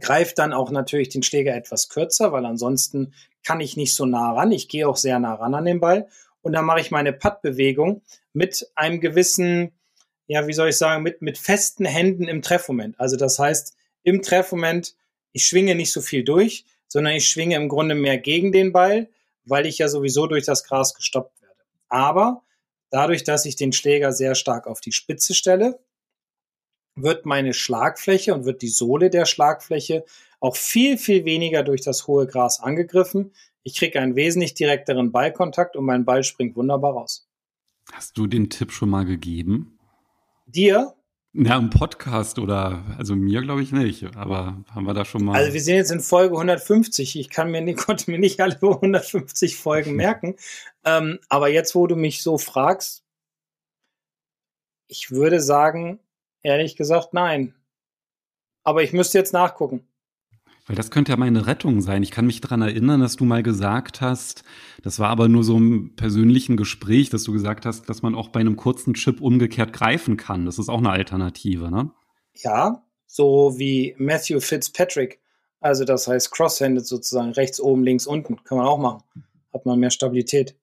Greife 0.00 0.34
dann 0.34 0.52
auch 0.52 0.70
natürlich 0.70 1.08
den 1.08 1.22
Schläger 1.22 1.54
etwas 1.54 1.88
kürzer, 1.88 2.32
weil 2.32 2.44
ansonsten 2.46 3.14
kann 3.44 3.60
ich 3.60 3.76
nicht 3.76 3.94
so 3.94 4.06
nah 4.06 4.32
ran. 4.32 4.50
Ich 4.50 4.68
gehe 4.68 4.88
auch 4.88 4.96
sehr 4.96 5.20
nah 5.20 5.34
ran 5.34 5.54
an 5.54 5.64
den 5.64 5.80
Ball. 5.80 6.08
Und 6.42 6.52
dann 6.52 6.64
mache 6.64 6.80
ich 6.80 6.90
meine 6.90 7.12
Puttbewegung 7.12 8.02
mit 8.32 8.68
einem 8.74 9.00
gewissen, 9.00 9.72
ja, 10.26 10.46
wie 10.48 10.52
soll 10.52 10.70
ich 10.70 10.76
sagen, 10.76 11.04
mit, 11.04 11.22
mit 11.22 11.38
festen 11.38 11.84
Händen 11.84 12.26
im 12.26 12.42
Treffmoment. 12.42 12.98
Also 12.98 13.16
das 13.16 13.38
heißt, 13.38 13.76
im 14.02 14.20
Treffmoment, 14.20 14.96
ich 15.32 15.46
schwinge 15.46 15.76
nicht 15.76 15.92
so 15.92 16.00
viel 16.00 16.24
durch, 16.24 16.64
sondern 16.88 17.14
ich 17.14 17.28
schwinge 17.28 17.56
im 17.56 17.68
Grunde 17.68 17.94
mehr 17.94 18.18
gegen 18.18 18.50
den 18.50 18.72
Ball, 18.72 19.08
weil 19.44 19.66
ich 19.66 19.78
ja 19.78 19.88
sowieso 19.88 20.26
durch 20.26 20.44
das 20.44 20.64
Gras 20.64 20.94
gestoppt 20.94 21.40
aber 21.88 22.42
dadurch, 22.90 23.24
dass 23.24 23.44
ich 23.44 23.56
den 23.56 23.72
Schläger 23.72 24.12
sehr 24.12 24.34
stark 24.34 24.66
auf 24.66 24.80
die 24.80 24.92
Spitze 24.92 25.34
stelle, 25.34 25.80
wird 26.96 27.26
meine 27.26 27.54
Schlagfläche 27.54 28.34
und 28.34 28.44
wird 28.44 28.62
die 28.62 28.68
Sohle 28.68 29.10
der 29.10 29.26
Schlagfläche 29.26 30.04
auch 30.40 30.56
viel, 30.56 30.98
viel 30.98 31.24
weniger 31.24 31.62
durch 31.62 31.80
das 31.80 32.06
hohe 32.06 32.26
Gras 32.26 32.60
angegriffen. 32.60 33.32
Ich 33.62 33.74
kriege 33.76 34.00
einen 34.00 34.14
wesentlich 34.14 34.54
direkteren 34.54 35.10
Ballkontakt 35.10 35.74
und 35.76 35.84
mein 35.84 36.04
Ball 36.04 36.22
springt 36.22 36.54
wunderbar 36.54 36.92
raus. 36.92 37.28
Hast 37.92 38.16
du 38.16 38.26
den 38.26 38.50
Tipp 38.50 38.72
schon 38.72 38.90
mal 38.90 39.04
gegeben? 39.04 39.78
Dir? 40.46 40.94
Ja, 41.36 41.56
im 41.56 41.68
Podcast 41.68 42.38
oder, 42.38 42.84
also 42.96 43.16
mir 43.16 43.42
glaube 43.42 43.60
ich 43.60 43.72
nicht, 43.72 44.04
aber 44.16 44.62
haben 44.70 44.86
wir 44.86 44.94
da 44.94 45.04
schon 45.04 45.24
mal. 45.24 45.34
Also 45.34 45.52
wir 45.52 45.60
sind 45.60 45.74
jetzt 45.74 45.90
in 45.90 45.98
Folge 45.98 46.36
150. 46.36 47.18
Ich 47.18 47.28
kann 47.28 47.50
mir, 47.50 47.74
konnte 47.74 48.08
mir 48.08 48.20
nicht 48.20 48.40
alle 48.40 48.54
150 48.54 49.56
Folgen 49.56 49.96
merken. 49.96 50.36
Ähm, 50.84 51.18
aber 51.28 51.48
jetzt, 51.48 51.74
wo 51.74 51.88
du 51.88 51.96
mich 51.96 52.22
so 52.22 52.38
fragst, 52.38 53.02
ich 54.86 55.10
würde 55.10 55.40
sagen, 55.40 55.98
ehrlich 56.42 56.76
gesagt, 56.76 57.14
nein. 57.14 57.56
Aber 58.62 58.84
ich 58.84 58.92
müsste 58.92 59.18
jetzt 59.18 59.32
nachgucken. 59.32 59.84
Weil 60.66 60.76
das 60.76 60.90
könnte 60.90 61.12
ja 61.12 61.18
meine 61.18 61.46
Rettung 61.46 61.82
sein. 61.82 62.02
Ich 62.02 62.10
kann 62.10 62.26
mich 62.26 62.40
daran 62.40 62.62
erinnern, 62.62 63.00
dass 63.00 63.16
du 63.16 63.24
mal 63.24 63.42
gesagt 63.42 64.00
hast, 64.00 64.44
das 64.82 64.98
war 64.98 65.10
aber 65.10 65.28
nur 65.28 65.44
so 65.44 65.56
im 65.56 65.94
persönlichen 65.94 66.56
Gespräch, 66.56 67.10
dass 67.10 67.24
du 67.24 67.32
gesagt 67.32 67.66
hast, 67.66 67.88
dass 67.90 68.00
man 68.00 68.14
auch 68.14 68.28
bei 68.28 68.40
einem 68.40 68.56
kurzen 68.56 68.94
Chip 68.94 69.20
umgekehrt 69.20 69.74
greifen 69.74 70.16
kann. 70.16 70.46
Das 70.46 70.58
ist 70.58 70.70
auch 70.70 70.78
eine 70.78 70.90
Alternative, 70.90 71.70
ne? 71.70 71.90
Ja, 72.34 72.82
so 73.06 73.58
wie 73.58 73.94
Matthew 73.98 74.40
Fitzpatrick. 74.40 75.20
Also 75.60 75.84
das 75.84 76.08
heißt 76.08 76.30
cross-handed 76.30 76.86
sozusagen, 76.86 77.32
rechts 77.32 77.60
oben, 77.60 77.84
links 77.84 78.06
unten. 78.06 78.42
Kann 78.44 78.58
man 78.58 78.66
auch 78.66 78.78
machen. 78.78 79.02
Hat 79.52 79.66
man 79.66 79.78
mehr 79.78 79.90
Stabilität. 79.90 80.56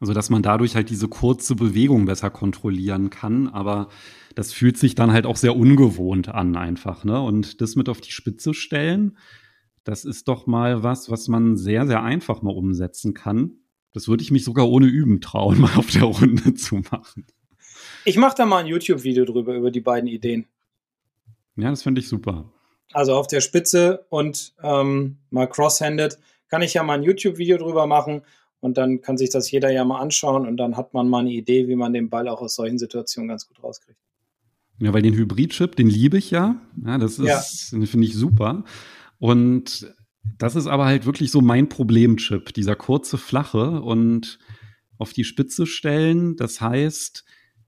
Also 0.00 0.12
dass 0.12 0.28
man 0.30 0.42
dadurch 0.42 0.74
halt 0.74 0.90
diese 0.90 1.08
kurze 1.08 1.54
Bewegung 1.54 2.04
besser 2.04 2.30
kontrollieren 2.30 3.08
kann, 3.10 3.48
aber 3.48 3.88
das 4.34 4.52
fühlt 4.52 4.76
sich 4.76 4.94
dann 4.94 5.12
halt 5.12 5.24
auch 5.24 5.36
sehr 5.36 5.56
ungewohnt 5.56 6.28
an 6.28 6.56
einfach, 6.56 7.04
ne? 7.04 7.20
Und 7.20 7.62
das 7.62 7.76
mit 7.76 7.88
auf 7.88 8.02
die 8.02 8.12
Spitze 8.12 8.52
stellen, 8.52 9.16
das 9.84 10.04
ist 10.04 10.28
doch 10.28 10.46
mal 10.46 10.82
was, 10.82 11.10
was 11.10 11.28
man 11.28 11.56
sehr, 11.56 11.86
sehr 11.86 12.02
einfach 12.02 12.42
mal 12.42 12.50
umsetzen 12.50 13.14
kann. 13.14 13.52
Das 13.92 14.08
würde 14.08 14.22
ich 14.22 14.30
mich 14.30 14.44
sogar 14.44 14.68
ohne 14.68 14.86
Üben 14.86 15.22
trauen, 15.22 15.60
mal 15.60 15.74
auf 15.76 15.90
der 15.90 16.04
Runde 16.04 16.54
zu 16.54 16.82
machen. 16.90 17.26
Ich 18.04 18.18
mache 18.18 18.36
da 18.36 18.44
mal 18.44 18.58
ein 18.58 18.66
YouTube-Video 18.66 19.24
drüber, 19.24 19.54
über 19.54 19.70
die 19.70 19.80
beiden 19.80 20.08
Ideen. 20.08 20.46
Ja, 21.56 21.70
das 21.70 21.82
finde 21.82 22.00
ich 22.00 22.08
super. 22.08 22.52
Also 22.92 23.14
auf 23.14 23.26
der 23.26 23.40
Spitze 23.40 24.04
und 24.10 24.54
ähm, 24.62 25.18
mal 25.30 25.48
cross-handed 25.48 26.18
kann 26.48 26.62
ich 26.62 26.74
ja 26.74 26.82
mal 26.82 26.94
ein 26.94 27.02
YouTube-Video 27.02 27.56
drüber 27.56 27.86
machen 27.86 28.22
und 28.60 28.78
dann 28.78 29.00
kann 29.00 29.16
sich 29.16 29.30
das 29.30 29.50
jeder 29.50 29.70
ja 29.70 29.84
mal 29.84 30.00
anschauen 30.00 30.46
und 30.46 30.56
dann 30.56 30.76
hat 30.76 30.94
man 30.94 31.08
mal 31.08 31.20
eine 31.20 31.32
Idee, 31.32 31.68
wie 31.68 31.76
man 31.76 31.92
den 31.92 32.08
Ball 32.10 32.28
auch 32.28 32.40
aus 32.40 32.54
solchen 32.54 32.78
Situationen 32.78 33.28
ganz 33.28 33.46
gut 33.46 33.62
rauskriegt. 33.62 33.98
Ja, 34.78 34.92
weil 34.92 35.02
den 35.02 35.14
Hybrid-Chip, 35.14 35.76
den 35.76 35.88
liebe 35.88 36.18
ich 36.18 36.30
ja. 36.30 36.60
Ja, 36.84 36.98
das 36.98 37.18
ist, 37.18 37.72
ja. 37.72 37.86
finde 37.86 38.06
ich 38.06 38.14
super. 38.14 38.64
Und 39.18 39.94
das 40.38 40.56
ist 40.56 40.66
aber 40.66 40.84
halt 40.84 41.06
wirklich 41.06 41.30
so 41.30 41.40
mein 41.40 41.68
Problemchip, 41.68 42.52
dieser 42.52 42.76
kurze, 42.76 43.16
flache 43.16 43.80
und 43.80 44.38
auf 44.98 45.12
die 45.12 45.24
Spitze 45.24 45.66
stellen. 45.66 46.36
Das 46.36 46.60
heißt, 46.60 47.24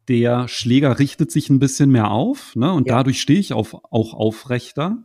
der 0.09 0.49
Schläger 0.49 0.99
richtet 0.99 1.31
sich 1.31 1.51
ein 1.51 1.59
bisschen 1.59 1.91
mehr 1.91 2.11
auf, 2.11 2.57
ne? 2.57 2.73
Und 2.73 2.89
ja. 2.89 2.97
dadurch 2.97 3.21
stehe 3.21 3.39
ich 3.39 3.53
auf, 3.53 3.75
auch 3.75 4.15
aufrechter. 4.15 5.05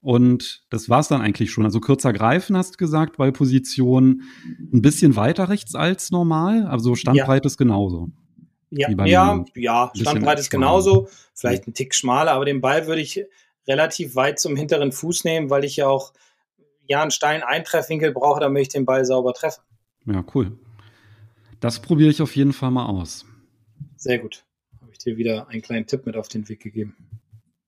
Und 0.00 0.62
das 0.70 0.88
war's 0.88 1.08
dann 1.08 1.20
eigentlich 1.20 1.50
schon. 1.50 1.64
Also 1.64 1.80
kürzer 1.80 2.12
greifen, 2.12 2.56
hast 2.56 2.74
du 2.74 2.76
gesagt, 2.76 3.16
bei 3.16 3.30
Position 3.30 4.22
ein 4.72 4.82
bisschen 4.82 5.16
weiter 5.16 5.48
rechts 5.48 5.74
als 5.74 6.10
normal. 6.10 6.66
Also 6.66 6.94
Standbreite 6.94 7.46
ja. 7.46 7.48
ist 7.48 7.58
genauso. 7.58 8.10
Ja, 8.70 8.90
ja, 9.06 9.44
ja, 9.54 9.90
Standbreite 9.94 10.40
ist 10.42 10.50
genauso, 10.50 11.08
vielleicht 11.34 11.66
ein 11.66 11.72
Tick 11.72 11.94
schmaler, 11.94 12.32
aber 12.32 12.44
den 12.44 12.60
Ball 12.60 12.86
würde 12.86 13.00
ich 13.00 13.24
relativ 13.66 14.14
weit 14.14 14.38
zum 14.38 14.56
hinteren 14.56 14.92
Fuß 14.92 15.24
nehmen, 15.24 15.48
weil 15.48 15.64
ich 15.64 15.76
ja 15.76 15.88
auch 15.88 16.12
ja 16.86 17.00
einen 17.00 17.10
steilen 17.10 17.42
Eintreffwinkel 17.42 18.12
brauche, 18.12 18.40
damit 18.40 18.62
ich 18.62 18.68
den 18.68 18.84
Ball 18.84 19.04
sauber 19.04 19.32
treffe. 19.32 19.60
Ja, 20.06 20.24
cool. 20.34 20.58
Das 21.60 21.80
probiere 21.80 22.10
ich 22.10 22.22
auf 22.22 22.36
jeden 22.36 22.52
Fall 22.52 22.70
mal 22.70 22.86
aus. 22.86 23.26
Sehr 23.96 24.18
gut. 24.18 24.44
Habe 24.80 24.92
ich 24.92 24.98
dir 24.98 25.16
wieder 25.16 25.48
einen 25.48 25.62
kleinen 25.62 25.86
Tipp 25.86 26.06
mit 26.06 26.16
auf 26.16 26.28
den 26.28 26.48
Weg 26.48 26.60
gegeben. 26.60 26.94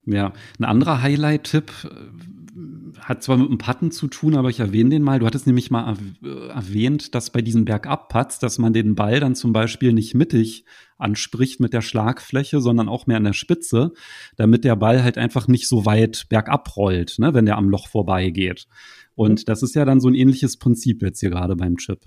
Ja, 0.05 0.33
ein 0.59 0.65
anderer 0.65 1.01
Highlight-Tipp 1.01 1.71
äh, 1.83 2.99
hat 2.99 3.23
zwar 3.23 3.37
mit 3.37 3.49
dem 3.49 3.57
Putten 3.57 3.91
zu 3.91 4.07
tun, 4.07 4.35
aber 4.35 4.49
ich 4.49 4.59
erwähne 4.59 4.89
den 4.89 5.03
mal. 5.03 5.19
Du 5.19 5.25
hattest 5.25 5.45
nämlich 5.47 5.71
mal 5.71 5.95
äh, 6.23 6.47
erwähnt, 6.49 7.13
dass 7.15 7.29
bei 7.29 7.41
diesen 7.41 7.65
Bergab-Putts, 7.65 8.39
dass 8.39 8.57
man 8.57 8.73
den 8.73 8.95
Ball 8.95 9.19
dann 9.19 9.35
zum 9.35 9.53
Beispiel 9.53 9.93
nicht 9.93 10.15
mittig 10.15 10.65
anspricht 10.97 11.59
mit 11.59 11.73
der 11.73 11.81
Schlagfläche, 11.81 12.61
sondern 12.61 12.89
auch 12.89 13.07
mehr 13.07 13.17
an 13.17 13.23
der 13.23 13.33
Spitze, 13.33 13.93
damit 14.37 14.63
der 14.63 14.75
Ball 14.75 15.03
halt 15.03 15.17
einfach 15.17 15.47
nicht 15.47 15.67
so 15.67 15.85
weit 15.85 16.25
bergab 16.29 16.75
rollt, 16.75 17.17
ne, 17.19 17.33
wenn 17.33 17.45
der 17.45 17.57
am 17.57 17.69
Loch 17.69 17.87
vorbeigeht. 17.87 18.67
Und 19.15 19.49
das 19.49 19.63
ist 19.63 19.75
ja 19.75 19.85
dann 19.85 19.99
so 19.99 20.07
ein 20.07 20.15
ähnliches 20.15 20.57
Prinzip 20.57 21.01
jetzt 21.01 21.19
hier 21.19 21.29
gerade 21.29 21.55
beim 21.55 21.77
Chip. 21.77 22.05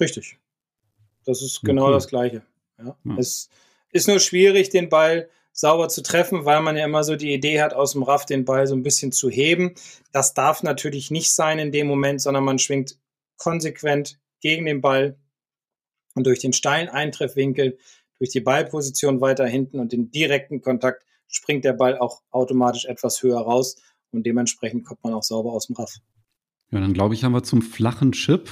Richtig. 0.00 0.38
Das 1.24 1.42
ist 1.42 1.62
genau 1.62 1.84
okay. 1.84 1.92
das 1.92 2.08
Gleiche. 2.08 2.42
Ja. 2.78 2.96
ja. 3.04 3.16
Es 3.16 3.48
ist 3.90 4.08
nur 4.08 4.20
schwierig, 4.20 4.70
den 4.70 4.88
Ball 4.88 5.28
sauber 5.58 5.88
zu 5.88 6.04
treffen, 6.04 6.44
weil 6.44 6.62
man 6.62 6.76
ja 6.76 6.84
immer 6.84 7.02
so 7.02 7.16
die 7.16 7.34
Idee 7.34 7.60
hat, 7.60 7.74
aus 7.74 7.92
dem 7.92 8.04
Raff 8.04 8.24
den 8.24 8.44
Ball 8.44 8.68
so 8.68 8.76
ein 8.76 8.84
bisschen 8.84 9.10
zu 9.10 9.28
heben. 9.28 9.74
Das 10.12 10.32
darf 10.32 10.62
natürlich 10.62 11.10
nicht 11.10 11.34
sein 11.34 11.58
in 11.58 11.72
dem 11.72 11.88
Moment, 11.88 12.20
sondern 12.20 12.44
man 12.44 12.60
schwingt 12.60 12.96
konsequent 13.38 14.20
gegen 14.40 14.66
den 14.66 14.80
Ball 14.80 15.18
und 16.14 16.28
durch 16.28 16.38
den 16.38 16.52
steilen 16.52 16.88
Eintreffwinkel, 16.88 17.76
durch 18.18 18.30
die 18.30 18.40
Ballposition 18.40 19.20
weiter 19.20 19.48
hinten 19.48 19.80
und 19.80 19.90
den 19.90 20.12
direkten 20.12 20.62
Kontakt 20.62 21.02
springt 21.26 21.64
der 21.64 21.72
Ball 21.72 21.98
auch 21.98 22.22
automatisch 22.30 22.84
etwas 22.84 23.20
höher 23.24 23.40
raus 23.40 23.82
und 24.12 24.24
dementsprechend 24.26 24.84
kommt 24.84 25.02
man 25.02 25.12
auch 25.12 25.24
sauber 25.24 25.52
aus 25.52 25.66
dem 25.66 25.74
Raff. 25.74 25.96
Ja, 26.70 26.78
dann 26.78 26.92
glaube 26.92 27.14
ich, 27.14 27.24
haben 27.24 27.32
wir 27.32 27.42
zum 27.42 27.62
flachen 27.62 28.12
Chip 28.12 28.48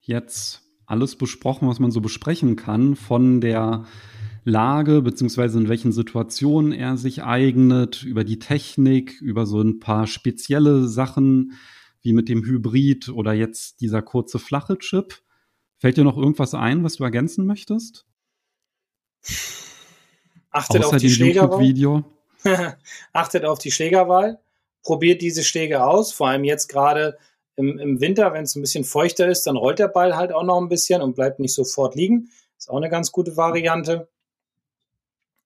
jetzt 0.00 0.62
alles 0.86 1.16
besprochen, 1.16 1.68
was 1.68 1.80
man 1.80 1.90
so 1.90 2.00
besprechen 2.00 2.56
kann, 2.56 2.96
von 2.96 3.42
der 3.42 3.84
Lage, 4.46 5.02
beziehungsweise 5.02 5.58
in 5.58 5.68
welchen 5.68 5.90
Situationen 5.90 6.72
er 6.72 6.96
sich 6.96 7.24
eignet, 7.24 8.04
über 8.04 8.22
die 8.22 8.38
Technik, 8.38 9.20
über 9.20 9.44
so 9.44 9.60
ein 9.60 9.80
paar 9.80 10.06
spezielle 10.06 10.86
Sachen, 10.86 11.54
wie 12.00 12.12
mit 12.12 12.28
dem 12.28 12.44
Hybrid 12.44 13.08
oder 13.08 13.32
jetzt 13.32 13.80
dieser 13.80 14.02
kurze 14.02 14.38
flache 14.38 14.78
Chip. 14.78 15.20
Fällt 15.78 15.96
dir 15.96 16.04
noch 16.04 16.16
irgendwas 16.16 16.54
ein, 16.54 16.84
was 16.84 16.94
du 16.94 17.04
ergänzen 17.04 17.44
möchtest? 17.44 18.06
Achtet 20.50 20.84
Außer 20.84 20.94
auf 20.94 21.02
die 21.02 21.10
Schlägerwahl. 21.10 22.04
Achtet 23.12 23.44
auf 23.44 23.58
die 23.58 23.72
Schlägerwahl. 23.72 24.38
Probiert 24.84 25.22
diese 25.22 25.42
Schläge 25.42 25.84
aus, 25.84 26.12
vor 26.12 26.28
allem 26.28 26.44
jetzt 26.44 26.68
gerade 26.68 27.18
im, 27.56 27.80
im 27.80 28.00
Winter, 28.00 28.32
wenn 28.32 28.44
es 28.44 28.54
ein 28.54 28.60
bisschen 28.60 28.84
feuchter 28.84 29.26
ist, 29.26 29.42
dann 29.48 29.56
rollt 29.56 29.80
der 29.80 29.88
Ball 29.88 30.14
halt 30.14 30.30
auch 30.30 30.44
noch 30.44 30.60
ein 30.60 30.68
bisschen 30.68 31.02
und 31.02 31.16
bleibt 31.16 31.40
nicht 31.40 31.54
sofort 31.54 31.96
liegen. 31.96 32.30
Ist 32.56 32.70
auch 32.70 32.76
eine 32.76 32.88
ganz 32.88 33.10
gute 33.10 33.36
Variante. 33.36 34.08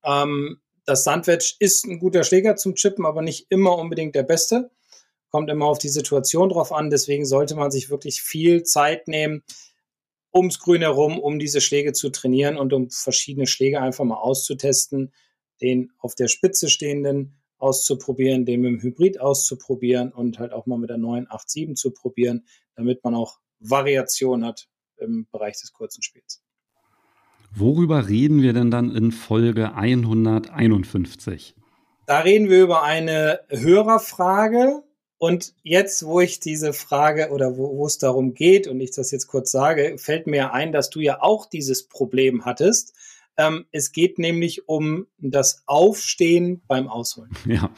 Ähm, 0.04 0.60
das 0.84 1.04
Sandwedge 1.04 1.54
ist 1.58 1.86
ein 1.86 1.98
guter 1.98 2.24
Schläger 2.24 2.56
zum 2.56 2.74
Chippen, 2.74 3.06
aber 3.06 3.22
nicht 3.22 3.46
immer 3.50 3.76
unbedingt 3.78 4.14
der 4.14 4.22
beste. 4.22 4.70
Kommt 5.30 5.50
immer 5.50 5.66
auf 5.66 5.78
die 5.78 5.88
Situation 5.88 6.48
drauf 6.48 6.72
an. 6.72 6.90
Deswegen 6.90 7.24
sollte 7.24 7.54
man 7.54 7.70
sich 7.70 7.90
wirklich 7.90 8.22
viel 8.22 8.64
Zeit 8.64 9.06
nehmen, 9.06 9.44
ums 10.34 10.58
Grün 10.58 10.82
herum, 10.82 11.18
um 11.18 11.38
diese 11.38 11.60
Schläge 11.60 11.92
zu 11.92 12.10
trainieren 12.10 12.56
und 12.56 12.72
um 12.72 12.90
verschiedene 12.90 13.46
Schläge 13.46 13.80
einfach 13.80 14.04
mal 14.04 14.16
auszutesten, 14.16 15.12
den 15.60 15.92
auf 15.98 16.14
der 16.14 16.28
Spitze 16.28 16.68
stehenden 16.68 17.40
auszuprobieren, 17.58 18.46
den 18.46 18.62
mit 18.62 18.70
dem 18.72 18.82
Hybrid 18.82 19.20
auszuprobieren 19.20 20.12
und 20.12 20.38
halt 20.38 20.52
auch 20.52 20.66
mal 20.66 20.78
mit 20.78 20.90
der 20.90 20.98
987 20.98 21.76
zu 21.76 21.90
probieren, 21.92 22.46
damit 22.74 23.04
man 23.04 23.14
auch 23.14 23.38
Variation 23.58 24.44
hat 24.44 24.68
im 24.96 25.28
Bereich 25.30 25.60
des 25.60 25.72
kurzen 25.72 26.02
Spiels. 26.02 26.42
Worüber 27.54 28.08
reden 28.08 28.42
wir 28.42 28.52
denn 28.52 28.70
dann 28.70 28.94
in 28.94 29.12
Folge 29.12 29.74
151? 29.74 31.54
Da 32.06 32.20
reden 32.20 32.48
wir 32.48 32.62
über 32.62 32.82
eine 32.82 33.40
Hörerfrage. 33.48 34.82
Und 35.18 35.52
jetzt, 35.62 36.04
wo 36.06 36.20
ich 36.20 36.40
diese 36.40 36.72
Frage 36.72 37.28
oder 37.30 37.56
wo, 37.58 37.76
wo 37.76 37.86
es 37.86 37.98
darum 37.98 38.32
geht 38.32 38.66
und 38.66 38.80
ich 38.80 38.92
das 38.92 39.10
jetzt 39.10 39.26
kurz 39.26 39.50
sage, 39.50 39.96
fällt 39.98 40.26
mir 40.26 40.54
ein, 40.54 40.72
dass 40.72 40.88
du 40.88 41.00
ja 41.00 41.20
auch 41.20 41.44
dieses 41.44 41.88
Problem 41.88 42.46
hattest. 42.46 42.94
Ähm, 43.36 43.66
es 43.70 43.92
geht 43.92 44.18
nämlich 44.18 44.66
um 44.68 45.06
das 45.18 45.62
Aufstehen 45.66 46.62
beim 46.66 46.88
Ausholen. 46.88 47.30
Ja, 47.46 47.70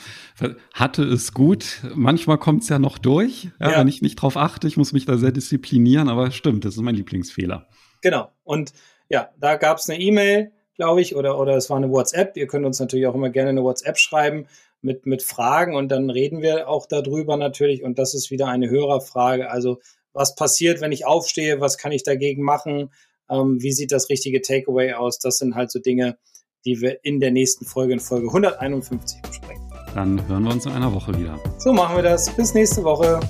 hatte 0.72 1.02
es 1.02 1.32
gut. 1.32 1.80
Manchmal 1.94 2.38
kommt 2.38 2.62
es 2.62 2.68
ja 2.68 2.78
noch 2.78 2.98
durch, 2.98 3.48
ja, 3.58 3.72
ja. 3.72 3.78
wenn 3.78 3.88
ich 3.88 4.02
nicht 4.02 4.16
drauf 4.16 4.36
achte. 4.36 4.68
Ich 4.68 4.76
muss 4.76 4.92
mich 4.92 5.06
da 5.06 5.18
sehr 5.18 5.32
disziplinieren, 5.32 6.08
aber 6.08 6.30
stimmt, 6.30 6.64
das 6.64 6.76
ist 6.76 6.82
mein 6.82 6.94
Lieblingsfehler. 6.94 7.68
Genau. 8.02 8.30
Und 8.44 8.72
ja, 9.12 9.28
da 9.38 9.56
gab 9.56 9.76
es 9.76 9.90
eine 9.90 10.00
E-Mail, 10.00 10.52
glaube 10.74 11.02
ich, 11.02 11.14
oder, 11.14 11.38
oder 11.38 11.54
es 11.54 11.68
war 11.68 11.76
eine 11.76 11.90
WhatsApp. 11.90 12.34
Ihr 12.38 12.46
könnt 12.46 12.64
uns 12.64 12.80
natürlich 12.80 13.06
auch 13.06 13.14
immer 13.14 13.28
gerne 13.28 13.50
eine 13.50 13.62
WhatsApp 13.62 13.98
schreiben 13.98 14.46
mit, 14.80 15.04
mit 15.04 15.22
Fragen 15.22 15.76
und 15.76 15.90
dann 15.90 16.08
reden 16.08 16.40
wir 16.40 16.66
auch 16.66 16.86
darüber 16.86 17.36
natürlich. 17.36 17.82
Und 17.82 17.98
das 17.98 18.14
ist 18.14 18.30
wieder 18.30 18.48
eine 18.48 18.70
Hörerfrage. 18.70 19.50
Also, 19.50 19.80
was 20.14 20.34
passiert, 20.34 20.80
wenn 20.80 20.92
ich 20.92 21.06
aufstehe? 21.06 21.60
Was 21.60 21.76
kann 21.76 21.92
ich 21.92 22.04
dagegen 22.04 22.42
machen? 22.42 22.90
Ähm, 23.30 23.62
wie 23.62 23.72
sieht 23.72 23.92
das 23.92 24.08
richtige 24.08 24.40
Takeaway 24.40 24.94
aus? 24.94 25.18
Das 25.18 25.36
sind 25.36 25.54
halt 25.54 25.70
so 25.70 25.78
Dinge, 25.78 26.16
die 26.64 26.80
wir 26.80 27.04
in 27.04 27.20
der 27.20 27.32
nächsten 27.32 27.66
Folge, 27.66 27.92
in 27.92 28.00
Folge 28.00 28.28
151 28.28 29.20
besprechen. 29.20 29.70
Dann 29.94 30.26
hören 30.26 30.44
wir 30.44 30.52
uns 30.52 30.64
in 30.64 30.72
einer 30.72 30.92
Woche 30.94 31.16
wieder. 31.18 31.38
So 31.58 31.74
machen 31.74 31.96
wir 31.96 32.02
das. 32.02 32.34
Bis 32.34 32.54
nächste 32.54 32.82
Woche. 32.82 33.20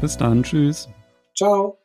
Bis 0.00 0.16
dann. 0.16 0.42
Tschüss. 0.42 0.88
Ciao. 1.36 1.77